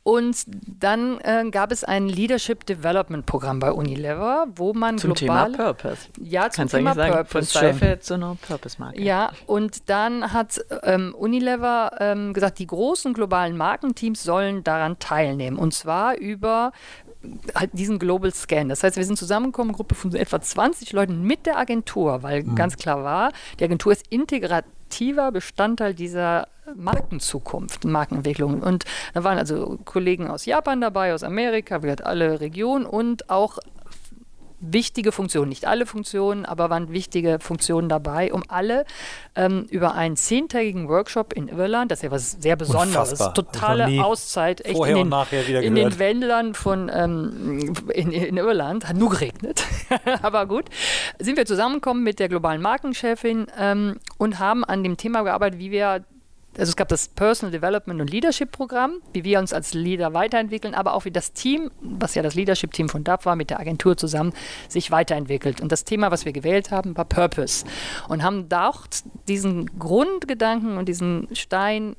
Und 0.03 0.45
dann 0.79 1.19
äh, 1.21 1.49
gab 1.49 1.71
es 1.71 1.83
ein 1.83 2.07
Leadership 2.07 2.65
Development 2.65 3.25
Programm 3.25 3.59
bei 3.59 3.71
Unilever, 3.71 4.45
wo 4.55 4.73
man 4.73 4.99
Zum 4.99 5.15
Thema 5.15 5.47
global 5.47 5.73
Purpose. 5.73 6.07
ja 6.19 6.43
zum 6.49 6.61
Kannst 6.61 6.75
Thema 6.75 6.93
sagen, 6.93 7.13
von 7.13 7.23
Purpose 7.23 7.51
Seife 7.51 7.99
zu 7.99 8.13
einer 8.13 8.37
Purpose-Marke. 8.47 9.01
ja, 9.01 9.31
und 9.47 9.89
dann 9.89 10.31
hat 10.31 10.63
ähm, 10.83 11.15
Unilever 11.17 11.91
ähm, 11.99 12.33
gesagt, 12.33 12.59
die 12.59 12.67
großen 12.67 13.13
globalen 13.13 13.57
Markenteams 13.57 14.21
sollen 14.21 14.63
daran 14.63 14.99
teilnehmen. 14.99 15.57
Und 15.57 15.73
zwar 15.73 16.17
über 16.17 16.71
halt 17.55 17.71
diesen 17.73 17.99
Global 17.99 18.31
Scan. 18.31 18.69
Das 18.69 18.83
heißt, 18.83 18.97
wir 18.97 19.05
sind 19.05 19.17
zusammengekommen, 19.17 19.69
eine 19.69 19.77
Gruppe 19.77 19.95
von 19.95 20.13
etwa 20.13 20.39
20 20.39 20.93
Leuten 20.93 21.23
mit 21.23 21.45
der 21.45 21.57
Agentur, 21.57 22.23
weil 22.23 22.43
ganz 22.43 22.77
klar 22.77 23.03
war, 23.03 23.31
die 23.59 23.63
Agentur 23.63 23.91
ist 23.91 24.05
integrativer 24.95 25.31
Bestandteil 25.31 25.93
dieser 25.93 26.47
Markenzukunft, 26.75 27.85
Markenentwicklung. 27.85 28.61
Und 28.61 28.85
da 29.13 29.23
waren 29.23 29.37
also 29.37 29.77
Kollegen 29.85 30.27
aus 30.29 30.45
Japan 30.45 30.81
dabei, 30.81 31.13
aus 31.13 31.23
Amerika, 31.23 31.83
wir 31.83 31.91
hatten 31.91 32.03
alle 32.03 32.39
Regionen 32.39 32.85
und 32.85 33.29
auch 33.29 33.59
wichtige 34.73 35.11
Funktionen, 35.11 35.49
nicht 35.49 35.65
alle 35.65 35.85
Funktionen, 35.85 36.45
aber 36.45 36.69
waren 36.69 36.91
wichtige 36.91 37.39
Funktionen 37.39 37.89
dabei, 37.89 38.33
um 38.33 38.43
alle 38.47 38.85
ähm, 39.35 39.65
über 39.69 39.95
einen 39.95 40.15
zehntägigen 40.15 40.87
Workshop 40.89 41.33
in 41.33 41.47
Irland, 41.47 41.91
das 41.91 41.99
ist 41.99 42.03
ja 42.03 42.11
was 42.11 42.31
sehr 42.39 42.55
Besonderes, 42.55 43.11
Unfassbar. 43.11 43.33
totale 43.33 44.03
Auszeit, 44.03 44.63
echt 44.65 44.75
vorher 44.75 44.97
in 44.97 45.09
den, 45.09 45.63
in 45.63 45.75
den 45.75 45.99
Wäldern 45.99 46.53
von 46.53 46.89
ähm, 46.93 47.73
in, 47.93 48.11
in 48.11 48.37
Irland, 48.37 48.87
hat 48.87 48.97
nur 48.97 49.09
geregnet, 49.09 49.63
aber 50.21 50.45
gut, 50.45 50.65
sind 51.19 51.37
wir 51.37 51.45
zusammengekommen 51.45 52.03
mit 52.03 52.19
der 52.19 52.29
globalen 52.29 52.61
Markenchefin 52.61 53.47
ähm, 53.59 53.99
und 54.17 54.39
haben 54.39 54.63
an 54.63 54.83
dem 54.83 54.97
Thema 54.97 55.23
gearbeitet, 55.23 55.59
wie 55.59 55.71
wir 55.71 56.03
also 56.57 56.69
es 56.69 56.75
gab 56.75 56.87
das 56.89 57.07
Personal 57.07 57.51
Development 57.51 57.99
und 58.01 58.09
Leadership 58.09 58.51
Programm, 58.51 59.01
wie 59.13 59.23
wir 59.23 59.39
uns 59.39 59.53
als 59.53 59.73
Leader 59.73 60.13
weiterentwickeln, 60.13 60.73
aber 60.73 60.93
auch 60.93 61.05
wie 61.05 61.11
das 61.11 61.33
Team, 61.33 61.71
was 61.81 62.15
ja 62.15 62.23
das 62.23 62.35
Leadership 62.35 62.71
Team 62.73 62.89
von 62.89 63.03
DAP 63.03 63.25
war, 63.25 63.35
mit 63.35 63.49
der 63.49 63.59
Agentur 63.59 63.97
zusammen 63.97 64.33
sich 64.67 64.91
weiterentwickelt. 64.91 65.61
Und 65.61 65.71
das 65.71 65.83
Thema, 65.83 66.11
was 66.11 66.25
wir 66.25 66.33
gewählt 66.33 66.71
haben, 66.71 66.95
war 66.97 67.05
Purpose. 67.05 67.65
Und 68.07 68.23
haben 68.23 68.47
auch 68.53 68.87
diesen 69.27 69.79
Grundgedanken 69.79 70.77
und 70.77 70.87
diesen 70.87 71.27
Stein 71.33 71.95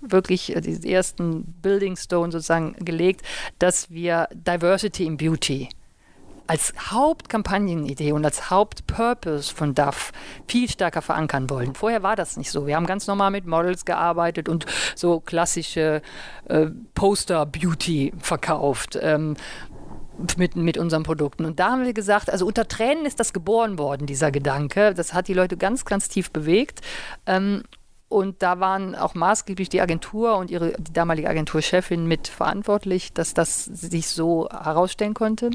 wirklich 0.00 0.54
äh, 0.54 0.60
diesen 0.60 0.84
ersten 0.84 1.44
Building 1.62 1.96
Stone 1.96 2.32
sozusagen 2.32 2.76
gelegt, 2.84 3.22
dass 3.58 3.90
wir 3.90 4.28
Diversity 4.32 5.04
in 5.04 5.16
Beauty 5.16 5.68
als 6.46 6.72
Hauptkampagnenidee 6.90 8.12
und 8.12 8.24
als 8.24 8.50
Hauptpurpose 8.50 9.54
von 9.54 9.74
DAF 9.74 10.12
viel 10.46 10.68
stärker 10.68 11.02
verankern 11.02 11.50
wollen. 11.50 11.74
Vorher 11.74 12.02
war 12.02 12.16
das 12.16 12.36
nicht 12.36 12.50
so. 12.50 12.66
Wir 12.66 12.76
haben 12.76 12.86
ganz 12.86 13.06
normal 13.06 13.30
mit 13.30 13.46
Models 13.46 13.84
gearbeitet 13.84 14.48
und 14.48 14.66
so 14.94 15.20
klassische 15.20 16.02
äh, 16.48 16.66
Poster-Beauty 16.94 18.12
verkauft. 18.18 18.98
Ähm, 19.00 19.36
mit, 20.38 20.56
mit 20.56 20.78
unseren 20.78 21.02
Produkten. 21.02 21.44
Und 21.44 21.60
da 21.60 21.72
haben 21.72 21.84
wir 21.84 21.92
gesagt, 21.92 22.30
also 22.30 22.46
unter 22.46 22.66
Tränen 22.66 23.04
ist 23.04 23.20
das 23.20 23.34
geboren 23.34 23.78
worden, 23.78 24.06
dieser 24.06 24.30
Gedanke. 24.30 24.94
Das 24.94 25.12
hat 25.12 25.28
die 25.28 25.34
Leute 25.34 25.58
ganz, 25.58 25.84
ganz 25.84 26.08
tief 26.08 26.30
bewegt. 26.30 26.80
Ähm, 27.26 27.64
und 28.08 28.42
da 28.42 28.60
waren 28.60 28.94
auch 28.94 29.14
maßgeblich 29.14 29.68
die 29.68 29.80
Agentur 29.80 30.36
und 30.36 30.50
ihre 30.50 30.72
die 30.78 30.92
damalige 30.92 31.28
Agenturchefin 31.28 32.06
mit 32.06 32.28
verantwortlich, 32.28 33.12
dass 33.12 33.34
das 33.34 33.64
sich 33.64 34.08
so 34.08 34.48
herausstellen 34.48 35.14
konnte. 35.14 35.50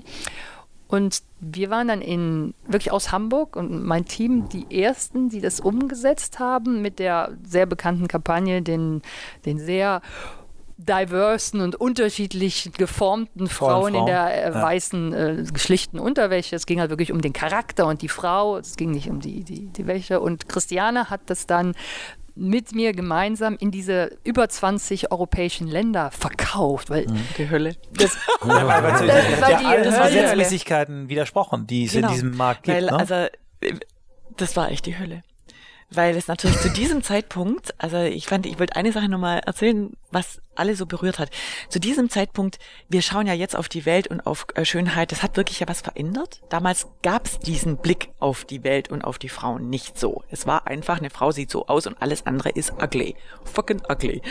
Und 0.92 1.24
wir 1.40 1.70
waren 1.70 1.88
dann 1.88 2.02
in 2.02 2.54
wirklich 2.68 2.92
aus 2.92 3.14
Hamburg 3.14 3.56
und 3.56 3.86
mein 3.86 4.04
Team 4.04 4.50
die 4.50 4.82
ersten, 4.84 5.30
die 5.30 5.40
das 5.40 5.62
umgesetzt 5.62 6.40
haben 6.40 6.82
mit 6.82 7.00
der 7.00 7.32
sehr 7.44 7.66
bekannten 7.66 8.10
Kampagne, 8.10 8.62
den, 8.62 9.02
den 9.46 9.58
sehr 9.58 10.02
diversen 10.78 11.62
und 11.62 11.76
unterschiedlich 11.76 12.72
geformten 12.78 13.48
Frauen, 13.48 13.94
in 13.94 14.00
Frauen, 14.00 14.06
der 14.06 14.48
äh, 14.48 14.54
weißen, 14.54 15.14
äh, 15.14 15.46
schlichten 15.56 15.98
Unterwäsche. 15.98 16.58
Es 16.58 16.66
ging 16.66 16.82
halt 16.82 16.90
wirklich 16.90 17.14
um 17.14 17.22
den 17.22 17.32
Charakter 17.32 17.88
und 17.88 18.02
die 18.02 18.10
Frau. 18.10 18.58
Es 18.58 18.76
ging 18.76 18.92
nicht 18.92 19.10
um 19.10 19.22
die, 19.22 19.46
die, 19.46 19.68
die 19.68 19.88
Wäsche. 19.88 20.20
Und 20.20 20.50
Christiane 20.50 21.10
hat 21.10 21.22
das 21.28 21.48
dann 21.48 21.74
mit 22.36 22.74
mir 22.74 22.94
gemeinsam 22.94 23.56
in 23.58 23.72
diese 23.72 24.18
über 24.24 24.48
20 24.48 25.12
europäischen 25.12 25.68
Länder 25.68 26.12
verkauft, 26.12 26.90
weil 26.90 27.08
Die 27.38 27.50
Hölle. 27.50 27.76
das, 27.94 28.18
Das 28.42 29.02
das 29.02 29.42
war 29.42 29.52
ja 29.52 29.60
die 29.60 29.66
alles 29.66 29.96
Hölle. 30.00 30.08
Gesetzmäßigkeiten 30.10 31.10
widersprochen, 31.10 31.68
die 31.68 31.86
es 31.86 31.96
in 31.96 32.08
diesem 32.08 32.36
Markt 32.36 32.64
gibt. 32.64 32.78
Weil, 32.78 32.86
ne? 32.86 32.94
also, 32.94 33.14
äh, 33.16 33.30
das 34.38 34.56
war 34.56 34.72
echt 34.72 34.86
die 34.86 34.98
Hölle. 34.98 35.24
Weil 35.94 36.16
es 36.16 36.28
natürlich 36.28 36.58
zu 36.60 36.70
diesem 36.70 37.04
Zeitpunkt, 37.04 37.74
also 37.78 37.98
ich 37.98 38.26
fand, 38.26 38.46
ich 38.46 38.58
wollte 38.60 38.78
eine 38.78 38.94
Sache 38.94 39.10
nochmal 39.10 39.40
erzählen, 39.40 39.92
was 40.10 40.42
alle 40.56 40.76
so 40.76 40.86
berührt 40.86 41.20
hat. 41.20 41.30
Zu 41.68 41.80
diesem 41.80 42.10
Zeitpunkt, 42.10 42.60
wir 42.88 43.02
schauen 43.02 43.28
ja 43.28 43.34
jetzt 43.34 43.58
auf 43.58 43.68
die 43.68 43.86
Welt 43.86 44.08
und 44.08 44.26
auf 44.26 44.46
äh, 44.56 44.64
Schönheit, 44.64 45.12
das 45.12 45.22
hat 45.22 45.36
wirklich 45.36 45.60
ja 45.60 45.68
was 45.68 45.82
verändert. 45.82 46.42
Damals 46.48 46.88
gab 47.02 47.26
es 47.26 47.40
diesen 47.40 47.76
Blick 47.76 48.10
auf 48.20 48.46
die 48.46 48.64
Welt 48.64 48.90
und 48.90 49.04
auf 49.04 49.20
die 49.20 49.28
Frauen 49.28 49.70
nicht 49.70 50.00
so. 50.00 50.24
Es 50.30 50.48
war 50.48 50.66
einfach, 50.66 51.00
eine 51.00 51.10
Frau 51.10 51.32
sieht 51.32 51.52
so 51.52 51.68
aus 51.68 51.88
und 51.88 52.02
alles 52.02 52.26
andere 52.26 52.50
ist 52.50 52.72
ugly. 52.82 53.16
Fucking 53.44 53.82
ugly. 53.90 54.22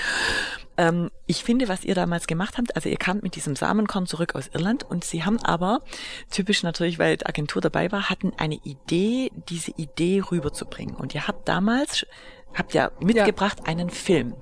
Ähm, 0.81 1.11
ich 1.27 1.45
finde, 1.45 1.69
was 1.69 1.85
ihr 1.85 1.95
damals 1.95 2.27
gemacht 2.27 2.57
habt, 2.57 2.75
also 2.75 2.89
ihr 2.89 2.97
kamt 2.97 3.23
mit 3.23 3.37
diesem 3.37 3.55
Samenkorn 3.55 4.07
zurück 4.07 4.35
aus 4.35 4.49
Irland 4.55 4.83
und 4.83 5.05
sie 5.05 5.25
haben 5.25 5.39
aber, 5.45 5.83
typisch 6.31 6.63
natürlich, 6.63 6.99
weil 6.99 7.19
die 7.19 7.27
Agentur 7.27 7.61
dabei 7.61 7.93
war, 7.93 8.09
hatten 8.09 8.33
eine 8.39 8.55
Idee, 8.55 9.31
diese 9.51 9.73
Idee 9.73 10.23
rüberzubringen. 10.31 10.97
Und 10.97 11.15
ihr 11.15 11.29
habt 11.29 11.47
damals, 11.47 12.07
habt 12.55 12.73
ja 12.73 12.93
mitgebracht 12.99 13.59
einen 13.67 13.91
Film, 13.91 14.35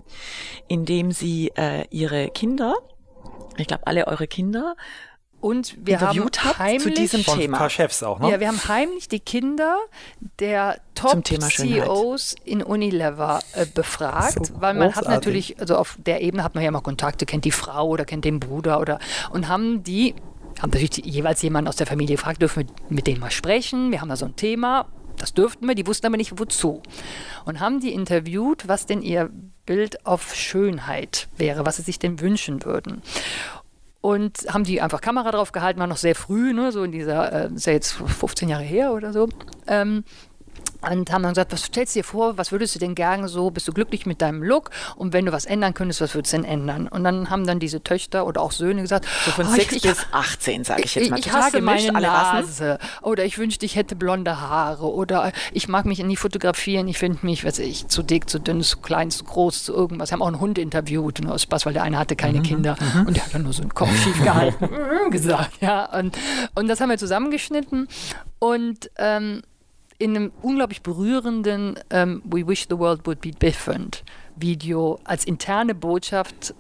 in 0.69 0.85
dem 0.85 1.11
sie 1.11 1.51
äh, 1.57 1.87
ihre 1.91 2.31
Kinder, 2.31 2.77
ich 3.57 3.67
glaube 3.67 3.89
alle 3.89 4.07
eure 4.07 4.29
Kinder, 4.29 4.77
und 5.41 5.77
wir 5.85 6.01
haben 6.01 6.19
habt 6.21 6.37
zu 6.37 6.59
heimlich, 6.59 6.95
diesem 6.95 7.23
Von 7.25 7.39
Thema. 7.39 7.59
paar 7.59 7.71
Chefs 7.71 8.03
auch, 8.03 8.19
ne? 8.19 8.31
ja, 8.31 8.41
wir 8.41 8.49
haben 8.49 8.61
heimlich 8.69 9.09
die 9.09 9.21
Kinder 9.21 9.79
der 10.41 10.81
Thema 10.95 11.51
Schönheit. 11.51 11.87
Top-CEOs 11.87 12.35
in 12.45 12.63
Unilever 12.63 13.39
äh, 13.55 13.67
befragt, 13.67 14.47
So 14.47 14.61
weil 14.61 14.75
man 14.75 14.89
hat 14.89 15.05
großartig. 15.05 15.11
natürlich, 15.11 15.61
also 15.61 15.77
auf 15.77 15.97
der 16.05 16.23
Ebene 16.23 16.43
hat 16.43 16.55
man 16.55 16.65
ja 16.65 16.71
mal 16.71 16.81
Kontakte, 16.81 17.25
kennt 17.27 17.45
die 17.45 17.53
Frau 17.53 17.89
oder 17.89 18.05
kennt 18.05 18.25
den 18.25 18.41
Bruder 18.41 18.81
oder 18.81 18.99
und 19.31 19.49
haben 19.49 19.83
die 19.85 20.15
haben 20.61 20.71
natürlich 20.71 20.91
die, 20.91 21.09
jeweils 21.09 21.41
jemanden 21.43 21.69
aus 21.69 21.77
der 21.77 21.87
Familie 21.87 22.17
gefragt, 22.17 22.43
dürfen 22.43 22.67
wir 22.67 22.75
mit 22.89 23.07
denen 23.07 23.21
mal 23.21 23.31
sprechen? 23.31 23.93
Wir 23.93 24.01
haben 24.01 24.09
da 24.09 24.17
so 24.17 24.27
ein 24.27 24.35
Thema. 24.35 24.87
Das 25.17 25.35
dürften 25.35 25.67
wir, 25.67 25.75
die 25.75 25.87
wussten 25.87 26.07
aber 26.07 26.17
nicht 26.17 26.39
wozu. 26.39 26.83
Und 27.45 27.61
haben 27.61 27.81
die 27.81 27.93
interviewt, 27.93 28.69
was 28.69 28.87
denn 28.87 29.03
ihr 29.03 29.31
Bild 29.67 30.07
auf 30.07 30.35
Schönheit 30.35 31.29
wäre, 31.37 31.67
was 31.67 31.77
sie 31.77 31.83
sich 31.83 31.99
denn 31.99 32.21
wünschen 32.21 32.65
würden. 32.65 33.03
Und 34.01 34.47
haben 34.53 34.65
die 34.65 34.81
einfach 34.81 35.01
Kamera 35.01 35.33
drauf 35.33 35.51
gehalten, 35.51 35.81
war 35.81 35.89
noch 35.89 35.97
sehr 35.97 36.15
früh, 36.15 36.53
ne, 36.53 36.71
so 36.71 36.85
in 36.85 36.93
dieser, 36.93 37.51
äh, 37.51 37.53
ist 37.53 37.67
ja 37.67 37.73
jetzt 37.73 37.93
15 37.93 38.49
Jahre 38.49 38.63
her 38.63 38.93
oder 38.93 39.13
so. 39.13 39.29
Ähm, 39.67 40.05
und 40.81 41.11
haben 41.11 41.23
dann 41.23 41.33
gesagt, 41.33 41.53
was 41.53 41.63
stellst 41.65 41.95
du 41.97 42.01
dir 42.01 42.05
vor, 42.05 42.39
was 42.39 42.53
würdest 42.53 42.75
du 42.75 42.79
denn 42.79 42.95
gerne 42.95 43.29
so, 43.29 43.51
bist 43.51 43.67
du 43.67 43.73
glücklich 43.73 44.07
mit 44.07 44.23
deinem 44.23 44.43
Look 44.43 44.71
und 44.97 45.13
wenn 45.13 45.27
du 45.27 45.33
was 45.33 45.45
ändern 45.45 45.75
könntest, 45.75 46.01
was 46.01 46.15
würdest 46.15 46.33
du 46.33 46.39
denn 46.39 46.45
ändern? 46.47 46.87
Und 46.89 47.03
dann 47.05 47.31
haben 47.31 47.47
dann 47.47 47.59
diese 47.59 47.83
Töchter 47.83 48.27
oder 48.27 48.41
auch 48.41 48.53
Söhne 48.53 48.83
gesagt, 48.83 49.07
So 49.25 49.31
von 49.33 49.47
"Oh, 49.47 49.51
6 49.51 49.73
ich- 49.73 49.83
bis 49.83 50.07
18, 50.13 50.65
sage 50.65 50.83
ich 50.85 50.95
jetzt 50.95 51.11
mal. 51.11 51.19
ich, 51.19 51.27
ich 51.27 51.33
hasse 51.33 51.57
gemischt, 51.59 51.91
meine. 51.93 52.07
Nase. 52.07 52.79
Oder 53.03 53.25
ich 53.25 53.39
wünschte, 53.39 53.67
ich 53.67 53.77
hätte 53.77 53.97
blonde 53.97 54.41
Haare. 54.41 54.93
Oder 54.93 55.33
ich 55.53 55.69
mag 55.69 55.85
mich 55.85 55.99
nie 56.03 56.17
fotografieren. 56.17 56.87
Ich 56.89 56.99
finde 56.99 57.19
mich, 57.27 57.45
weiß 57.45 57.59
ich, 57.59 57.89
zu 57.89 58.03
dick, 58.03 58.31
zu 58.31 58.39
dünn, 58.39 58.63
zu 58.63 58.79
klein, 58.79 59.11
zu 59.11 59.25
groß, 59.25 59.65
zu 59.65 59.75
irgendwas. 59.75 60.11
Wir 60.11 60.15
haben 60.15 60.23
auch 60.23 60.27
einen 60.29 60.41
Hund 60.41 60.59
interviewt, 60.59 61.21
nur 61.21 61.35
aus 61.35 61.43
Spaß, 61.43 61.67
weil 61.67 61.73
der 61.73 61.83
eine 61.83 61.99
hatte 61.99 62.15
keine 62.17 62.41
Kinder. 62.43 62.77
Und 63.07 63.17
der 63.17 63.25
hat 63.25 63.35
dann 63.35 63.43
nur 63.43 63.53
so 63.53 63.63
einen 63.63 63.75
Kopf 63.75 63.91
schief 64.03 64.23
gehalten. 64.23 64.69
gesagt, 65.11 65.61
ja. 65.61 65.87
Und, 65.99 66.17
und 66.55 66.69
das 66.69 66.81
haben 66.81 66.91
wir 66.91 66.99
zusammengeschnitten. 66.99 67.89
Und 68.39 68.91
ähm, 68.99 69.43
in 69.99 70.17
einem 70.17 70.33
unglaublich 70.43 70.83
berührenden 70.83 71.79
ähm, 71.91 72.23
We 72.25 72.47
Wish 72.47 72.67
the 72.69 72.79
World 72.79 73.07
Would 73.07 73.21
Be 73.21 73.31
Different 73.31 74.05
Video 74.37 74.99
als 75.05 75.25
interne 75.25 75.75
Botschaft 75.75 76.55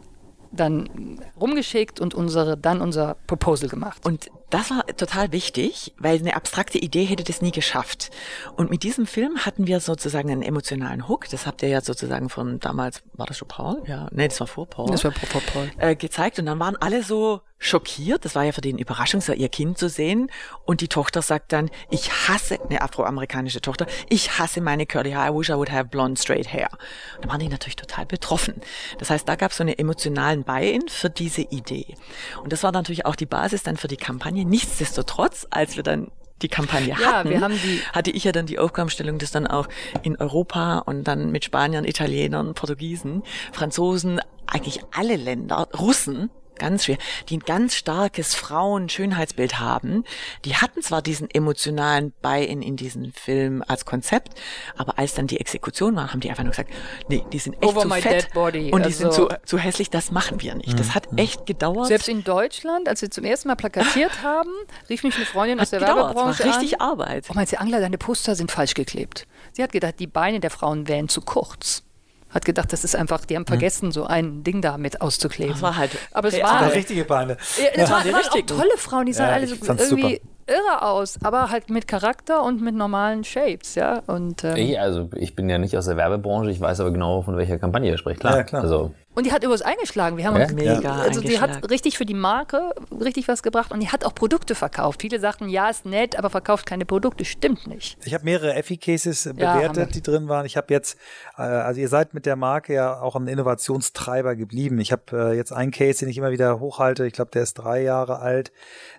dann 0.51 1.21
rumgeschickt 1.41 2.01
und 2.01 2.15
unsere, 2.15 2.57
dann 2.57 2.81
unser 2.81 3.17
Proposal 3.27 3.69
gemacht. 3.69 4.05
Und 4.05 4.31
das 4.51 4.71
war 4.71 4.87
total 4.87 5.33
wichtig, 5.33 5.95
weil 5.99 6.19
eine 6.19 6.35
abstrakte 6.35 6.79
Idee 6.79 7.05
hätte 7.05 7.25
das 7.25 7.43
nie 7.43 7.51
geschafft. 7.51 8.11
Und 8.57 8.71
mit 8.71 8.83
diesem 8.83 9.07
Film 9.07 9.45
hatten 9.45 9.67
wir 9.67 9.81
sozusagen 9.81 10.31
einen 10.31 10.43
emotionalen 10.43 11.07
Hook. 11.09 11.29
Das 11.29 11.47
habt 11.47 11.63
ihr 11.63 11.69
ja 11.69 11.81
sozusagen 11.83 12.31
von 12.31 12.59
damals, 12.59 13.03
war 13.13 13.27
das 13.27 13.37
schon 13.37 13.49
Paul? 13.49 13.83
Ja, 13.87 14.09
nee, 14.11 14.27
das 14.27 14.41
war 14.41 14.47
vor 14.47 14.67
Paul. 14.67 14.91
Das 14.91 15.05
war 15.05 15.13
vor 15.13 15.43
Paul. 15.53 15.71
Äh, 15.77 15.97
gezeigt. 15.97 16.39
Und 16.39 16.47
dann 16.47 16.59
waren 16.59 16.77
alle 16.77 17.03
so 17.03 17.43
schockiert. 17.59 18.25
Das 18.25 18.35
war 18.37 18.45
ja 18.45 18.53
für 18.53 18.61
den 18.61 18.79
Überraschung, 18.79 19.21
so 19.21 19.33
ihr 19.33 19.49
Kind 19.49 19.79
zu 19.79 19.89
sehen. 19.89 20.31
Und 20.65 20.81
die 20.81 20.89
Tochter 20.89 21.23
sagt 21.23 21.53
dann, 21.53 21.71
ich 21.91 22.11
hasse, 22.29 22.59
eine 22.63 22.81
afroamerikanische 22.81 23.61
Tochter, 23.61 23.87
ich 24.09 24.39
hasse 24.39 24.61
meine 24.61 24.87
curly 24.87 25.11
hair. 25.11 25.29
I 25.29 25.37
wish 25.37 25.51
I 25.51 25.55
would 25.55 25.71
have 25.71 25.87
blonde 25.87 26.21
straight 26.21 26.53
hair. 26.53 26.71
Und 27.17 27.27
da 27.27 27.29
waren 27.29 27.41
die 27.41 27.49
natürlich 27.49 27.77
total 27.77 28.07
betroffen. 28.07 28.55
Das 28.99 29.11
heißt, 29.11 29.29
da 29.29 29.35
gab 29.37 29.51
es 29.51 29.59
so 29.59 29.65
einen 29.65 29.77
emotionalen 29.77 30.45
Buy-in 30.45 30.89
für 30.89 31.11
diese 31.11 31.43
Idee. 31.43 31.97
Und 32.43 32.53
das 32.53 32.63
war 32.63 32.73
natürlich 32.73 33.05
auch 33.05 33.17
die 33.17 33.27
Basis 33.27 33.63
dann 33.63 33.77
für 33.77 33.89
die 33.89 33.97
Kampagne. 33.97 34.38
Nichtsdestotrotz, 34.45 35.47
als 35.51 35.77
wir 35.77 35.83
dann 35.83 36.11
die 36.43 36.49
Kampagne 36.49 36.95
Ja, 37.01 37.15
hatten, 37.15 37.41
haben 37.41 37.55
die- 37.55 37.81
hatte 37.93 38.11
ich 38.13 38.23
ja 38.25 38.31
dann 38.33 38.47
die 38.47 38.59
Aufgabenstellung, 38.61 39.19
das 39.19 39.31
dann 39.33 39.47
auch 39.47 39.69
in 40.03 40.17
Europa 40.17 40.79
und 40.79 41.05
dann 41.05 41.33
mit 41.33 41.45
Spaniern, 41.45 41.85
Italienern, 41.85 42.55
Portugiesen, 42.55 43.23
Franzosen, 43.53 44.21
eigentlich 44.47 44.81
alle 44.97 45.17
Länder, 45.17 45.69
Russen, 45.79 46.31
ganz 46.59 46.85
schwer, 46.85 46.99
die 47.29 47.37
ein 47.39 47.41
ganz 47.41 47.75
starkes 47.75 48.35
Frauen-Schönheitsbild 48.35 49.59
haben. 49.61 50.05
Die 50.45 50.57
hatten 50.57 50.83
zwar 50.83 51.03
diesen 51.03 51.31
emotionalen 51.31 52.13
Buy-in 52.23 52.63
in 52.63 52.77
diesen 52.77 53.13
Film 53.13 53.65
als 53.67 53.85
Konzept, 53.85 54.39
aber 54.77 54.99
als 54.99 55.15
dann 55.15 55.27
die 55.27 55.41
Exekution 55.41 55.97
war, 55.97 56.13
haben 56.13 56.21
die 56.21 56.31
einfach 56.31 56.45
nur 56.45 56.51
gesagt, 56.51 56.71
nee, 57.09 57.25
die 57.33 57.39
sind 57.39 57.55
echt 57.55 57.65
Over 57.65 57.83
zu 57.83 57.89
my 57.89 58.01
fett 58.03 58.25
dead 58.25 58.33
body. 58.35 58.71
und 58.73 58.85
die 58.87 58.93
sind 58.93 59.07
Also- 59.07 59.29
zu, 59.29 59.37
zu 59.45 59.59
hässlich, 59.59 59.91
das 59.91 60.11
machen 60.11 60.41
wir 60.43 60.55
nicht. 60.55 60.79
Das 60.79 60.95
hat 60.95 61.09
echt 61.17 61.47
gedauert. 61.47 61.87
Selbst 61.87 62.09
in 62.09 62.25
Deutschland, 62.25 62.89
als 62.89 63.03
wir 63.03 63.11
zum 63.11 63.25
ersten 63.25 63.49
Mal 63.49 63.55
plakatiert 63.57 64.23
haben, 64.23 64.51
rief 64.89 65.03
mich 65.05 65.17
eine 65.17 65.25
Freundin 65.27 65.61
aus 65.61 65.73
hat 65.73 65.81
der 65.81 65.89
gedauert, 65.89 66.15
war 66.17 66.27
Werbebranche 66.27 66.45
richtig 66.61 66.81
an. 66.81 66.89
Arbeit. 66.91 67.27
Oh, 67.31 67.33
meinst 67.35 67.53
du, 67.53 67.61
Angela, 67.61 67.81
deine 67.81 67.99
Poster 67.99 68.35
sind 68.35 68.51
falsch 68.51 68.75
geklebt. 68.75 69.27
Sie 69.53 69.63
hat 69.63 69.73
gedacht, 69.73 69.95
die 69.99 70.07
Beine 70.07 70.41
der 70.41 70.51
Frauen 70.51 70.89
wären 70.89 71.09
zu 71.09 71.21
kurz. 71.21 71.83
Hat 72.31 72.45
gedacht, 72.45 72.73
das 72.73 72.85
ist 72.85 72.95
einfach, 72.95 73.25
die 73.25 73.37
haben 73.37 73.47
vergessen, 73.47 73.91
so 73.91 74.05
ein 74.05 74.45
Ding 74.45 74.61
da 74.61 74.77
mit 74.77 75.01
auszukleben. 75.01 75.53
Das 75.55 75.63
war 75.63 75.77
halt 75.77 75.93
Aber 76.13 76.29
es 76.29 76.35
waren, 76.43 76.65
Aber 76.65 76.75
richtige 76.75 77.05
Beine. 77.05 77.37
ja, 77.57 77.71
das 77.75 77.91
waren, 77.91 78.05
die 78.05 78.13
waren 78.13 78.23
auch 78.23 78.47
tolle 78.47 78.77
Frauen, 78.77 79.07
die 79.07 79.13
sahen 79.15 79.29
Ja, 79.29 79.35
alle 79.35 79.47
so 79.47 79.55
irgendwie 79.65 80.21
irre 80.47 80.83
aus, 80.83 81.19
aber 81.23 81.51
halt 81.51 81.71
mit 81.71 81.87
Charakter 81.89 82.43
und 82.43 82.61
mit 82.63 82.75
normalen 82.75 83.25
Shapes, 83.25 83.75
ja. 83.75 84.03
Und, 84.07 84.45
ähm, 84.45 84.57
Ich, 84.57 84.81
also 84.81 85.11
ich 85.15 85.35
bin 85.35 85.49
ja 85.49 85.59
nicht 85.59 85.77
aus 85.77 85.87
der 85.87 85.97
Werbebranche, 85.97 86.51
ich 86.51 86.61
weiß 86.61 86.81
aber 86.81 86.91
genau, 86.91 87.23
von 87.23 87.37
welcher 87.37 87.59
Kampagne 87.59 87.91
ihr 87.91 87.99
spricht. 87.99 88.21
Klar. 88.21 88.37
Ja, 88.39 88.43
klar. 88.45 88.63
Also 88.63 88.95
und 89.19 89.27
die 89.27 89.33
hat 89.33 89.43
übrigens 89.43 89.63
eingeschlagen. 89.63 90.17
Wir 90.17 90.27
haben 90.27 90.37
Ja? 90.37 90.45
uns 90.45 90.53
Mega 90.53 90.95
Also 91.01 91.21
die 91.21 91.41
hat 91.41 91.69
richtig 91.71 91.99
für 91.99 92.07
die 92.07 92.15
Marke 92.15 92.73
richtig 92.93 93.27
was 93.27 93.43
gebracht 93.43 93.73
und 93.73 93.81
die 93.81 93.89
hat 93.89 94.05
auch 94.05 94.15
Produkte 94.15 94.55
verkauft. 94.55 95.03
Viele 95.03 95.19
sagten, 95.19 95.49
ja, 95.49 95.69
ist 95.69 95.85
nett, 95.85 96.17
aber 96.17 96.31
verkauft 96.31 96.67
keine 96.67 96.87
Produkte. 96.87 97.25
Stimmt 97.25 97.67
nicht. 97.67 97.99
Ich 98.05 98.15
habe 98.15 98.25
mehrere 98.25 98.55
Effi-Cases 98.55 99.27
äh, 99.27 99.35
Ja, 99.37 99.57
bewertet, 99.57 99.97
die 99.97 100.03
drin 100.03 100.29
waren. 100.29 100.47
Ich 100.47 100.57
habe 100.57 100.73
jetzt, 100.73 100.97
äh, 101.37 101.43
also 101.43 101.81
ihr 101.81 101.89
seid 101.89 102.15
mit 102.15 102.27
der 102.27 102.37
Marke 102.37 102.75
ja 102.75 103.01
auch 103.01 103.17
ein 103.17 103.27
Innovationstreiber 103.27 104.37
geblieben. 104.37 104.79
Ich 104.79 104.93
habe 104.93 105.03
äh, 105.33 105.37
jetzt 105.37 105.53
einen 105.53 105.73
Case, 105.73 105.99
den 105.99 106.09
ich 106.09 106.17
immer 106.19 106.31
wieder 106.31 106.61
hochhalte. 106.61 107.05
Ich 107.05 107.13
glaube, 107.13 107.33
der 107.33 107.43
ist 107.43 107.55
drei 107.55 107.83
Jahre 107.83 108.21
alt. 108.21 108.53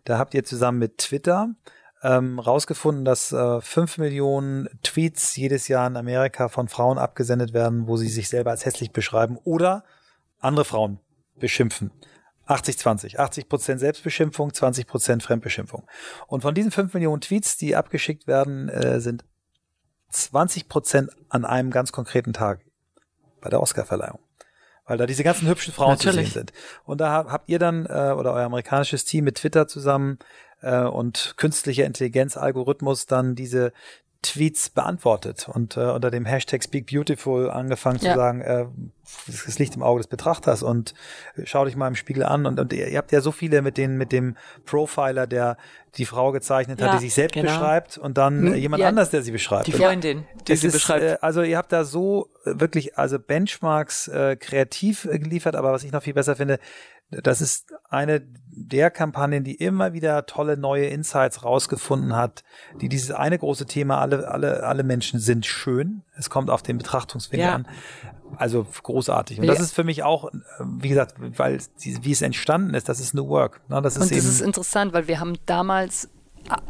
Da 0.03 0.17
habt 0.17 0.34
ihr 0.34 0.43
zusammen 0.43 0.80
mit 0.80 0.97
Twitter 0.97 1.47
ähm, 2.03 2.39
rausgefunden, 2.39 3.05
dass 3.05 3.32
äh, 3.32 3.61
fünf 3.61 3.97
Millionen 3.97 4.67
Tweets 4.84 5.38
jedes 5.38 5.70
Jahr 5.70 5.88
in 5.88 5.95
Amerika 5.95 6.49
von 6.49 6.67
Frauen 6.67 6.97
abgesendet 6.97 7.53
werden, 7.53 7.88
wo 7.88 7.95
sie 7.95 8.09
sich 8.09 8.28
selber 8.28 8.51
als 8.51 8.65
hässlich 8.65 8.91
beschreiben 8.91 9.38
oder 9.45 9.84
andere 10.39 10.65
Frauen 10.65 10.99
beschimpfen. 11.35 11.91
80-20. 12.47 13.17
80 13.17 13.47
Prozent 13.47 13.79
Selbstbeschimpfung, 13.79 14.53
20 14.53 14.87
Prozent 14.87 15.21
Fremdbeschimpfung. 15.23 15.87
Und 16.27 16.41
von 16.41 16.55
diesen 16.55 16.71
5 16.71 16.93
Millionen 16.95 17.21
Tweets, 17.21 17.57
die 17.57 17.75
abgeschickt 17.75 18.25
werden, 18.25 18.69
äh, 18.69 18.99
sind 18.99 19.23
20 20.09 20.67
Prozent 20.67 21.11
an 21.29 21.45
einem 21.45 21.69
ganz 21.69 21.91
konkreten 21.91 22.33
Tag 22.33 22.61
bei 23.41 23.49
der 23.49 23.61
Oscarverleihung. 23.61 24.19
Weil 24.85 24.97
da 24.97 25.05
diese 25.05 25.23
ganzen 25.23 25.47
hübschen 25.47 25.71
Frauen 25.71 25.91
Natürlich. 25.91 26.29
zu 26.29 26.33
sehen 26.33 26.47
sind. 26.47 26.53
Und 26.83 26.99
da 26.99 27.11
hab- 27.11 27.29
habt 27.31 27.49
ihr 27.49 27.59
dann, 27.59 27.85
äh, 27.85 28.13
oder 28.17 28.33
euer 28.33 28.45
amerikanisches 28.45 29.05
Team 29.05 29.25
mit 29.25 29.35
Twitter 29.35 29.67
zusammen 29.67 30.17
äh, 30.61 30.81
und 30.81 31.35
künstlicher 31.37 31.85
Intelligenz, 31.85 32.35
Algorithmus 32.35 33.05
dann 33.05 33.35
diese 33.35 33.71
Tweets 34.22 34.70
beantwortet 34.70 35.47
und 35.47 35.78
äh, 35.78 35.80
unter 35.91 36.11
dem 36.11 36.26
Hashtag 36.26 36.61
Speak 36.61 36.88
Beautiful 36.88 37.49
angefangen 37.49 37.99
zu 37.99 38.07
Ja. 38.07 38.15
sagen, 38.15 38.41
äh, 38.41 38.65
das 39.28 39.57
liegt 39.59 39.78
im 39.78 39.82
Auge 39.82 39.99
des 40.01 40.07
Betrachters 40.07 40.61
und 40.61 40.93
schau 41.45 41.63
dich 41.63 41.78
mal 41.78 41.88
im 41.88 41.95
Spiegel 41.95 42.24
an 42.24 42.45
und, 42.45 42.59
und 42.59 42.74
ihr, 42.74 42.89
ihr 42.89 42.97
habt 42.97 43.13
ja 43.13 43.22
so 43.22 43.32
viele 43.32 43.61
mit 43.61 43.78
den 43.78 43.97
mit 43.97 44.11
dem 44.11 44.36
Profiler, 44.65 45.26
der 45.26 45.55
die 45.95 46.05
Frau 46.05 46.34
gezeichnet 46.34 46.82
hat, 46.82 46.88
Ja, 46.89 46.93
die 46.95 47.05
sich 47.05 47.13
selbst 47.13 47.34
genau. 47.34 47.47
beschreibt 47.47 47.97
und 47.97 48.17
dann 48.17 48.53
äh, 48.53 48.55
jemand 48.57 48.82
ja. 48.82 48.89
anders, 48.89 49.09
der 49.09 49.22
sie 49.22 49.32
beschreibt. 49.32 49.67
Die 49.67 49.74
Und 49.74 49.80
Freundin, 49.82 50.26
die 50.47 50.51
es 50.51 50.61
sie 50.61 50.67
ist, 50.67 50.74
beschreibt. 50.74 51.01
Äh, 51.03 51.17
also 51.22 51.41
ihr 51.41 51.57
habt 51.57 51.72
da 51.72 51.86
so 51.86 52.28
äh, 52.43 52.59
wirklich 52.59 52.97
also 52.97 53.20
Benchmarks 53.20 54.09
äh, 54.09 54.36
kreativ 54.36 55.05
äh, 55.05 55.17
geliefert, 55.17 55.55
aber 55.55 55.72
was 55.72 55.84
ich 55.86 55.93
noch 55.93 56.03
viel 56.03 56.13
besser 56.13 56.36
finde, 56.36 56.59
das 57.12 57.41
ist 57.41 57.74
eine 57.89 58.22
der 58.51 58.91
Kampagnen, 58.91 59.43
die 59.43 59.55
immer 59.55 59.93
wieder 59.93 60.26
tolle 60.26 60.57
neue 60.57 60.88
Insights 60.88 61.43
rausgefunden 61.43 62.16
hat, 62.16 62.43
die 62.82 62.89
dieses 62.89 63.12
eine 63.12 63.38
große 63.39 63.66
Thema, 63.66 63.99
alle, 63.99 64.28
alle, 64.28 64.64
alle 64.64 64.84
Menschen 64.84 65.20
sind 65.20 65.45
schön. 65.45 66.03
Es 66.18 66.30
kommt 66.30 66.49
auf 66.49 66.62
den 66.62 66.78
Betrachtungswinkel 66.78 67.47
Ja. 67.47 67.55
an. 67.55 67.68
Also 68.38 68.68
großartig. 68.84 69.39
Und 69.39 69.45
Ja. 69.45 69.53
das 69.53 69.62
ist 69.62 69.74
für 69.74 69.84
mich 69.84 70.03
auch, 70.03 70.30
wie 70.60 70.89
gesagt, 70.89 71.16
weil 71.18 71.60
wie 71.84 72.12
es 72.12 72.22
entstanden 72.22 72.74
ist, 72.74 72.89
das 72.89 72.99
ist 72.99 73.14
New 73.14 73.28
Work. 73.28 73.62
Ne? 73.70 73.82
Das 73.82 73.95
ist 73.95 74.03
Und 74.03 74.12
das 74.12 74.26
ist 74.26 74.41
interessant, 74.41 74.93
weil 74.93 75.07
wir 75.07 75.20
haben 75.20 75.34
damals, 75.45 76.10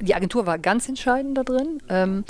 die 0.01 0.15
Agentur 0.15 0.45
war 0.45 0.57
ganz 0.57 0.87
entscheidend 0.87 1.37
da 1.37 1.43
drin, 1.43 1.81
ähm, 1.89 2.23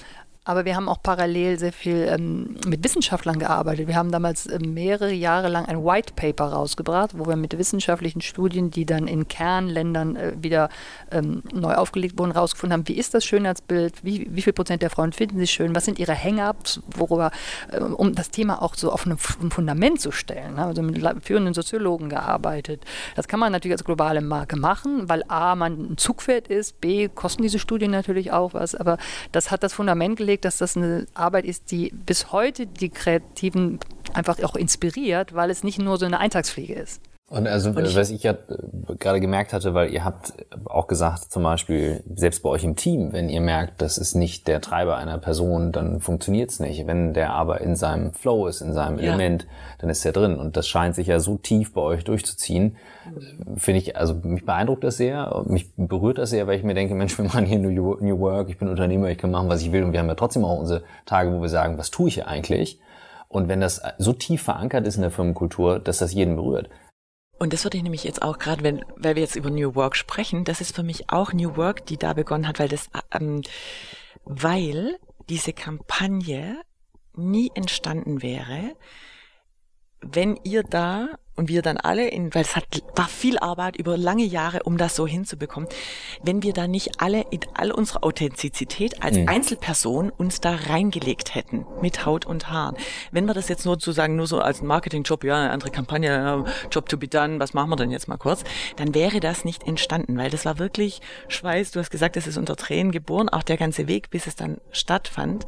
aber 0.50 0.66
wir 0.66 0.76
haben 0.76 0.90
auch 0.90 1.04
parallel 1.04 1.60
sehr 1.60 1.72
viel 1.72 2.08
ähm, 2.10 2.56
mit 2.66 2.84
Wissenschaftlern 2.84 3.38
gearbeitet. 3.38 3.88
Wir 3.88 3.96
haben 3.96 4.12
damals 4.12 4.48
äh, 4.48 4.58
mehrere 4.58 5.14
Jahre 5.14 5.48
lang 5.48 5.68
ein 5.68 5.86
White 5.86 6.14
Paper 6.16 6.46
rausgebracht, 6.46 7.12
wo 7.16 7.28
wir 7.28 7.36
mit 7.36 7.56
wissenschaftlichen 7.56 8.20
Studien, 8.22 8.72
die 8.72 8.84
dann 8.84 9.08
in 9.08 9.28
Kernländern 9.28 10.16
äh, 10.16 10.34
wieder 10.42 10.70
ähm, 11.12 11.44
neu 11.54 11.76
aufgelegt 11.76 12.18
wurden, 12.18 12.32
rausgefunden 12.32 12.74
haben, 12.74 12.88
wie 12.88 12.98
ist 12.98 13.14
das 13.14 13.26
Schönheitsbild, 13.26 14.04
wie, 14.04 14.28
wie 14.32 14.42
viel 14.42 14.54
Prozent 14.54 14.82
der 14.82 14.90
Frauen 14.90 15.14
finden 15.14 15.38
sich 15.38 15.52
schön, 15.52 15.76
was 15.76 15.86
sind 15.86 16.00
ihre 16.00 16.16
Hang-ups, 16.16 16.82
äh, 16.98 17.80
um 17.80 18.16
das 18.16 18.32
Thema 18.32 18.64
auch 18.64 18.74
so 18.74 18.92
auf 18.92 19.06
ein 19.06 19.20
Fundament 19.20 20.02
zu 20.02 20.12
stellen. 20.12 20.56
Ne? 20.56 20.66
Also 20.66 20.82
mit 20.82 21.00
führenden 21.24 21.54
Soziologen 21.54 22.10
gearbeitet. 22.10 22.84
Das 23.16 23.28
kann 23.28 23.40
man 23.40 23.52
natürlich 23.52 23.74
als 23.74 23.84
globale 23.84 24.22
Marke 24.22 24.58
machen, 24.58 25.10
weil 25.10 25.24
A, 25.28 25.54
man 25.54 25.92
ein 25.92 25.98
Zugpferd 25.98 26.48
ist, 26.48 26.82
B, 26.82 27.08
kosten 27.08 27.44
diese 27.44 27.60
Studien 27.60 27.92
natürlich 27.92 28.32
auch 28.32 28.56
was, 28.56 28.74
aber 28.74 28.98
das 29.32 29.52
hat 29.52 29.62
das 29.62 29.74
Fundament 29.74 30.18
gelegt, 30.18 30.39
dass 30.46 30.58
das 30.58 30.78
eine 30.78 31.06
Arbeit 31.14 31.46
ist, 31.46 31.72
die 31.72 31.92
bis 31.92 32.32
heute 32.32 32.68
die 32.68 32.90
Kreativen 32.90 33.80
einfach 34.14 34.42
auch 34.44 34.56
inspiriert, 34.56 35.34
weil 35.34 35.50
es 35.50 35.64
nicht 35.64 35.80
nur 35.80 35.98
so 35.98 36.06
eine 36.06 36.20
Eintagsfliege 36.20 36.74
ist. 36.74 37.02
Und 37.30 37.46
also, 37.48 37.70
Und 37.70 37.86
ich- 37.86 37.96
was 37.96 38.10
ich 38.10 38.24
ja 38.24 38.32
äh, 38.32 38.96
gerade 38.98 39.20
gemerkt 39.20 39.54
hatte, 39.54 39.76
weil 39.76 39.94
ihr 39.94 40.04
habt 40.04 40.34
auch 40.66 40.88
gesagt, 40.88 41.32
zum 41.32 41.44
Beispiel, 41.44 42.04
selbst 42.16 42.42
bei 42.42 42.50
euch 42.50 42.64
im 42.64 42.76
Team, 42.76 43.14
wenn 43.14 43.30
ihr 43.30 43.40
merkt, 43.42 43.82
das 43.84 44.00
ist 44.00 44.16
nicht 44.16 44.48
der 44.48 44.62
Treiber 44.62 44.98
einer 44.98 45.20
Person, 45.20 45.72
dann 45.72 46.00
funktioniert's 46.02 46.60
nicht. 46.60 46.88
Wenn 46.88 47.14
der 47.14 47.34
aber 47.34 47.62
in 47.62 47.76
seinem 47.76 48.14
Flow 48.14 48.48
ist, 48.48 48.62
in 48.62 48.74
seinem 48.74 48.98
Ja. 48.98 49.10
Element, 49.14 49.46
dann 49.78 49.92
ist 49.92 50.04
er 50.06 50.12
drin. 50.12 50.38
Und 50.40 50.58
das 50.58 50.68
scheint 50.68 50.96
sich 50.96 51.06
ja 51.06 51.20
so 51.20 51.38
tief 51.38 51.74
bei 51.74 51.82
euch 51.82 52.04
durchzuziehen. 52.04 52.78
Äh, 53.06 53.60
Finde 53.60 53.78
ich, 53.80 53.96
also 53.96 54.16
mich 54.16 54.46
beeindruckt 54.46 54.84
das 54.84 54.98
sehr, 54.98 55.44
mich 55.46 55.70
berührt 55.78 56.18
das 56.18 56.32
sehr, 56.32 56.48
weil 56.48 56.58
ich 56.58 56.64
mir 56.64 56.74
denke, 56.74 56.96
Mensch, 56.96 57.16
wir 57.18 57.26
machen 57.26 57.46
hier 57.46 57.60
New 57.60 57.70
New 58.00 58.20
Work, 58.20 58.50
ich 58.50 58.58
bin 58.58 58.68
Unternehmer, 58.70 59.10
ich 59.10 59.20
kann 59.20 59.30
machen, 59.30 59.50
was 59.50 59.62
ich 59.62 59.72
will. 59.72 59.84
Und 59.84 59.94
wir 59.94 60.00
haben 60.00 60.08
ja 60.08 60.16
trotzdem 60.16 60.44
auch 60.46 60.58
unsere 60.58 60.82
Tage, 61.06 61.32
wo 61.32 61.42
wir 61.42 61.50
sagen, 61.50 61.78
was 61.78 61.92
tue 61.92 62.08
ich 62.08 62.16
hier 62.16 62.28
eigentlich? 62.28 62.80
Und 63.28 63.48
wenn 63.48 63.62
das 63.62 63.80
so 64.00 64.14
tief 64.14 64.42
verankert 64.42 64.88
ist 64.88 64.96
in 64.96 65.04
der 65.04 65.12
Firmenkultur, 65.12 65.78
dass 65.78 66.00
das 66.00 66.12
jeden 66.14 66.36
berührt, 66.36 66.70
Und 67.40 67.54
das 67.54 67.64
würde 67.64 67.78
ich 67.78 67.84
nämlich 67.84 68.04
jetzt 68.04 68.22
auch 68.22 68.38
gerade, 68.38 68.64
wenn, 68.64 68.84
weil 68.98 69.16
wir 69.16 69.24
jetzt 69.24 69.38
über 69.38 69.50
New 69.50 69.74
Work 69.74 69.96
sprechen, 69.96 70.44
das 70.44 70.60
ist 70.60 70.76
für 70.76 70.84
mich 70.84 71.10
auch 71.10 71.32
New 71.32 71.56
Work, 71.56 71.86
die 71.86 71.98
da 71.98 72.14
begonnen 72.14 72.48
hat, 72.48 72.60
weil 72.60 72.68
das, 72.68 72.90
ähm, 73.12 73.42
weil 74.26 74.98
diese 75.30 75.54
Kampagne 75.54 76.58
nie 77.16 77.50
entstanden 77.56 78.22
wäre, 78.22 78.76
wenn 80.02 80.40
ihr 80.44 80.64
da 80.64 81.10
und 81.40 81.48
wir 81.48 81.62
dann 81.62 81.78
alle, 81.78 82.10
in, 82.10 82.36
weil 82.36 82.42
es 82.42 82.58
hat, 82.58 82.66
war 82.96 83.08
viel 83.08 83.40
Arbeit 83.40 83.78
über 83.78 83.96
lange 83.98 84.26
Jahre, 84.26 84.64
um 84.64 84.78
das 84.78 84.98
so 84.98 85.08
hinzubekommen, 85.08 85.70
wenn 86.22 86.44
wir 86.44 86.52
da 86.52 86.68
nicht 86.68 87.00
alle 87.02 87.22
in 87.32 87.40
all 87.54 87.72
unserer 87.72 88.04
Authentizität 88.04 89.02
als 89.02 89.16
Mhm. 89.16 89.30
Einzelperson 89.30 90.10
uns 90.10 90.42
da 90.42 90.54
reingelegt 90.54 91.36
hätten, 91.36 91.66
mit 91.82 92.06
Haut 92.06 92.26
und 92.26 92.50
Haaren. 92.50 92.76
Wenn 93.12 93.26
wir 93.26 93.34
das 93.34 93.48
jetzt 93.48 93.64
nur 93.66 93.76
sozusagen 93.76 94.18
nur 94.18 94.28
so 94.28 94.42
als 94.42 94.62
Marketingjob, 94.62 95.24
ja, 95.24 95.38
eine 95.38 95.52
andere 95.52 95.72
Kampagne, 95.72 96.10
ja, 96.10 96.44
Job 96.72 96.90
to 96.90 96.98
be 96.98 97.08
done, 97.08 97.40
was 97.40 97.54
machen 97.54 97.70
wir 97.70 97.78
denn 97.78 97.92
jetzt 97.92 98.10
mal 98.10 98.18
kurz, 98.18 98.44
dann 98.76 98.94
wäre 98.94 99.22
das 99.22 99.46
nicht 99.46 99.66
entstanden, 99.66 100.18
weil 100.18 100.30
das 100.30 100.44
war 100.44 100.60
wirklich 100.60 101.00
Schweiß, 101.30 101.72
du 101.72 101.80
hast 101.80 101.90
gesagt, 101.90 102.18
es 102.18 102.28
ist 102.28 102.38
unter 102.38 102.58
Tränen 102.58 102.92
geboren, 102.92 103.30
auch 103.30 103.44
der 103.44 103.56
ganze 103.56 103.88
Weg, 103.88 104.10
bis 104.10 104.28
es 104.28 104.36
dann 104.36 104.60
stattfand. 104.72 105.46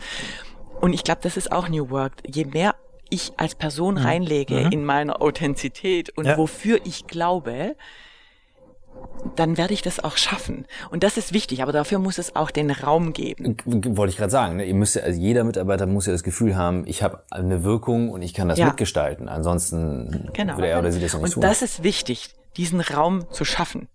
Und 0.79 0.93
ich 0.93 1.03
glaube, 1.03 1.19
das 1.21 1.35
ist 1.35 1.51
auch 1.51 1.67
New 1.67 1.89
Work. 1.89 2.13
Je 2.25 2.45
mehr 2.45 2.75
ich 3.11 3.33
als 3.37 3.53
Person 3.53 3.97
reinlege 3.97 4.69
in 4.71 4.83
meiner 4.83 5.21
Authentizität 5.21 6.09
und 6.17 6.25
Ja. 6.25 6.37
wofür 6.37 6.79
ich 6.83 7.05
glaube, 7.05 7.75
dann 9.35 9.57
werde 9.57 9.73
ich 9.73 9.81
das 9.81 10.03
auch 10.03 10.17
schaffen. 10.17 10.65
Und 10.89 11.03
das 11.03 11.17
ist 11.17 11.33
wichtig, 11.33 11.61
aber 11.61 11.71
dafür 11.71 11.99
muss 11.99 12.17
es 12.17 12.35
auch 12.35 12.49
den 12.51 12.71
Raum 12.71 13.13
geben. 13.13 13.55
Wollte 13.65 14.11
ich 14.11 14.17
gerade 14.17 14.31
sagen, 14.31 14.55
ne? 14.57 14.65
ihr 14.65 14.73
müsst 14.73 14.95
ja, 14.95 15.03
also 15.03 15.19
jeder 15.19 15.43
Mitarbeiter 15.43 15.85
muss 15.85 16.05
ja 16.07 16.11
das 16.11 16.23
Gefühl 16.23 16.55
haben, 16.55 16.85
ich 16.87 17.03
habe 17.03 17.23
eine 17.29 17.63
Wirkung 17.63 18.09
und 18.09 18.21
ich 18.23 18.33
kann 18.33 18.49
das 18.49 18.57
Ja. 18.57 18.65
mitgestalten. 18.67 19.29
Ansonsten 19.29 20.29
Genau. 20.33 20.55
würde 20.55 20.67
er 20.67 20.79
oder 20.79 20.91
sie 20.91 20.99
das 20.99 21.13
nicht 21.13 21.23
Und 21.23 21.31
tun. 21.33 21.41
das 21.41 21.61
ist 21.61 21.83
wichtig, 21.83 22.29
diesen 22.57 22.81
Raum 22.81 23.29
zu 23.31 23.45
schaffen 23.45 23.87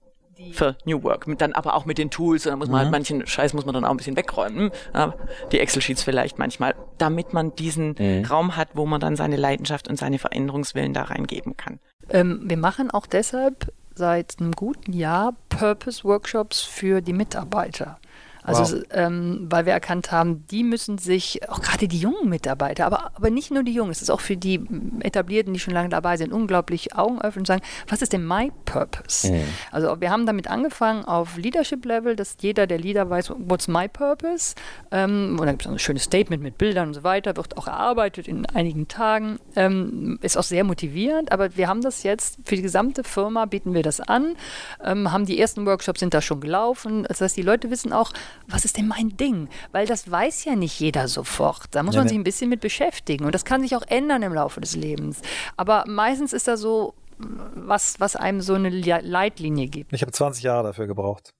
für 0.53 0.77
New 0.85 1.03
Work. 1.03 1.27
Mit, 1.27 1.41
dann 1.41 1.53
aber 1.53 1.75
auch 1.75 1.85
mit 1.85 1.99
den 1.99 2.11
Tools. 2.11 2.47
Und 2.47 2.51
dann 2.51 2.59
muss 2.59 2.69
man 2.69 2.81
halt 2.81 2.91
manchen 2.91 3.27
Scheiß 3.27 3.55
muss 3.55 3.65
man 3.65 3.75
dann 3.75 3.85
auch 3.85 3.91
ein 3.91 3.97
bisschen 3.97 4.17
wegräumen. 4.17 4.71
Ja, 4.95 5.15
die 5.53 5.61
Excel-Sheets 5.61 6.03
vielleicht 6.03 6.39
manchmal, 6.39 6.75
damit 6.99 7.33
man 7.33 7.55
diesen 7.55 7.97
Raum 8.29 8.57
hat, 8.57 8.69
wo 8.75 8.87
man 8.87 9.01
dann 9.01 9.17
seine 9.17 9.37
Leidenschaft 9.37 9.89
und 9.89 9.97
seine 9.97 10.19
Veränderungswillen 10.19 10.93
da 10.93 11.03
reingeben 11.03 11.57
kann. 11.57 11.79
Ähm, 12.11 12.43
wir 12.45 12.57
machen 12.57 12.91
auch 12.91 13.07
deshalb 13.07 13.73
seit 13.95 14.37
einem 14.39 14.53
guten 14.53 14.93
Jahr 14.93 15.35
Purpose-Workshops 15.49 16.61
für 16.61 17.01
die 17.01 17.13
Mitarbeiter. 17.13 17.99
Also, 18.47 18.77
Wow. 18.77 18.83
ähm, 18.91 19.47
weil 19.51 19.67
wir 19.67 19.73
erkannt 19.73 20.13
haben, 20.13 20.47
die 20.51 20.63
müssen 20.63 20.99
sich, 20.99 21.41
auch 21.49 21.61
gerade 21.61 21.89
die 21.89 21.99
jungen 21.99 22.29
Mitarbeiter, 22.29 22.87
aber, 22.87 23.11
aber 23.15 23.31
nicht 23.31 23.51
nur 23.51 23.63
die 23.65 23.73
Jungen, 23.73 23.91
es 23.91 24.03
ist 24.03 24.11
auch 24.11 24.21
für 24.21 24.37
die 24.37 24.61
Etablierten, 25.01 25.53
die 25.53 25.59
schon 25.61 25.75
lange 25.75 25.89
dabei 25.89 26.17
sind, 26.17 26.33
unglaublich 26.33 26.95
Augen 26.97 27.21
öffnen 27.21 27.41
und 27.43 27.47
sagen, 27.47 27.63
was 27.89 28.03
ist 28.03 28.13
denn 28.13 28.27
my 28.27 28.53
Purpose? 28.65 29.33
Also 29.73 30.01
wir 30.01 30.11
haben 30.11 30.27
damit 30.27 30.49
angefangen 30.49 31.05
auf 31.05 31.37
Leadership-Level, 31.37 32.15
dass 32.17 32.37
jeder 32.41 32.67
der 32.67 32.79
Leader 32.79 33.11
weiß, 33.11 33.33
what's 33.37 33.69
my 33.69 33.89
Purpose? 33.89 34.55
Ähm, 34.91 35.33
und 35.39 35.47
dann 35.47 35.51
gibt 35.57 35.67
es 35.67 35.69
ein 35.73 35.79
schönes 35.79 36.05
Statement 36.05 36.43
mit 36.43 36.57
Bildern 36.59 36.89
und 36.89 36.95
so 36.95 37.03
weiter, 37.03 37.37
wird 37.37 37.57
auch 37.59 37.67
erarbeitet 37.67 38.29
in 38.29 38.47
einigen 38.47 38.87
Tagen, 38.89 39.39
ähm, 39.57 40.19
ist 40.23 40.37
auch 40.39 40.43
sehr 40.45 40.63
motivierend, 40.65 41.33
aber 41.33 41.57
wir 41.57 41.69
haben 41.69 41.83
das 41.83 42.03
jetzt 42.05 42.39
für 42.45 42.57
die 42.57 42.63
gesamte 42.63 43.03
Firma, 43.05 43.45
bieten 43.47 43.75
wir 43.75 43.83
das 43.83 44.01
an, 44.01 44.37
ähm, 44.85 45.11
haben 45.13 45.27
die 45.27 45.39
ersten 45.41 45.67
Workshops 45.67 46.01
sind 46.01 46.15
da 46.15 46.21
schon 46.21 46.41
gelaufen, 46.41 47.05
das 47.09 47.21
heißt, 47.21 47.37
die 47.37 47.43
Leute 47.43 47.71
wissen 47.71 47.93
auch, 47.93 48.13
was 48.49 48.65
ist 48.65 48.77
denn 48.77 48.89
mein 48.89 49.17
Ding? 49.17 49.49
Weil 49.73 49.87
das 49.87 50.11
weiß 50.11 50.45
ja 50.45 50.55
nicht 50.57 50.79
jeder 50.81 51.09
sofort. 51.09 51.65
Da 51.73 51.83
muss 51.83 51.95
Nee, 51.95 52.01
man 52.01 52.09
sich 52.09 52.19
ein 52.19 52.25
bisschen 52.25 52.51
mit 52.51 52.61
beschäftigen 52.61 53.25
und 53.25 53.35
das 53.35 53.45
kann 53.45 53.61
sich 53.63 53.75
auch 53.77 53.83
ändern 53.87 54.23
im 54.23 54.35
Laufe 54.35 54.61
des 54.61 54.77
Lebens. 54.77 55.21
Aber 55.57 55.85
meistens 55.87 56.33
ist 56.33 56.49
da 56.49 56.57
so 56.57 56.95
was, 57.19 57.99
was 57.99 58.15
einem 58.17 58.41
so 58.43 58.55
eine 58.55 58.69
Le- 58.69 59.01
Leitlinie 59.03 59.69
gibt. 59.69 59.93
Ich 59.93 60.03
habe 60.03 60.13
20 60.13 60.43
Jahre 60.45 60.65
dafür 60.65 60.87
gebraucht. 60.87 61.33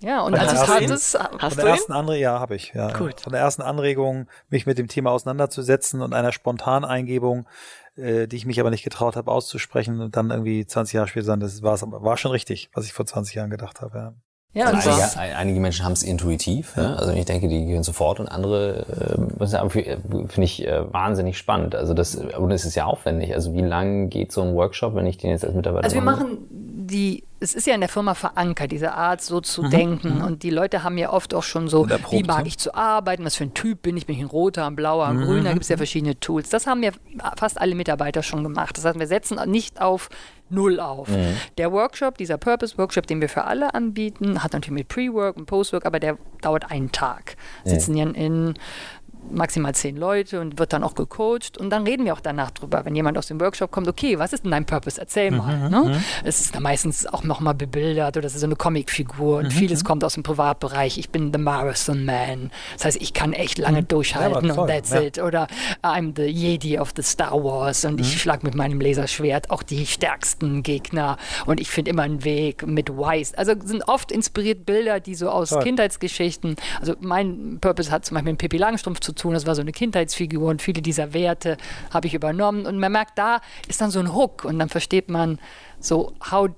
Ja, 0.00 0.22
und 0.22 0.32
Und 0.32 0.40
als 0.40 0.52
es 0.54 0.58
hast 0.66 0.80
du 0.90 0.94
es, 0.94 1.14
Hast 1.14 1.54
Von 1.54 1.64
der 1.64 1.66
ersten 1.66 1.92
Anregung, 1.92 2.20
ja, 2.20 2.40
habe 2.40 2.56
ich. 2.56 2.72
Ja, 2.74 2.90
Gut. 2.98 3.20
Von 3.20 3.30
der 3.32 3.40
ersten 3.42 3.62
Anregung, 3.62 4.26
mich 4.48 4.66
mit 4.66 4.76
dem 4.76 4.88
Thema 4.88 5.12
auseinanderzusetzen 5.12 6.02
und 6.02 6.14
einer 6.14 6.32
Spontaneingebung, 6.32 7.46
äh, 7.94 8.26
die 8.26 8.34
ich 8.34 8.44
mich 8.44 8.58
aber 8.58 8.70
nicht 8.70 8.82
getraut 8.82 9.14
habe 9.14 9.30
auszusprechen 9.30 10.00
und 10.00 10.16
dann 10.16 10.32
irgendwie 10.32 10.66
20 10.66 10.94
Jahre 10.94 11.06
später 11.06 11.26
sagen, 11.26 11.40
das 11.40 11.62
war's, 11.62 11.84
aber 11.84 12.02
war 12.02 12.16
schon 12.16 12.32
richtig, 12.32 12.70
was 12.74 12.86
ich 12.86 12.92
vor 12.92 13.06
20 13.06 13.36
Jahren 13.36 13.50
gedacht 13.50 13.80
habe. 13.82 13.96
Ja. 13.96 14.14
Ja, 14.56 14.70
und 14.70 14.74
einige, 14.76 15.18
ein- 15.18 15.32
einige 15.36 15.60
Menschen 15.60 15.84
haben 15.84 15.92
es 15.92 16.02
intuitiv. 16.02 16.74
Ja? 16.76 16.94
Also 16.94 17.12
ich 17.12 17.24
denke, 17.26 17.48
die 17.48 17.66
gehören 17.66 17.82
sofort 17.84 18.18
und 18.20 18.28
andere 18.28 18.86
äh, 18.88 19.68
finde 19.68 20.42
ich 20.44 20.66
äh, 20.66 20.92
wahnsinnig 20.92 21.38
spannend. 21.38 21.74
Also 21.74 21.94
das 21.94 22.14
und 22.16 22.50
es 22.50 22.64
ist 22.64 22.74
ja 22.74 22.86
aufwendig. 22.86 23.34
Also 23.34 23.54
wie 23.54 23.60
lang 23.62 24.08
geht 24.10 24.32
so 24.32 24.42
ein 24.42 24.54
Workshop, 24.54 24.94
wenn 24.94 25.06
ich 25.06 25.18
den 25.18 25.30
jetzt 25.30 25.44
als 25.44 25.54
Mitarbeiter 25.54 25.84
also 25.84 25.94
wir 25.96 26.02
mache? 26.02 26.22
machen 26.24 26.38
die, 26.86 27.24
es 27.40 27.54
ist 27.54 27.66
ja 27.66 27.74
in 27.74 27.80
der 27.80 27.88
Firma 27.88 28.14
verankert, 28.14 28.72
diese 28.72 28.92
Art 28.92 29.20
so 29.20 29.40
zu 29.40 29.68
denken. 29.68 30.22
Und 30.22 30.42
die 30.42 30.50
Leute 30.50 30.82
haben 30.82 30.96
ja 30.98 31.12
oft 31.12 31.34
auch 31.34 31.42
schon 31.42 31.68
so, 31.68 31.88
wie 31.88 32.22
mag 32.22 32.42
ne? 32.42 32.48
ich 32.48 32.58
zu 32.58 32.74
arbeiten, 32.74 33.24
was 33.24 33.36
für 33.36 33.44
ein 33.44 33.54
Typ 33.54 33.82
bin 33.82 33.96
ich, 33.96 34.06
bin 34.06 34.16
ich 34.16 34.22
ein 34.22 34.28
roter, 34.28 34.66
ein 34.66 34.76
blauer, 34.76 35.06
ein 35.06 35.20
grüner, 35.20 35.52
gibt 35.52 35.64
es 35.64 35.68
ja 35.68 35.76
verschiedene 35.76 36.18
Tools. 36.18 36.48
Das 36.48 36.66
haben 36.66 36.82
ja 36.82 36.90
fast 37.36 37.60
alle 37.60 37.74
Mitarbeiter 37.74 38.22
schon 38.22 38.42
gemacht. 38.42 38.76
Das 38.76 38.84
heißt, 38.84 38.98
wir 38.98 39.06
setzen 39.06 39.38
nicht 39.50 39.80
auf 39.80 40.08
Null 40.48 40.78
auf. 40.78 41.08
Der 41.58 41.72
Workshop, 41.72 42.18
dieser 42.18 42.38
Purpose-Workshop, 42.38 43.06
den 43.06 43.20
wir 43.20 43.28
für 43.28 43.44
alle 43.44 43.74
anbieten, 43.74 44.44
hat 44.44 44.52
natürlich 44.52 44.78
mit 44.78 44.88
Pre-Work 44.88 45.36
und 45.36 45.46
Post-Work, 45.46 45.84
aber 45.84 45.98
der 45.98 46.18
dauert 46.40 46.70
einen 46.70 46.92
Tag. 46.92 47.36
Sitzen 47.64 47.96
ja 47.96 48.06
in 48.06 48.54
maximal 49.30 49.74
zehn 49.74 49.96
Leute 49.96 50.40
und 50.40 50.58
wird 50.58 50.72
dann 50.72 50.82
auch 50.82 50.94
gecoacht 50.94 51.58
und 51.58 51.70
dann 51.70 51.84
reden 51.84 52.04
wir 52.04 52.12
auch 52.12 52.20
danach 52.20 52.50
drüber, 52.50 52.84
wenn 52.84 52.94
jemand 52.94 53.18
aus 53.18 53.26
dem 53.26 53.40
Workshop 53.40 53.70
kommt, 53.70 53.88
okay, 53.88 54.18
was 54.18 54.32
ist 54.32 54.44
denn 54.44 54.50
dein 54.50 54.64
Purpose? 54.66 55.00
Erzähl 55.00 55.30
mal. 55.30 55.70
Ne? 55.70 56.00
Es 56.24 56.40
ist 56.40 56.54
dann 56.54 56.62
meistens 56.62 57.06
auch 57.06 57.22
nochmal 57.24 57.54
bebildert 57.54 58.16
oder 58.16 58.26
es 58.26 58.34
ist 58.34 58.40
so 58.40 58.46
eine 58.46 58.56
Comicfigur 58.56 59.38
und 59.38 59.52
vieles 59.52 59.84
kommt 59.84 60.04
aus 60.04 60.14
dem 60.14 60.22
Privatbereich. 60.22 60.98
Ich 60.98 61.10
bin 61.10 61.32
the 61.32 61.38
Marathon 61.38 62.04
Man. 62.04 62.50
Das 62.74 62.86
heißt, 62.86 63.02
ich 63.02 63.12
kann 63.12 63.32
echt 63.32 63.58
lange 63.58 63.82
durchhalten 63.82 64.48
Ja, 64.48 64.54
und 64.54 64.68
that's 64.68 64.90
ja. 64.90 65.02
it. 65.02 65.18
Oder 65.18 65.46
I'm 65.82 66.12
the 66.16 66.24
Jedi 66.24 66.78
of 66.78 66.92
the 66.96 67.02
Star 67.02 67.32
Wars 67.42 67.84
und 67.84 68.00
ich 68.00 68.20
schlag 68.20 68.42
mit 68.42 68.54
meinem 68.54 68.80
Laserschwert 68.80 69.50
auch 69.50 69.62
die 69.62 69.86
stärksten 69.86 70.62
Gegner 70.62 71.16
und 71.46 71.60
ich 71.60 71.70
finde 71.70 71.90
immer 71.90 72.02
einen 72.02 72.24
Weg 72.24 72.66
mit 72.66 72.90
Wise. 72.90 73.36
Also 73.36 73.54
sind 73.64 73.86
oft 73.88 74.12
inspiriert 74.12 74.66
Bilder, 74.66 75.00
die 75.00 75.14
so 75.14 75.30
aus 75.30 75.50
Toll. 75.50 75.62
Kindheitsgeschichten, 75.62 76.56
also 76.80 76.94
mein 77.00 77.58
Purpose 77.60 77.90
hat 77.90 78.04
zum 78.04 78.14
Beispiel 78.14 78.32
mit 78.32 78.40
Pippi 78.40 78.56
Langstrumpf 78.56 79.00
zu 79.00 79.12
tun, 79.16 79.34
das 79.34 79.46
war 79.46 79.54
so 79.54 79.62
eine 79.62 79.72
Kindheitsfigur 79.72 80.48
und 80.48 80.62
viele 80.62 80.82
dieser 80.82 81.12
Werte 81.12 81.56
habe 81.92 82.06
ich 82.06 82.14
übernommen 82.14 82.66
und 82.66 82.78
man 82.78 82.92
merkt, 82.92 83.18
da 83.18 83.40
ist 83.68 83.80
dann 83.80 83.90
so 83.90 83.98
ein 83.98 84.14
Hook 84.14 84.44
und 84.44 84.58
dann 84.58 84.68
versteht 84.68 85.10
man 85.10 85.38
so, 85.78 86.12
how, 86.30 86.48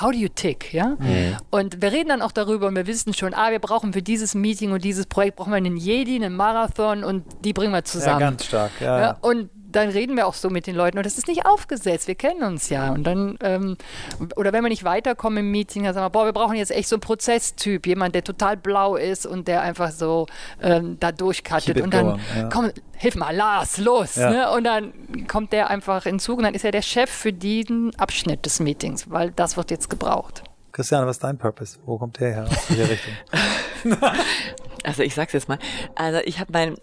how 0.00 0.10
do 0.10 0.16
you 0.16 0.28
tick, 0.28 0.72
ja? 0.72 0.96
Und 1.50 1.80
wir 1.80 1.92
reden 1.92 2.08
dann 2.08 2.22
auch 2.22 2.32
darüber 2.32 2.66
und 2.66 2.76
wir 2.76 2.86
wissen 2.86 3.14
schon, 3.14 3.34
ah, 3.34 3.50
wir 3.50 3.60
brauchen 3.60 3.92
für 3.92 4.02
dieses 4.02 4.34
Meeting 4.34 4.72
und 4.72 4.84
dieses 4.84 5.06
Projekt 5.06 5.36
brauchen 5.36 5.50
wir 5.50 5.56
einen 5.56 5.76
Jedi, 5.76 6.16
einen 6.16 6.34
Marathon 6.34 7.04
und 7.04 7.24
die 7.44 7.52
bringen 7.52 7.72
wir 7.72 7.78
ja, 7.78 7.84
zusammen. 7.84 8.20
ganz 8.20 8.44
stark. 8.44 8.72
Ja, 8.80 8.84
Ja, 8.84 9.00
ja. 9.00 9.18
und 9.20 9.50
dann 9.74 9.88
reden 9.90 10.16
wir 10.16 10.26
auch 10.26 10.34
so 10.34 10.50
mit 10.50 10.66
den 10.66 10.76
Leuten 10.76 10.98
und 10.98 11.06
das 11.06 11.18
ist 11.18 11.28
nicht 11.28 11.46
aufgesetzt, 11.46 12.08
wir 12.08 12.14
kennen 12.14 12.42
uns 12.42 12.68
ja. 12.68 12.92
Und 12.92 13.04
dann, 13.04 13.38
ähm, 13.42 13.76
oder 14.36 14.52
wenn 14.52 14.62
wir 14.62 14.68
nicht 14.68 14.84
weiterkommen 14.84 15.38
im 15.38 15.50
Meeting, 15.50 15.84
dann 15.84 15.94
sagen 15.94 16.04
wir, 16.04 16.10
boah, 16.10 16.24
wir 16.24 16.32
brauchen 16.32 16.56
jetzt 16.56 16.70
echt 16.70 16.88
so 16.88 16.96
einen 16.96 17.00
Prozesstyp, 17.00 17.86
jemand, 17.86 18.14
der 18.14 18.24
total 18.24 18.56
blau 18.56 18.96
ist 18.96 19.26
und 19.26 19.48
der 19.48 19.62
einfach 19.62 19.90
so 19.90 20.26
ähm, 20.62 20.98
da 21.00 21.08
it 21.08 21.20
Und 21.80 21.94
dann, 21.94 22.06
going, 22.06 22.20
ja. 22.36 22.48
komm, 22.52 22.70
hilf 22.96 23.16
mal, 23.16 23.34
Lars, 23.34 23.78
los. 23.78 24.16
Ja. 24.16 24.30
Ne? 24.30 24.50
Und 24.52 24.64
dann 24.64 25.26
kommt 25.26 25.52
der 25.52 25.70
einfach 25.70 26.06
in 26.06 26.18
Zug 26.18 26.38
und 26.38 26.44
dann 26.44 26.54
ist 26.54 26.64
er 26.64 26.72
der 26.72 26.82
Chef 26.82 27.10
für 27.10 27.32
diesen 27.32 27.94
Abschnitt 27.96 28.46
des 28.46 28.60
Meetings, 28.60 29.10
weil 29.10 29.30
das 29.32 29.56
wird 29.56 29.70
jetzt 29.70 29.90
gebraucht. 29.90 30.42
Christian, 30.72 31.06
was 31.06 31.16
ist 31.16 31.24
dein 31.24 31.38
Purpose? 31.38 31.78
Wo 31.84 31.98
kommt 31.98 32.18
der 32.18 32.32
her? 32.32 32.44
Aus 32.44 32.70
welcher 32.70 32.90
Richtung? 32.90 33.14
Also 34.84 35.02
ich 35.02 35.14
sag's 35.14 35.32
jetzt 35.32 35.48
mal. 35.48 35.58
Also 35.94 36.20
ich 36.24 36.38
habe 36.38 36.52
mein, 36.52 36.76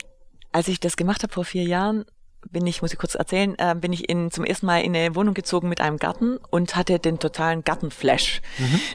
als 0.51 0.67
ich 0.67 0.79
das 0.79 0.97
gemacht 0.97 1.23
habe 1.23 1.31
vor 1.31 1.45
vier 1.45 1.63
Jahren, 1.63 2.05
bin 2.49 2.65
ich, 2.67 2.81
muss 2.81 2.91
ich 2.91 2.99
kurz 2.99 3.15
erzählen, 3.15 3.55
äh, 3.57 3.75
bin 3.75 3.93
ich 3.93 4.09
in, 4.09 4.31
zum 4.31 4.45
ersten 4.45 4.65
Mal 4.65 4.81
in 4.81 4.95
eine 4.95 5.15
Wohnung 5.15 5.33
gezogen 5.33 5.69
mit 5.69 5.79
einem 5.81 5.97
Garten 5.97 6.37
und 6.49 6.75
hatte 6.75 6.99
den 6.99 7.19
totalen 7.19 7.63
Gartenflash. 7.63 8.41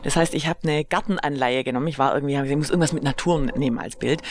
Das 0.02 0.16
heißt, 0.16 0.34
ich 0.34 0.48
habe 0.48 0.60
eine 0.64 0.84
Gartenanleihe 0.84 1.64
genommen. 1.64 1.86
Ich 1.86 1.98
war 1.98 2.14
irgendwie, 2.14 2.34
ich 2.34 2.56
muss 2.56 2.70
irgendwas 2.70 2.92
mit 2.92 3.02
Natur 3.02 3.40
nehmen 3.56 3.78
als 3.78 3.96
Bild. 3.96 4.22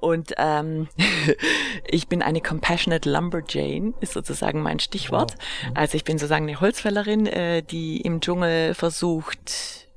Und 0.00 0.34
ähm, 0.38 0.88
ich 1.88 2.08
bin 2.08 2.22
eine 2.22 2.40
Compassionate 2.40 3.10
Lumberjane, 3.10 3.94
ist 4.00 4.12
sozusagen 4.12 4.62
mein 4.62 4.78
Stichwort. 4.78 5.34
Also 5.74 5.96
ich 5.96 6.04
bin 6.04 6.18
sozusagen 6.18 6.46
eine 6.48 6.60
Holzfällerin, 6.60 7.26
äh, 7.26 7.62
die 7.62 8.00
im 8.02 8.20
Dschungel 8.20 8.74
versucht, 8.74 9.88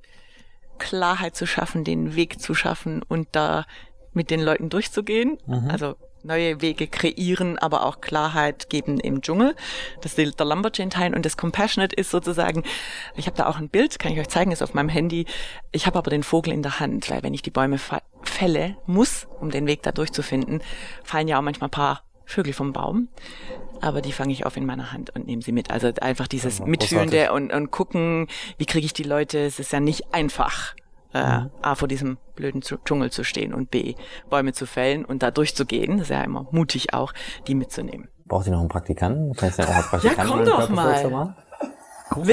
Klarheit 0.79 1.35
zu 1.35 1.45
schaffen, 1.45 1.83
den 1.83 2.15
Weg 2.15 2.41
zu 2.41 2.55
schaffen 2.55 3.03
und 3.07 3.27
da 3.33 3.65
mit 4.13 4.31
den 4.31 4.41
Leuten 4.41 4.69
durchzugehen. 4.69 5.37
Also 5.69 5.95
neue 6.23 6.61
Wege 6.61 6.87
kreieren, 6.87 7.57
aber 7.57 7.85
auch 7.85 8.01
Klarheit 8.01 8.69
geben 8.69 8.99
im 8.99 9.21
Dschungel. 9.21 9.55
Das 10.01 10.17
ist 10.17 10.39
der 10.39 10.45
Lumberjane-Teil 10.45 11.13
und 11.13 11.25
das 11.25 11.37
Compassionate 11.37 11.95
ist 11.95 12.11
sozusagen, 12.11 12.63
ich 13.15 13.27
habe 13.27 13.37
da 13.37 13.47
auch 13.47 13.57
ein 13.57 13.69
Bild, 13.69 13.99
kann 13.99 14.13
ich 14.13 14.19
euch 14.19 14.29
zeigen, 14.29 14.51
ist 14.51 14.61
auf 14.61 14.73
meinem 14.73 14.89
Handy. 14.89 15.25
Ich 15.71 15.85
habe 15.87 15.97
aber 15.97 16.09
den 16.09 16.23
Vogel 16.23 16.53
in 16.53 16.61
der 16.61 16.79
Hand, 16.79 17.09
weil 17.09 17.23
wenn 17.23 17.33
ich 17.33 17.41
die 17.41 17.51
Bäume 17.51 17.79
fälle, 18.23 18.77
muss, 18.85 19.27
um 19.39 19.51
den 19.51 19.67
Weg 19.67 19.83
da 19.83 19.91
durchzufinden, 19.91 20.61
fallen 21.03 21.27
ja 21.27 21.37
auch 21.37 21.43
manchmal 21.43 21.67
ein 21.67 21.71
paar 21.71 22.03
Vögel 22.25 22.53
vom 22.53 22.73
Baum. 22.73 23.09
Aber 23.81 24.01
die 24.01 24.11
fange 24.11 24.31
ich 24.31 24.45
auf 24.45 24.57
in 24.57 24.65
meiner 24.65 24.91
Hand 24.91 25.09
und 25.15 25.25
nehme 25.25 25.41
sie 25.41 25.51
mit. 25.51 25.71
Also 25.71 25.91
einfach 26.01 26.27
dieses 26.27 26.59
Ja, 26.59 26.65
Mitfühlende 26.65 27.33
und, 27.33 27.51
und 27.51 27.71
gucken, 27.71 28.27
wie 28.57 28.65
kriege 28.65 28.85
ich 28.85 28.93
die 28.93 29.03
Leute. 29.03 29.39
Es 29.39 29.59
ist 29.59 29.73
ja 29.73 29.79
nicht 29.79 30.13
einfach, 30.13 30.75
äh, 31.13 31.41
A, 31.61 31.75
vor 31.75 31.87
diesem 31.87 32.17
blöden 32.35 32.61
Dschungel 32.61 33.11
zu 33.11 33.23
stehen 33.23 33.53
und 33.53 33.71
B, 33.71 33.95
Bäume 34.29 34.53
zu 34.53 34.65
fällen 34.65 35.05
und 35.05 35.23
da 35.23 35.31
durchzugehen. 35.31 35.97
Das 35.97 36.09
ist 36.09 36.09
ja 36.09 36.23
immer 36.23 36.47
mutig 36.51 36.93
auch, 36.93 37.13
die 37.47 37.55
mitzunehmen. 37.55 38.09
Braucht 38.25 38.47
ihr 38.47 38.53
noch 38.53 38.59
einen 38.59 38.69
Praktikanten? 38.69 39.33
Kannst 39.35 39.57
du 39.59 39.63
ja 39.63 39.69
auch 39.69 39.75
als 39.75 39.87
Praktikanten 39.87 40.27
komm 40.27 40.39
einen 40.39 40.49
doch 40.49 40.69
mal. 40.69 41.35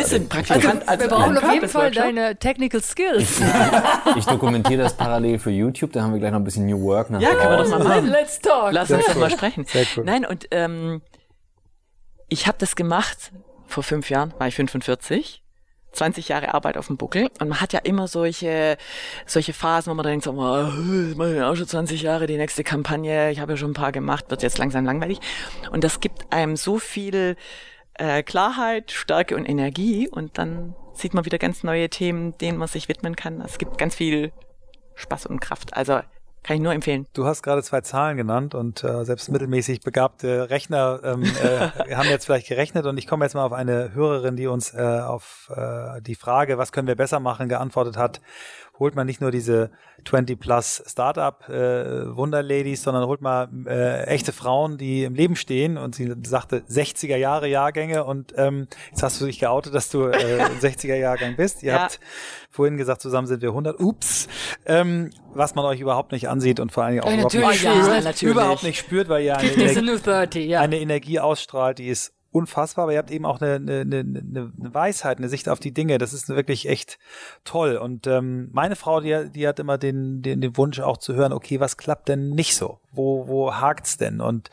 Sind 0.05 0.29
Praktikant 0.29 0.89
als 0.89 1.03
wir 1.03 1.09
brauchen 1.09 1.39
auf 1.39 1.53
jeden 1.53 1.68
Fall 1.68 1.93
deine 1.93 2.37
Technical 2.37 2.83
Skills. 2.83 3.41
Ich 4.16 4.24
dokumentiere 4.24 4.83
das 4.83 4.97
parallel 4.97 5.39
für 5.39 5.51
YouTube, 5.51 5.93
da 5.93 6.03
haben 6.03 6.12
wir 6.12 6.18
gleich 6.18 6.33
noch 6.33 6.41
ein 6.41 6.45
bisschen 6.45 6.66
New 6.66 6.83
Work 6.83 7.11
nach 7.11 7.20
Ja, 7.20 7.35
können 7.35 7.51
wir 7.51 7.57
doch 7.59 7.68
mal 7.70 7.85
machen. 7.85 8.07
Let's 8.07 8.41
talk. 8.41 8.72
Lass 8.72 8.91
uns 8.91 9.07
doch 9.07 9.14
mal 9.16 9.31
sprechen. 9.31 9.64
Sehr 9.66 9.87
cool. 9.97 10.05
Nein, 10.05 10.24
und 10.24 10.49
ähm, 10.51 11.01
ich 12.29 12.47
habe 12.47 12.59
das 12.59 12.74
gemacht 12.74 13.33
vor 13.66 13.83
fünf 13.83 14.11
Jahren, 14.11 14.35
war 14.39 14.49
ich 14.49 14.57
45. 14.57 15.43
20 15.99 16.28
Jahre 16.28 16.55
Arbeit 16.55 16.76
auf 16.76 16.86
dem 16.86 16.96
Buckel 16.96 17.28
und 17.40 17.49
man 17.49 17.61
hat 17.61 17.72
ja 17.72 17.80
immer 17.80 18.09
solche 18.09 18.76
solche 19.26 19.53
Phasen, 19.53 19.90
wo 19.90 19.94
man 19.94 20.07
denkt, 20.07 20.24
so, 20.24 20.32
oh, 20.32 20.42
auch 20.42 21.57
schon 21.57 21.66
20 21.66 22.03
Jahre 22.03 22.26
die 22.26 22.36
nächste 22.36 22.64
Kampagne, 22.64 23.30
ich 23.30 23.40
habe 23.40 23.53
ja 23.53 23.57
schon 23.57 23.70
ein 23.70 23.74
paar 23.74 23.92
gemacht, 23.92 24.30
wird 24.30 24.42
jetzt 24.42 24.59
langsam 24.59 24.84
langweilig 24.84 25.18
und 25.70 25.84
das 25.84 26.01
gibt 26.01 26.32
einem 26.32 26.57
so 26.57 26.78
viel 26.78 27.36
äh, 27.94 28.22
Klarheit, 28.22 28.92
Stärke 28.92 29.36
und 29.36 29.49
Energie 29.49 30.09
und 30.09 30.38
dann 30.38 30.74
sieht 30.94 31.14
man 31.14 31.24
wieder 31.24 31.38
ganz 31.38 31.62
neue 31.62 31.88
Themen, 31.90 32.36
denen 32.38 32.59
man 32.59 32.68
sich 32.68 32.88
widmen 32.88 33.16
kann. 33.16 33.40
Es 33.40 33.59
gibt 33.59 33.78
ganz 33.78 33.94
viel 33.94 34.32
Spaß 34.94 35.26
und 35.26 35.40
Kraft. 35.40 35.76
Also 35.76 36.01
kann 36.49 36.57
ich 36.57 36.62
nur 36.62 36.72
empfehlen. 36.72 37.07
Du 37.12 37.26
hast 37.26 37.42
gerade 37.42 37.62
zwei 37.62 37.82
Zahlen 37.82 38.16
genannt 38.16 38.55
und 38.55 38.82
äh, 38.82 39.05
selbst 39.05 39.28
mittelmäßig 39.28 39.80
begabte 39.80 40.49
Rechner 40.49 40.99
ähm, 41.05 41.22
äh, 41.22 41.94
haben 41.94 42.09
jetzt 42.09 42.24
vielleicht 42.24 42.49
gerechnet 42.49 42.86
und 42.86 42.96
ich 42.96 43.07
komme 43.07 43.26
jetzt 43.26 43.34
mal 43.34 43.44
auf 43.44 43.53
eine 43.53 43.92
Hörerin, 43.92 44.34
die 44.34 44.46
uns 44.46 44.72
äh, 44.72 44.78
auf 44.78 45.53
äh, 45.55 46.01
die 46.01 46.14
Frage, 46.14 46.57
was 46.57 46.72
können 46.72 46.88
wir 46.88 46.96
besser 46.96 47.20
machen, 47.20 47.51
geantwortet 47.51 47.99
hat 47.99 48.22
holt 48.79 48.95
man 48.95 49.07
nicht 49.07 49.20
nur 49.20 49.31
diese 49.31 49.70
20 50.07 50.39
plus 50.39 50.83
Startup 50.87 51.49
äh, 51.49 52.16
Wunderladies, 52.16 52.83
sondern 52.83 53.07
holt 53.07 53.20
mal 53.20 53.49
äh, 53.66 54.05
echte 54.05 54.33
Frauen, 54.33 54.79
die 54.79 55.05
im 55.05 55.14
Leben 55.14 55.37
stehen 55.37 55.76
und 55.76 55.95
sie 55.95 56.14
sagte 56.22 56.61
60er 56.61 57.16
Jahre 57.16 57.49
Jahrgänge 57.49 58.05
und 58.05 58.33
ähm, 58.37 58.68
jetzt 58.91 59.03
hast 59.03 59.20
du 59.20 59.26
dich 59.26 59.39
geoutet, 59.39 59.74
dass 59.74 59.91
du 59.91 60.07
äh, 60.07 60.45
60er 60.61 60.95
Jahrgang 60.95 61.37
bist. 61.37 61.62
Ihr 61.62 61.72
ja. 61.72 61.81
habt 61.81 62.01
vorhin 62.51 62.76
gesagt, 62.76 63.03
zusammen 63.03 63.26
sind 63.26 63.43
wir 63.43 63.51
100. 63.51 63.81
Ups. 63.81 64.29
Ähm, 64.66 65.11
was 65.35 65.55
man 65.55 65.64
euch 65.64 65.81
überhaupt 65.81 66.12
nicht 66.12 66.29
ansieht 66.29 66.61
und 66.61 66.72
vor 66.72 66.85
allen 66.85 66.95
Dingen 66.95 67.05
auch 67.05 67.11
ja, 67.11 67.16
überhaupt, 67.16 67.53
nicht, 67.53 67.62
ja, 67.62 68.01
natürlich. 68.01 68.22
überhaupt 68.22 68.62
nicht 68.62 68.79
spürt, 68.79 69.09
weil 69.09 69.24
ihr 69.24 69.37
eine, 69.37 69.51
Energie, 69.51 70.01
30, 70.03 70.47
ja. 70.47 70.61
eine 70.61 70.79
Energie 70.79 71.20
ausstrahlt, 71.20 71.79
die 71.79 71.89
ist 71.89 72.12
unfassbar, 72.31 72.85
aber 72.85 72.93
ihr 72.93 72.99
habt 72.99 73.11
eben 73.11 73.24
auch 73.24 73.41
eine, 73.41 73.55
eine, 73.55 73.81
eine, 73.81 73.99
eine 74.01 74.74
Weisheit, 74.74 75.18
eine 75.18 75.29
Sicht 75.29 75.49
auf 75.49 75.61
die 75.61 75.72
Dinge. 75.72 75.99
Das 75.99 76.12
ist 76.12 76.29
wirklich 76.29 76.68
echt 76.68 76.99
toll. 77.45 77.76
Und 77.76 78.07
ähm, 78.07 78.51
meine 78.53 78.76
Frau, 78.76 79.01
die, 79.01 79.31
die 79.31 79.49
hat 79.49 79.59
immer 79.59 79.79
den, 79.79 80.20
den, 80.20 80.41
den 80.41 80.57
Wunsch 80.57 80.81
auch 80.81 80.99
zu 80.99 81.14
hören, 81.14 81.33
okay, 81.33 81.59
was 81.59 81.76
klappt 81.76 82.09
denn 82.09 82.31
nicht 82.31 82.55
so? 82.55 82.81
Wo, 82.93 83.26
wo 83.29 83.55
hakt's 83.55 83.97
denn? 83.97 84.20
Und 84.20 84.51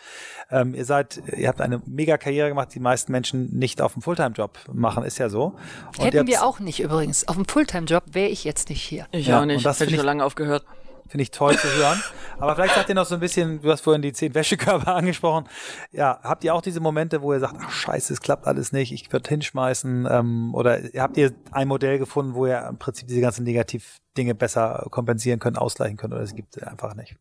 ähm, 0.49 0.73
ihr 0.73 0.86
seid, 0.86 1.21
ihr 1.36 1.47
habt 1.47 1.59
eine 1.59 1.82
mega 1.86 2.17
Karriere 2.17 2.49
gemacht, 2.49 2.73
die 2.73 2.80
meisten 2.80 3.11
Menschen 3.11 3.57
nicht 3.57 3.82
auf 3.82 3.93
dem 3.93 4.01
Fulltime-Job 4.01 4.57
machen, 4.71 5.03
ist 5.03 5.17
ja 5.17 5.30
so. 5.30 5.55
Und 5.97 6.05
Hätten 6.05 6.28
wir 6.28 6.45
auch 6.45 6.59
nicht 6.59 6.80
übrigens. 6.80 7.28
Auf 7.28 7.36
dem 7.36 7.45
Fulltime-Job 7.45 8.03
wäre 8.11 8.30
ich 8.30 8.45
jetzt 8.45 8.69
nicht 8.69 8.82
hier. 8.82 9.07
Ich 9.11 9.28
ja, 9.28 9.41
auch 9.41 9.45
nicht. 9.45 9.57
Und 9.57 9.65
das 9.65 9.80
Hätte 9.80 9.91
ich 9.91 9.97
schon 9.97 10.05
lange 10.05 10.23
aufgehört. 10.23 10.65
Finde 11.08 11.22
ich 11.22 11.32
toll 11.32 11.56
zu 11.58 11.68
hören. 11.68 12.01
Aber 12.39 12.56
vielleicht 12.56 12.76
sagt 12.76 12.89
ihr 12.89 12.95
noch 12.95 13.06
so 13.06 13.16
ein 13.16 13.22
bisschen, 13.22 13.62
du 13.62 13.72
hast 13.72 13.82
vorhin 13.82 14.01
die 14.01 14.12
zehn 14.12 14.34
Wäschekörper 14.34 14.95
angesprochen. 14.95 15.47
Ja, 15.91 16.20
habt 16.24 16.43
ihr 16.43 16.53
auch 16.56 16.62
diese 16.62 16.80
Momente, 16.80 17.22
wo 17.22 17.34
ihr 17.34 17.39
sagt, 17.39 17.56
ach 17.60 17.72
scheiße, 17.72 18.12
es 18.12 18.22
klappt 18.22 18.47
alles 18.47 18.72
nicht, 18.72 18.91
ich 18.91 19.12
würde 19.14 19.30
hinschmeißen? 19.30 20.08
Ähm, 20.10 20.56
oder 20.56 20.80
habt 20.97 21.18
ihr 21.18 21.32
ein 21.51 21.68
Modell 21.68 21.99
gefunden, 21.99 22.34
wo 22.34 22.47
ihr 22.47 22.66
im 22.68 22.78
Prinzip 22.78 23.08
diese 23.08 23.22
ganzen 23.22 23.43
Negativdinge 23.43 24.34
besser 24.34 24.88
kompensieren 24.89 25.39
könnt, 25.39 25.58
ausgleichen 25.58 25.97
könnt? 25.97 26.14
Oder 26.14 26.24
es 26.24 26.36
gibt 26.36 26.62
einfach 26.64 26.95
nicht? 26.95 27.16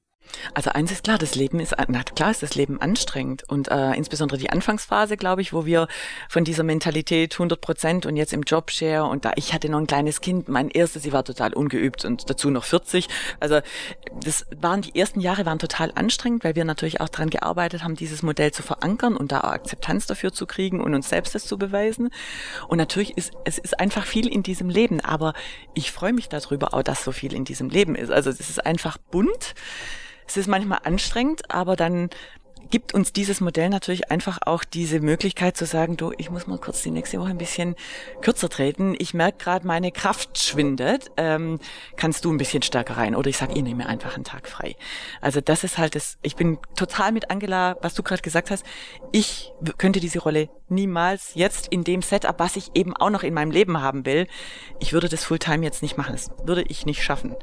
Also 0.52 0.70
eins 0.70 0.90
ist 0.90 1.04
klar, 1.04 1.18
das 1.18 1.34
Leben 1.34 1.60
ist, 1.60 1.74
na 1.88 2.02
klar 2.02 2.30
ist 2.30 2.42
das 2.42 2.54
Leben 2.54 2.80
anstrengend 2.80 3.44
und 3.48 3.68
äh, 3.68 3.92
insbesondere 3.94 4.38
die 4.38 4.50
Anfangsphase, 4.50 5.16
glaube 5.16 5.42
ich, 5.42 5.52
wo 5.52 5.64
wir 5.64 5.88
von 6.28 6.44
dieser 6.44 6.62
Mentalität 6.62 7.34
100 7.34 7.60
Prozent 7.60 8.06
und 8.06 8.16
jetzt 8.16 8.32
im 8.32 8.42
Jobshare 8.42 9.04
und 9.04 9.24
da 9.24 9.32
ich 9.36 9.52
hatte 9.54 9.68
noch 9.68 9.78
ein 9.78 9.86
kleines 9.86 10.20
Kind, 10.20 10.48
mein 10.48 10.68
erstes, 10.68 11.02
sie 11.02 11.12
war 11.12 11.24
total 11.24 11.54
ungeübt 11.54 12.04
und 12.04 12.28
dazu 12.28 12.50
noch 12.50 12.64
40. 12.64 13.08
Also 13.40 13.60
das 14.20 14.46
waren 14.60 14.82
die 14.82 14.98
ersten 14.98 15.20
Jahre 15.20 15.46
waren 15.46 15.58
total 15.58 15.92
anstrengend, 15.94 16.44
weil 16.44 16.56
wir 16.56 16.64
natürlich 16.64 17.00
auch 17.00 17.08
daran 17.08 17.30
gearbeitet 17.30 17.82
haben, 17.82 17.96
dieses 17.96 18.22
Modell 18.22 18.52
zu 18.52 18.62
verankern 18.62 19.16
und 19.16 19.32
da 19.32 19.40
auch 19.40 19.52
Akzeptanz 19.52 20.06
dafür 20.06 20.32
zu 20.32 20.46
kriegen 20.46 20.80
und 20.80 20.94
uns 20.94 21.08
selbst 21.08 21.34
das 21.34 21.46
zu 21.46 21.58
beweisen. 21.58 22.10
Und 22.68 22.78
natürlich 22.78 23.16
ist 23.16 23.32
es 23.44 23.58
ist 23.58 23.80
einfach 23.80 24.06
viel 24.06 24.28
in 24.28 24.42
diesem 24.42 24.68
Leben, 24.68 25.00
aber 25.00 25.34
ich 25.74 25.92
freue 25.92 26.12
mich 26.12 26.28
darüber 26.28 26.74
auch, 26.74 26.82
dass 26.82 27.04
so 27.04 27.12
viel 27.12 27.34
in 27.34 27.44
diesem 27.44 27.68
Leben 27.70 27.94
ist. 27.94 28.10
Also 28.10 28.30
es 28.30 28.40
ist 28.40 28.64
einfach 28.64 28.98
bunt. 28.98 29.54
Es 30.26 30.36
ist 30.36 30.48
manchmal 30.48 30.80
anstrengend, 30.84 31.50
aber 31.50 31.76
dann 31.76 32.10
gibt 32.70 32.94
uns 32.94 33.12
dieses 33.12 33.40
Modell 33.40 33.68
natürlich 33.68 34.10
einfach 34.10 34.38
auch 34.44 34.64
diese 34.64 35.00
Möglichkeit 35.00 35.56
zu 35.56 35.66
sagen, 35.66 35.96
du, 35.96 36.12
ich 36.18 36.30
muss 36.30 36.46
mal 36.46 36.58
kurz 36.58 36.82
die 36.82 36.90
nächste 36.90 37.20
Woche 37.20 37.30
ein 37.30 37.38
bisschen 37.38 37.76
kürzer 38.20 38.48
treten. 38.48 38.94
Ich 38.98 39.14
merke 39.14 39.38
gerade, 39.38 39.66
meine 39.66 39.92
Kraft 39.92 40.38
schwindet. 40.38 41.10
Ähm, 41.16 41.60
kannst 41.96 42.24
du 42.24 42.32
ein 42.32 42.38
bisschen 42.38 42.62
stärker 42.62 42.96
rein? 42.96 43.14
Oder 43.14 43.30
ich 43.30 43.36
sage, 43.36 43.54
ihr 43.54 43.62
nehme 43.62 43.86
einfach 43.86 44.14
einen 44.14 44.24
Tag 44.24 44.48
frei. 44.48 44.76
Also 45.20 45.40
das 45.40 45.64
ist 45.64 45.78
halt 45.78 45.94
das, 45.94 46.18
ich 46.22 46.36
bin 46.36 46.58
total 46.76 47.12
mit 47.12 47.30
Angela, 47.30 47.76
was 47.80 47.94
du 47.94 48.02
gerade 48.02 48.22
gesagt 48.22 48.50
hast. 48.50 48.64
Ich 49.12 49.52
könnte 49.78 50.00
diese 50.00 50.18
Rolle 50.20 50.48
niemals 50.68 51.32
jetzt 51.34 51.68
in 51.68 51.84
dem 51.84 52.02
Setup, 52.02 52.38
was 52.38 52.56
ich 52.56 52.70
eben 52.74 52.96
auch 52.96 53.10
noch 53.10 53.22
in 53.22 53.34
meinem 53.34 53.50
Leben 53.50 53.80
haben 53.80 54.04
will, 54.06 54.26
ich 54.80 54.92
würde 54.92 55.08
das 55.08 55.24
Fulltime 55.24 55.64
jetzt 55.64 55.82
nicht 55.82 55.96
machen. 55.96 56.12
Das 56.12 56.30
würde 56.44 56.62
ich 56.62 56.86
nicht 56.86 57.02
schaffen. 57.02 57.36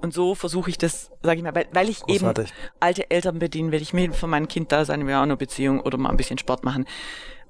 Und 0.00 0.14
so 0.14 0.34
versuche 0.34 0.70
ich 0.70 0.78
das, 0.78 1.10
sage 1.22 1.38
ich 1.38 1.42
mal, 1.42 1.54
weil, 1.54 1.66
weil 1.72 1.88
ich 1.88 2.00
Großartig. 2.00 2.48
eben 2.50 2.56
alte 2.80 3.10
Eltern 3.10 3.38
bedienen 3.38 3.72
will. 3.72 3.82
Ich 3.82 3.92
mir 3.92 4.12
für 4.12 4.26
mein 4.26 4.48
Kind 4.48 4.72
da 4.72 4.84
sein, 4.84 5.06
wir 5.06 5.18
auch 5.18 5.22
eine 5.22 5.36
Beziehung 5.36 5.80
oder 5.80 5.98
mal 5.98 6.10
ein 6.10 6.16
bisschen 6.16 6.38
Sport 6.38 6.64
machen. 6.64 6.86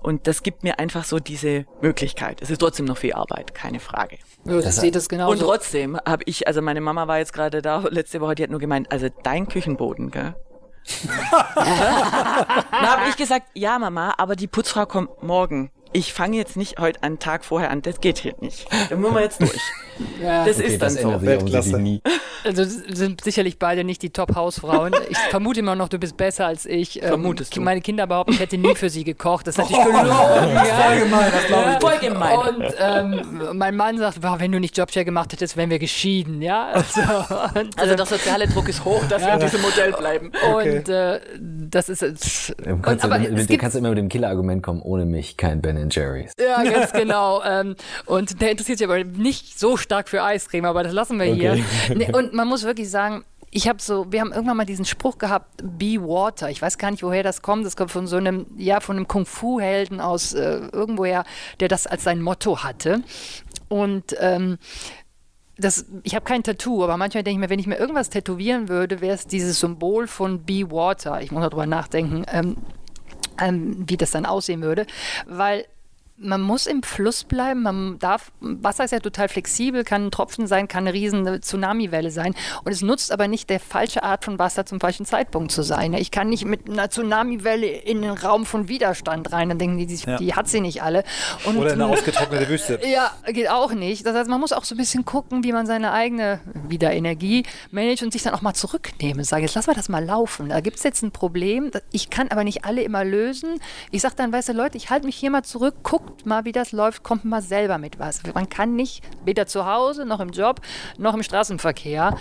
Und 0.03 0.27
das 0.27 0.43
gibt 0.43 0.63
mir 0.63 0.79
einfach 0.79 1.05
so 1.05 1.19
diese 1.19 1.67
Möglichkeit. 1.83 2.41
Es 2.41 2.51
ist 2.51 2.59
trotzdem 2.59 2.87
noch 2.87 2.97
viel 2.97 3.13
Arbeit, 3.13 3.55
keine 3.55 3.81
Frage. 3.81 4.19
Ja, 4.45 4.59
ich 4.59 4.65
sehe 4.67 4.91
das 4.91 5.09
genau. 5.09 5.31
Und 5.31 5.41
trotzdem 5.41 5.99
habe 6.07 6.23
ich, 6.25 6.47
also 6.47 6.63
meine 6.63 6.81
Mama 6.81 7.07
war 7.07 7.19
jetzt 7.19 7.35
gerade 7.35 7.61
da 7.61 7.85
letzte 7.91 8.21
Woche, 8.21 8.35
die 8.35 8.43
hat 8.43 8.51
nur 8.51 8.61
gemeint, 8.61 8.91
also 8.91 9.09
dein 9.23 9.47
Küchenboden, 9.47 10.11
gell? 10.11 10.35
da 11.05 12.97
habe 12.97 13.11
ich 13.11 13.17
gesagt, 13.17 13.49
ja 13.55 13.79
Mama, 13.79 14.15
aber 14.17 14.35
die 14.35 14.47
Putzfrau 14.47 14.87
kommt 14.87 15.23
morgen 15.23 15.71
ich 15.93 16.13
fange 16.13 16.37
jetzt 16.37 16.57
nicht 16.57 16.79
heute 16.79 17.03
einen 17.03 17.19
Tag 17.19 17.45
vorher 17.45 17.71
an, 17.71 17.83
das 17.83 18.01
geht 18.01 18.19
hier 18.19 18.35
nicht. 18.41 18.67
Da 18.89 18.97
müssen 18.97 19.15
wir 19.15 19.23
jetzt 19.23 19.41
durch. 19.41 19.61
ja. 20.23 20.45
Das 20.45 20.59
okay, 20.59 20.67
ist 20.67 20.83
dann 20.83 20.91
so. 20.91 21.23
Weltklasse. 21.23 22.01
Also 22.45 22.65
sind 22.65 23.23
sicherlich 23.23 23.59
beide 23.59 23.85
nicht 23.85 24.03
die 24.03 24.11
Top-Hausfrauen. 24.11 24.95
Ich 25.09 25.19
vermute 25.31 25.61
immer 25.61 25.75
noch, 25.75 25.89
du 25.89 25.99
bist 25.99 26.17
besser 26.17 26.47
als 26.47 26.65
ich. 26.65 27.03
Ähm, 27.03 27.09
Vermutest 27.09 27.57
du. 27.57 27.61
Meine 27.61 27.81
Kinder 27.81 28.07
behaupten, 28.07 28.33
ich 28.33 28.41
hätte 28.41 28.57
nie 28.57 28.75
für 28.75 28.89
sie 28.89 29.05
gekocht. 29.05 29.47
Das 29.47 29.57
ist 29.57 29.59
natürlich 29.59 29.85
gelogen. 29.85 30.09
Oh, 30.11 30.55
ja. 30.55 30.65
Voll 30.65 31.01
gemein, 31.01 31.33
das 31.33 31.47
glaube 31.47 31.71
ich. 31.73 31.81
Voll 31.81 32.09
gemein. 32.09 32.39
Und 32.39 32.75
ähm, 32.79 33.59
mein 33.59 33.77
Mann 33.77 33.99
sagt, 33.99 34.23
wow, 34.23 34.39
wenn 34.39 34.53
du 34.53 34.61
nicht 34.61 34.77
Jobshare 34.77 35.05
gemacht 35.05 35.33
hättest, 35.33 35.57
wären 35.57 35.71
wir 35.71 35.79
geschieden. 35.79 36.41
Ja? 36.41 36.69
Also, 36.69 37.01
und, 37.61 37.79
also 37.79 37.95
der 37.97 38.07
soziale 38.07 38.47
Druck 38.47 38.69
ist 38.69 38.85
hoch, 38.85 39.05
dass 39.09 39.23
ja. 39.23 39.29
wir 39.29 39.35
in 39.35 39.41
diesem 39.41 39.61
Modell 39.61 39.93
bleiben. 39.93 40.33
Okay. 40.51 40.79
Und 40.79 40.89
äh, 40.89 41.21
das 41.39 41.89
ist... 41.89 42.03
Äh, 42.03 42.15
du 42.65 42.79
kannst, 42.79 43.05
und, 43.05 43.13
aber 43.13 43.19
du, 43.23 43.47
du 43.47 43.57
kannst 43.59 43.77
immer 43.77 43.91
mit 43.91 43.99
dem 43.99 44.09
Killer-Argument 44.09 44.63
kommen, 44.63 44.81
ohne 44.83 45.05
mich 45.05 45.37
kein 45.37 45.61
Ben 45.81 45.91
Jerry's. 45.91 46.33
Ja, 46.39 46.63
ganz 46.71 46.93
genau. 46.93 47.43
Ähm, 47.43 47.77
und 48.07 48.41
der 48.41 48.51
interessiert 48.51 48.79
sich 48.79 48.87
aber 48.87 49.03
nicht 49.03 49.59
so 49.59 49.77
stark 49.77 50.09
für 50.09 50.23
Eiscreme, 50.23 50.67
aber 50.67 50.83
das 50.83 50.93
lassen 50.93 51.19
wir 51.19 51.33
okay. 51.33 51.65
hier. 51.87 51.97
Nee, 51.97 52.13
und 52.13 52.35
man 52.35 52.47
muss 52.47 52.65
wirklich 52.65 52.91
sagen, 52.91 53.25
ich 53.51 53.69
habe 53.69 53.83
so, 53.83 54.13
wir 54.13 54.21
haben 54.21 54.33
irgendwann 54.33 54.57
mal 54.57 54.67
diesen 54.67 54.85
Spruch 54.85 55.19
gehabt, 55.19 55.63
Be 55.63 55.97
Water. 56.01 56.51
Ich 56.51 56.63
weiß 56.63 56.79
gar 56.79 56.91
nicht, 56.91 57.03
woher 57.03 57.23
das 57.23 57.43
kommt. 57.43 57.67
Das 57.67 57.77
kommt 57.77 57.91
von 57.91 58.07
so 58.07 58.17
einem, 58.17 58.47
ja, 58.57 58.81
von 58.81 58.97
einem 58.97 59.09
Kung-Fu-Helden 59.09 60.01
aus 60.01 60.35
äh, 60.35 60.61
irgendwoher, 60.73 61.25
der 61.59 61.69
das 61.69 61.87
als 61.87 62.05
sein 62.05 62.23
Motto 62.23 62.63
hatte. 62.63 63.03
Und 63.69 64.15
ähm, 64.21 64.59
das, 65.59 65.87
ich 66.05 66.15
habe 66.15 66.25
kein 66.25 66.43
Tattoo, 66.43 66.85
aber 66.85 66.97
manchmal 66.97 67.23
denke 67.23 67.39
ich 67.39 67.41
mir, 67.41 67.51
wenn 67.51 67.59
ich 67.59 67.67
mir 67.67 67.77
irgendwas 67.77 68.09
tätowieren 68.09 68.69
würde, 68.69 69.01
wäre 69.01 69.15
es 69.15 69.27
dieses 69.27 69.61
Symbol 69.61 70.07
von 70.07 70.45
Be 70.45 70.71
Water. 70.71 71.21
Ich 71.21 71.33
muss 71.33 71.43
darüber 71.43 71.67
nachdenken, 71.67 72.25
ähm, 72.33 72.57
ähm, 73.41 73.85
wie 73.87 73.97
das 73.97 74.11
dann 74.11 74.27
aussehen 74.27 74.63
würde, 74.63 74.87
weil 75.27 75.67
man 76.21 76.43
muss 76.43 76.67
im 76.67 76.83
Fluss 76.83 77.25
bleiben. 77.25 77.63
Man 77.63 77.99
darf, 77.99 78.31
Wasser 78.41 78.85
ist 78.85 78.91
ja 78.91 79.01
total 79.01 79.29
flexibel, 79.29 79.85
kann 79.85 80.07
ein 80.07 80.11
Tropfen 80.11 80.47
sein, 80.47 80.69
kann 80.69 80.87
eine 80.87 80.93
riesen 80.93 81.41
Tsunamiwelle 81.41 82.11
sein. 82.11 82.35
Und 82.65 82.73
es 82.73 82.83
nutzt 82.83 83.11
aber 83.13 83.27
nicht 83.27 83.49
der 83.51 83.61
falsche 83.61 84.03
Art 84.03 84.25
von 84.25 84.39
Wasser 84.39 84.67
zum 84.67 84.81
falschen 84.81 85.07
Zeitpunkt 85.07 85.51
zu 85.51 85.63
sein. 85.63 85.95
Ich 85.95 86.11
kann 86.11 86.29
nicht 86.29 86.45
mit 86.45 86.69
einer 86.69 86.91
Tsunamiwelle 86.91 87.67
in 87.67 88.03
den 88.03 88.13
Raum 88.13 88.45
von 88.45 88.69
Widerstand 88.69 89.33
rein. 89.33 89.49
Dann 89.49 89.59
denken 89.59 89.79
die, 89.79 89.87
die, 89.87 89.97
ja. 89.97 90.19
die 90.19 90.35
hat 90.35 90.49
sie 90.49 90.61
nicht 90.61 90.83
alle. 90.83 91.05
Und, 91.45 91.57
Oder 91.57 91.73
in 91.73 91.81
eine 91.81 91.93
ausgetrocknete 91.93 92.49
Wüste. 92.49 92.81
Ja, 92.87 93.13
geht 93.27 93.49
auch 93.49 93.73
nicht. 93.73 94.05
Das 94.05 94.15
heißt, 94.15 94.29
man 94.29 94.41
muss 94.41 94.53
auch 94.53 94.65
so 94.65 94.75
ein 94.75 94.79
bisschen 94.79 95.05
gucken, 95.05 95.43
wie 95.43 95.53
man 95.53 95.67
seine 95.67 95.93
eigene 95.93 96.41
wieder 96.69 96.93
Energie 96.93 97.45
managt 97.71 98.03
und 98.03 98.13
sich 98.13 98.23
dann 98.23 98.35
auch 98.35 98.43
mal 98.43 98.55
zurücknehmen. 98.55 99.25
Sage, 99.25 99.43
jetzt 99.43 99.55
lassen 99.55 99.69
wir 99.69 99.75
das 99.75 99.89
mal 99.89 100.05
laufen. 100.05 100.51
Da 100.51 100.61
gibt 100.61 100.77
es 100.77 100.83
jetzt 100.83 101.03
ein 101.03 101.13
Problem. 101.13 101.71
Ich 101.93 102.11
kann 102.11 102.29
aber 102.29 102.45
nicht 102.45 102.65
alle 102.65 102.83
immer 102.83 103.05
lösen. 103.05 103.61
Ich 103.91 104.03
sage 104.03 104.15
dann, 104.17 104.33
weißt 104.33 104.51
du, 104.51 104.53
Leute, 104.53 104.77
ich 104.77 104.91
halte 104.91 105.07
mich 105.07 105.17
hier 105.17 105.31
mal 105.31 105.43
zurück, 105.43 105.77
guck 105.83 106.10
guckt 106.11 106.27
mal, 106.27 106.45
wie 106.45 106.53
das 106.53 106.73
läuft, 106.73 107.05
kommt 107.05 107.25
mal 107.25 107.41
selber 107.41 107.79
mit 107.79 108.01
was. 108.01 108.21
Man 108.35 108.49
kann 108.49 108.75
nicht 108.75 109.05
weder 109.25 109.47
zu 109.47 109.65
Hause 109.65 110.05
noch 110.05 110.19
im 110.19 110.31
Job 110.31 110.61
noch 110.99 111.15
im 111.15 111.23
Straßenverkehr 111.23 112.17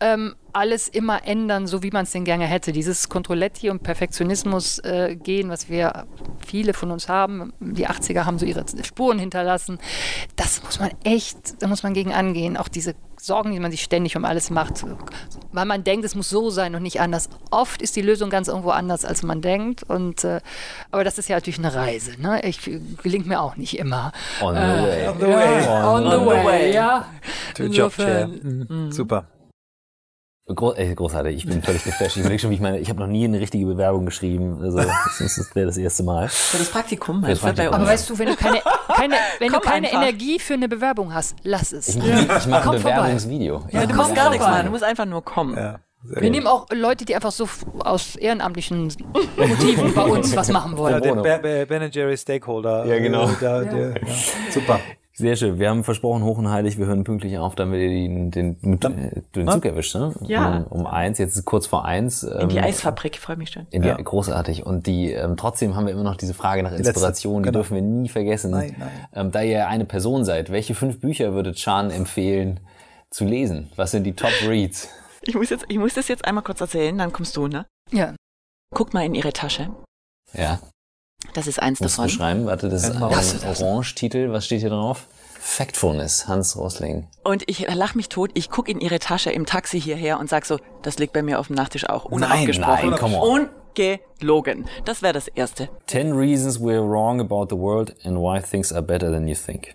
ähm, 0.00 0.34
alles 0.52 0.88
immer 0.88 1.26
ändern, 1.26 1.66
so 1.66 1.82
wie 1.82 1.90
man 1.90 2.04
es 2.04 2.10
denn 2.10 2.24
gerne 2.24 2.46
hätte. 2.46 2.72
Dieses 2.72 3.08
Kontrolletti 3.08 3.70
und 3.70 3.82
Perfektionismus 3.82 4.78
äh, 4.80 5.14
gehen, 5.14 5.50
was 5.50 5.68
wir 5.68 6.06
viele 6.44 6.74
von 6.74 6.90
uns 6.90 7.08
haben, 7.08 7.52
die 7.60 7.86
80er 7.86 8.24
haben 8.24 8.38
so 8.38 8.46
ihre 8.46 8.64
Spuren 8.82 9.18
hinterlassen, 9.18 9.78
das 10.36 10.62
muss 10.62 10.80
man 10.80 10.90
echt, 11.04 11.62
da 11.62 11.66
muss 11.66 11.82
man 11.82 11.94
gegen 11.94 12.12
angehen. 12.12 12.56
Auch 12.56 12.68
diese 12.68 12.94
Sorgen, 13.22 13.52
die 13.52 13.60
man 13.60 13.70
sich 13.70 13.82
ständig 13.82 14.16
um 14.16 14.24
alles 14.24 14.50
macht, 14.50 14.84
weil 15.52 15.64
man 15.64 15.84
denkt, 15.84 16.04
es 16.04 16.14
muss 16.14 16.30
so 16.30 16.50
sein 16.50 16.74
und 16.74 16.82
nicht 16.82 17.00
anders. 17.00 17.28
Oft 17.50 17.82
ist 17.82 17.96
die 17.96 18.02
Lösung 18.02 18.30
ganz 18.30 18.48
irgendwo 18.48 18.70
anders, 18.70 19.04
als 19.04 19.22
man 19.22 19.42
denkt. 19.42 19.82
Und, 19.82 20.24
äh, 20.24 20.40
aber 20.90 21.04
das 21.04 21.18
ist 21.18 21.28
ja 21.28 21.36
natürlich 21.36 21.58
eine 21.58 21.74
Reise. 21.74 22.20
Ne? 22.20 22.40
Ich, 22.44 22.60
gelingt 23.02 23.26
mir 23.26 23.40
auch 23.40 23.56
nicht 23.56 23.78
immer. 23.78 24.12
On 24.40 24.54
the 24.54 24.60
äh, 24.60 24.82
way. 24.82 25.08
On 25.08 25.18
the 25.18 25.26
way. 25.26 25.68
on, 25.68 26.04
on, 26.04 26.10
the 26.10 26.26
way. 26.26 26.44
way. 26.44 26.74
Ja. 26.74 27.06
To 27.54 27.64
Job, 27.64 27.92
mhm. 27.98 28.92
Super. 28.92 29.26
Groß, 30.54 30.76
ey, 30.76 30.94
großartig, 30.94 31.36
ich 31.36 31.46
bin 31.46 31.62
völlig 31.62 31.84
geflasht. 31.84 32.16
Ich, 32.16 32.40
schon, 32.40 32.50
wie 32.50 32.54
ich, 32.54 32.60
meine, 32.60 32.78
ich 32.78 32.88
habe 32.88 33.00
noch 33.00 33.06
nie 33.06 33.24
eine 33.24 33.38
richtige 33.38 33.66
Bewerbung 33.66 34.04
geschrieben. 34.04 34.58
Also 34.62 34.78
das, 34.78 35.18
das 35.18 35.54
wäre 35.54 35.66
das 35.66 35.76
erste 35.76 36.02
Mal. 36.02 36.28
Für 36.28 36.58
das 36.58 36.70
Praktikum, 36.70 37.22
das 37.22 37.38
Praktikum. 37.38 37.74
Aber 37.74 37.86
weißt 37.86 38.10
du, 38.10 38.18
wenn 38.18 38.28
du 38.28 38.36
keine, 38.36 38.60
keine, 38.94 39.14
wenn 39.38 39.52
du 39.52 39.60
keine 39.60 39.92
Energie 39.92 40.38
für 40.38 40.54
eine 40.54 40.68
Bewerbung 40.68 41.14
hast, 41.14 41.36
lass 41.44 41.72
es. 41.72 41.88
Ich 41.88 41.96
mache, 41.96 42.38
ich 42.38 42.46
mache 42.46 42.70
ein 42.70 42.76
Bewerbungsvideo. 42.78 43.64
Ja, 43.70 43.86
du 43.86 43.94
musst 43.94 44.14
gar 44.14 44.30
nichts 44.30 44.44
machen, 44.44 44.66
du 44.66 44.70
musst 44.72 44.84
einfach 44.84 45.06
nur 45.06 45.24
kommen. 45.24 45.56
Ja. 45.56 45.80
Wir 46.02 46.22
gut. 46.22 46.30
nehmen 46.30 46.46
auch 46.46 46.66
Leute, 46.72 47.04
die 47.04 47.14
einfach 47.14 47.30
so 47.30 47.46
aus 47.80 48.16
ehrenamtlichen 48.16 48.90
Motiven 49.36 49.92
bei 49.92 50.02
uns 50.02 50.34
was 50.34 50.48
machen 50.50 50.76
wollen. 50.78 51.02
Ja, 51.04 51.38
der 51.38 51.66
Ben 51.66 51.90
Jerry 51.90 52.16
Stakeholder. 52.16 52.86
Ja, 52.86 52.98
genau. 52.98 53.28
Äh, 53.28 53.36
der, 53.40 53.64
der, 53.64 53.88
ja. 53.90 54.14
Super. 54.50 54.80
Sehr 55.20 55.36
schön. 55.36 55.58
Wir 55.58 55.68
haben 55.68 55.84
versprochen, 55.84 56.24
hoch 56.24 56.38
und 56.38 56.48
heilig, 56.48 56.78
wir 56.78 56.86
hören 56.86 57.04
pünktlich 57.04 57.36
auf, 57.36 57.54
damit 57.54 57.78
ihr 57.82 57.88
den, 57.88 58.30
den, 58.30 58.60
den, 58.60 59.22
den 59.34 59.48
Zug 59.48 59.64
erwischt, 59.66 59.94
ne? 59.94 60.14
Ja. 60.22 60.64
Um, 60.70 60.80
um 60.80 60.86
eins, 60.86 61.18
jetzt 61.18 61.32
ist 61.32 61.40
es 61.40 61.44
kurz 61.44 61.66
vor 61.66 61.84
eins. 61.84 62.22
In 62.22 62.48
die 62.48 62.58
Eisfabrik, 62.58 63.18
freue 63.18 63.36
mich 63.36 63.50
schon. 63.50 63.66
In 63.70 63.82
die, 63.82 63.88
ja. 63.88 63.96
Großartig. 63.96 64.64
Und 64.64 64.86
die, 64.86 65.12
ähm, 65.12 65.36
trotzdem 65.36 65.76
haben 65.76 65.84
wir 65.84 65.92
immer 65.92 66.04
noch 66.04 66.16
diese 66.16 66.32
Frage 66.32 66.62
nach 66.62 66.72
Inspiration, 66.72 67.42
die, 67.42 67.48
letzte, 67.48 67.52
genau. 67.52 67.58
dürfen 67.58 67.74
wir 67.74 67.82
nie 67.82 68.08
vergessen. 68.08 68.52
Nein, 68.52 68.74
nein. 68.78 68.90
Ähm, 69.12 69.30
da 69.30 69.42
ihr 69.42 69.68
eine 69.68 69.84
Person 69.84 70.24
seid, 70.24 70.50
welche 70.50 70.74
fünf 70.74 71.00
Bücher 71.00 71.34
würdet 71.34 71.56
Chan 71.56 71.90
empfehlen 71.90 72.60
zu 73.10 73.26
lesen? 73.26 73.70
Was 73.76 73.90
sind 73.90 74.04
die 74.04 74.14
Top 74.14 74.32
Reads? 74.48 74.88
Ich 75.20 75.34
muss 75.34 75.50
jetzt, 75.50 75.66
ich 75.68 75.78
muss 75.78 75.92
das 75.92 76.08
jetzt 76.08 76.24
einmal 76.24 76.44
kurz 76.44 76.62
erzählen, 76.62 76.96
dann 76.96 77.12
kommst 77.12 77.36
du, 77.36 77.46
ne? 77.46 77.66
Ja. 77.90 78.14
Guck 78.74 78.94
mal 78.94 79.04
in 79.04 79.14
ihre 79.14 79.34
Tasche. 79.34 79.68
Ja. 80.32 80.60
Das 81.34 81.46
ist 81.46 81.60
eins 81.60 81.80
Musst 81.80 81.98
davon. 81.98 82.08
Du 82.08 82.14
schreiben, 82.14 82.46
warte, 82.46 82.68
das 82.68 82.84
ist 82.84 82.96
ein 82.96 83.02
Orange-Titel. 83.02 84.32
Was 84.32 84.46
steht 84.46 84.60
hier 84.60 84.70
drauf? 84.70 85.06
Factfulness, 85.38 86.28
Hans 86.28 86.56
Rosling. 86.56 87.08
Und 87.24 87.44
ich 87.46 87.66
lach 87.72 87.94
mich 87.94 88.08
tot, 88.10 88.30
ich 88.34 88.50
guck 88.50 88.68
in 88.68 88.78
ihre 88.80 88.98
Tasche 88.98 89.30
im 89.30 89.46
Taxi 89.46 89.80
hierher 89.80 90.20
und 90.20 90.28
sag 90.28 90.44
so, 90.44 90.58
das 90.82 90.98
liegt 90.98 91.14
bei 91.14 91.22
mir 91.22 91.40
auf 91.40 91.46
dem 91.46 91.56
Nachttisch 91.56 91.88
auch. 91.88 92.04
Unabgesprochen. 92.04 92.90
Nein, 92.90 92.90
nein, 92.90 92.98
come 92.98 93.16
on. 93.18 93.48
Ungelogen. 93.76 94.66
Das 94.84 95.02
wäre 95.02 95.14
das 95.14 95.28
Erste. 95.28 95.70
Ten 95.86 96.12
reasons 96.12 96.60
we're 96.60 96.86
wrong 96.86 97.20
about 97.20 97.46
the 97.48 97.60
world 97.60 97.94
and 98.04 98.18
why 98.18 98.40
things 98.40 98.70
are 98.72 98.82
better 98.82 99.10
than 99.10 99.26
you 99.26 99.34
think. 99.34 99.74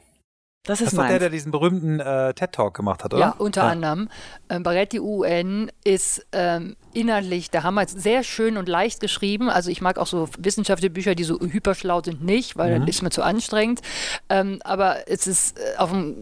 Das 0.66 0.82
ist 0.82 0.93
das 0.93 0.97
war 0.97 1.07
der, 1.07 1.20
der 1.20 1.30
diesen 1.30 1.51
berühmten 1.51 1.99
äh, 1.99 2.34
TED-Talk 2.34 2.74
gemacht 2.74 3.03
hat, 3.03 3.13
oder? 3.13 3.22
Ja, 3.22 3.36
unter 3.38 3.63
ja. 3.63 3.70
anderem. 3.70 4.09
Ähm, 4.49 4.63
Baretti 4.63 4.99
UN 4.99 5.72
ist 5.84 6.26
ähm, 6.32 6.76
inhaltlich 6.93 7.51
der 7.51 7.63
Hammer. 7.63 7.88
Sehr 7.88 8.24
schön 8.24 8.57
und 8.57 8.68
leicht 8.68 8.99
geschrieben. 8.99 9.49
Also 9.49 9.70
ich 9.70 9.82
mag 9.82 9.97
auch 9.97 10.07
so 10.07 10.28
wissenschaftliche 10.38 10.89
Bücher, 10.89 11.16
die 11.16 11.24
so 11.24 11.39
hyperschlau 11.39 12.01
sind, 12.01 12.24
nicht, 12.24 12.57
weil 12.57 12.80
mhm. 12.80 12.86
das 12.86 12.95
ist 12.95 13.01
mir 13.03 13.11
zu 13.11 13.22
anstrengend. 13.22 13.82
Ähm, 14.30 14.59
aber 14.63 15.07
es 15.07 15.28
ist 15.28 15.59
äh, 15.59 15.78
auf 15.78 15.91
dem, 15.91 16.18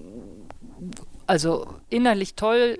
also 1.25 1.65
inhaltlich 1.89 2.35
toll 2.35 2.79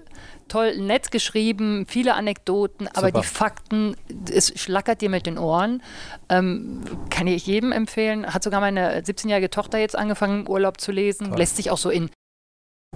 toll, 0.54 0.78
nett 0.78 1.12
geschrieben, 1.12 1.86
viele 1.88 2.14
Anekdoten, 2.14 2.88
aber 2.88 3.08
Super. 3.08 3.22
die 3.22 3.26
Fakten, 3.26 3.96
es 4.32 4.54
schlackert 4.60 5.02
dir 5.02 5.10
mit 5.10 5.26
den 5.26 5.40
Ohren. 5.40 5.82
Ähm, 6.30 6.84
kann 7.10 7.26
ich 7.26 7.48
jedem 7.48 7.72
empfehlen. 7.72 8.32
Hat 8.32 8.44
sogar 8.44 8.62
meine 8.62 9.00
17-jährige 9.02 9.50
Tochter 9.50 9.80
jetzt 9.80 9.98
angefangen, 9.98 10.48
Urlaub 10.48 10.80
zu 10.80 10.92
lesen. 10.92 11.30
Toll. 11.30 11.40
Lässt 11.40 11.58
sich 11.58 11.72
auch 11.72 11.80
so 11.80 11.90
in 11.90 12.12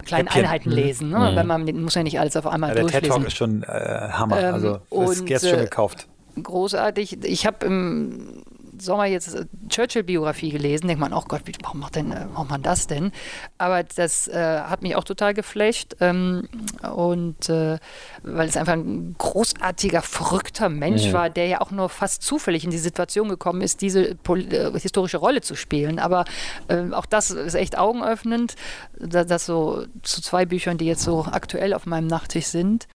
kleinen 0.05 0.27
Häppchen. 0.27 0.43
Einheiten 0.43 0.69
mhm. 0.69 0.75
lesen. 0.75 1.09
Ne? 1.09 1.31
Mhm. 1.31 1.35
Wenn 1.35 1.47
man 1.47 1.81
muss 1.81 1.95
ja 1.95 2.03
nicht 2.03 2.19
alles 2.19 2.37
auf 2.37 2.45
einmal 2.45 2.69
ja, 2.69 2.75
der 2.75 2.83
durchlesen. 2.83 3.01
Der 3.01 3.09
TED 3.09 3.17
Talk 3.17 3.27
ist 3.27 3.37
schon 3.37 3.63
äh, 3.63 4.09
Hammer. 4.11 4.39
Ähm, 4.39 4.53
also 4.53 5.11
ist 5.11 5.27
jetzt 5.27 5.49
schon 5.49 5.59
äh, 5.59 5.63
gekauft. 5.63 6.07
Großartig. 6.41 7.23
Ich 7.23 7.47
habe 7.47 7.65
im 7.65 8.43
Sommer 8.77 9.05
jetzt 9.05 9.33
äh, 9.33 9.45
Churchill-Biografie 9.77 10.49
gelesen, 10.49 10.87
denkt 10.87 10.99
man, 10.99 11.13
oh 11.13 11.23
Gott, 11.27 11.41
warum 11.61 11.81
macht, 11.81 11.95
denn, 11.95 12.11
äh, 12.11 12.25
warum 12.33 12.47
man 12.47 12.63
das 12.63 12.87
denn? 12.87 13.11
Aber 13.59 13.83
das 13.83 14.27
äh, 14.27 14.61
hat 14.61 14.81
mich 14.81 14.95
auch 14.95 15.03
total 15.03 15.35
geflasht 15.35 15.95
ähm, 15.99 16.47
und 16.81 17.47
äh, 17.49 17.77
weil 18.23 18.49
es 18.49 18.57
einfach 18.57 18.73
ein 18.73 19.13
großartiger, 19.17 20.01
verrückter 20.01 20.69
Mensch 20.69 21.07
mhm. 21.07 21.13
war, 21.13 21.29
der 21.29 21.45
ja 21.45 21.61
auch 21.61 21.69
nur 21.69 21.89
fast 21.89 22.23
zufällig 22.23 22.63
in 22.63 22.71
die 22.71 22.79
Situation 22.79 23.29
gekommen 23.29 23.61
ist, 23.61 23.81
diese 23.81 24.17
äh, 24.27 24.79
historische 24.79 25.17
Rolle 25.17 25.41
zu 25.41 25.55
spielen. 25.55 25.99
Aber 25.99 26.25
äh, 26.69 26.91
auch 26.91 27.05
das 27.05 27.29
ist 27.29 27.53
echt 27.53 27.77
augenöffnend, 27.77 28.55
das, 28.99 29.27
das 29.27 29.45
so 29.45 29.85
zu 30.01 30.21
zwei 30.21 30.45
Büchern, 30.45 30.79
die 30.79 30.85
jetzt 30.85 31.03
so 31.03 31.25
aktuell 31.31 31.73
auf 31.75 31.85
meinem 31.85 32.07
Nachttisch 32.07 32.47
sind. 32.47 32.87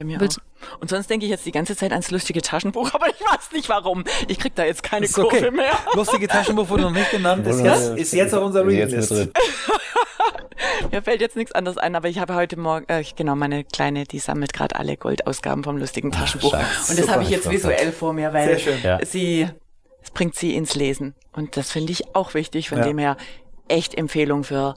Bei 0.00 0.06
mir 0.06 0.18
Willst, 0.18 0.38
auch. 0.38 0.80
Und 0.80 0.88
sonst 0.88 1.10
denke 1.10 1.26
ich 1.26 1.30
jetzt 1.30 1.44
die 1.44 1.52
ganze 1.52 1.76
Zeit 1.76 1.92
ans 1.92 2.10
lustige 2.10 2.40
Taschenbuch, 2.40 2.90
aber 2.94 3.08
ich 3.08 3.20
weiß 3.20 3.52
nicht 3.52 3.68
warum. 3.68 4.04
Ich 4.28 4.38
krieg 4.38 4.54
da 4.54 4.64
jetzt 4.64 4.82
keine 4.82 5.06
Kurve 5.06 5.36
okay. 5.36 5.50
mehr. 5.50 5.74
Lustige 5.94 6.26
Taschenbuch 6.26 6.70
wurde 6.70 6.84
noch 6.84 6.92
nicht 6.92 7.10
genannt. 7.10 7.46
Ist 7.46 7.62
jetzt, 7.62 7.98
ist 7.98 8.12
jetzt 8.14 8.34
auf 8.34 8.42
unserer 8.42 8.66
Readlist. 8.66 9.10
Mir 10.90 11.02
fällt 11.02 11.20
jetzt 11.20 11.36
nichts 11.36 11.52
anderes 11.52 11.76
ein, 11.76 11.94
aber 11.94 12.08
ich 12.08 12.18
habe 12.18 12.34
heute 12.34 12.58
Morgen, 12.58 12.86
äh, 12.88 13.04
genau, 13.14 13.36
meine 13.36 13.62
Kleine, 13.62 14.04
die 14.04 14.18
sammelt 14.18 14.54
gerade 14.54 14.76
alle 14.76 14.96
Goldausgaben 14.96 15.64
vom 15.64 15.76
lustigen 15.76 16.12
Taschenbuch. 16.12 16.54
Ach, 16.56 16.88
und 16.88 16.98
das 16.98 17.08
habe 17.08 17.22
ich 17.22 17.28
jetzt 17.28 17.50
visuell 17.50 17.92
vor 17.92 18.14
mir, 18.14 18.32
weil 18.32 18.58
ja. 18.82 19.04
sie, 19.04 19.48
es 20.02 20.10
bringt 20.10 20.34
sie 20.34 20.54
ins 20.54 20.74
Lesen. 20.74 21.14
Und 21.32 21.58
das 21.58 21.70
finde 21.70 21.92
ich 21.92 22.14
auch 22.14 22.32
wichtig, 22.32 22.70
von 22.70 22.78
ja. 22.78 22.84
dem 22.84 22.96
her 22.96 23.18
echt 23.68 23.94
Empfehlung 23.94 24.44
für 24.44 24.76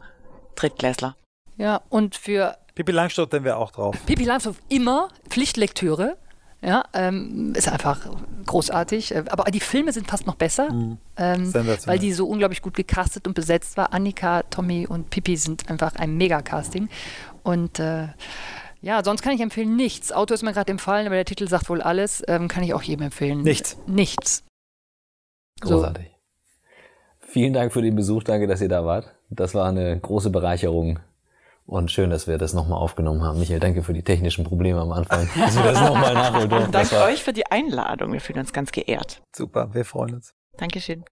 Drittklässler. 0.56 1.16
Ja, 1.58 1.82
und 1.90 2.16
für 2.16 2.58
Pippi 2.76 2.92
Langstrumpf 2.92 3.32
nehmen 3.32 3.46
wir 3.46 3.58
auch 3.58 3.72
drauf. 3.72 3.96
Pippi 4.06 4.24
Langstrumpf 4.24 4.60
immer 4.70 5.10
Pflichtlektüre. 5.30 6.18
Ja, 6.62 6.86
ähm, 6.94 7.54
ist 7.56 7.68
einfach 7.68 8.08
großartig. 8.46 9.14
Äh, 9.14 9.26
aber 9.30 9.52
die 9.52 9.60
Filme 9.60 9.92
sind 9.92 10.08
fast 10.08 10.26
noch 10.26 10.36
besser, 10.36 10.72
mhm. 10.72 10.98
ähm, 11.18 11.54
weil 11.54 12.00
die 12.00 12.14
so 12.14 12.26
unglaublich 12.26 12.62
gut 12.62 12.74
gecastet 12.74 13.28
und 13.28 13.34
besetzt 13.34 13.76
war. 13.76 13.94
Annika, 13.94 14.44
Tommy 14.44 14.88
und 14.88 15.10
Pippi 15.10 15.36
sind 15.36 15.70
einfach 15.70 15.96
ein 15.96 16.16
Mega-Casting. 16.16 16.88
Und 17.44 17.80
äh, 17.80 18.08
ja, 18.82 19.04
sonst 19.04 19.22
kann 19.22 19.34
ich 19.34 19.42
empfehlen 19.42 19.76
nichts. 19.76 20.14
Auto 20.14 20.34
ist 20.34 20.42
mir 20.42 20.54
gerade 20.54 20.72
empfallen, 20.72 21.06
aber 21.06 21.16
der 21.16 21.26
Titel 21.26 21.50
sagt 21.50 21.70
wohl 21.70 21.82
alles. 21.82 22.24
Ähm, 22.28 22.48
kann 22.48 22.64
ich 22.64 22.74
auch 22.74 22.82
jedem 22.82 23.06
empfehlen. 23.06 23.42
Nichts. 23.42 23.78
Nichts. 23.86 24.46
Großartig. 25.60 26.06
So. 26.08 27.28
Vielen 27.28 27.54
Dank 27.54 27.74
für 27.74 27.82
den 27.82 27.96
Besuch. 27.96 28.24
Danke, 28.24 28.48
dass 28.48 28.62
ihr 28.62 28.70
da 28.70 28.86
wart. 28.86 29.14
Das 29.30 29.54
war 29.54 29.68
eine 29.68 30.00
große 30.00 30.30
Bereicherung 30.30 31.00
und 31.74 31.92
schön, 31.92 32.10
dass 32.10 32.28
wir 32.28 32.38
das 32.38 32.54
nochmal 32.54 32.80
aufgenommen 32.80 33.24
haben. 33.24 33.40
Michael, 33.40 33.60
danke 33.60 33.84
für 33.84 33.94
die 33.94 34.04
technischen 34.04 34.44
Probleme 34.44 34.80
am 34.80 34.92
Anfang, 34.92 35.28
dass 35.36 35.56
wir 35.56 35.64
das 35.64 35.82
nochmal 35.82 36.14
nachholen 36.14 36.72
Danke 36.72 37.02
euch 37.04 37.24
für 37.24 37.34
die 37.34 37.48
Einladung. 37.48 38.14
Wir 38.14 38.22
fühlen 38.22 38.40
uns 38.40 38.54
ganz 38.54 38.72
geehrt. 38.72 39.22
Super, 39.36 39.74
wir 39.74 39.86
freuen 39.86 40.16
uns. 40.16 40.34
Dankeschön. 40.58 41.04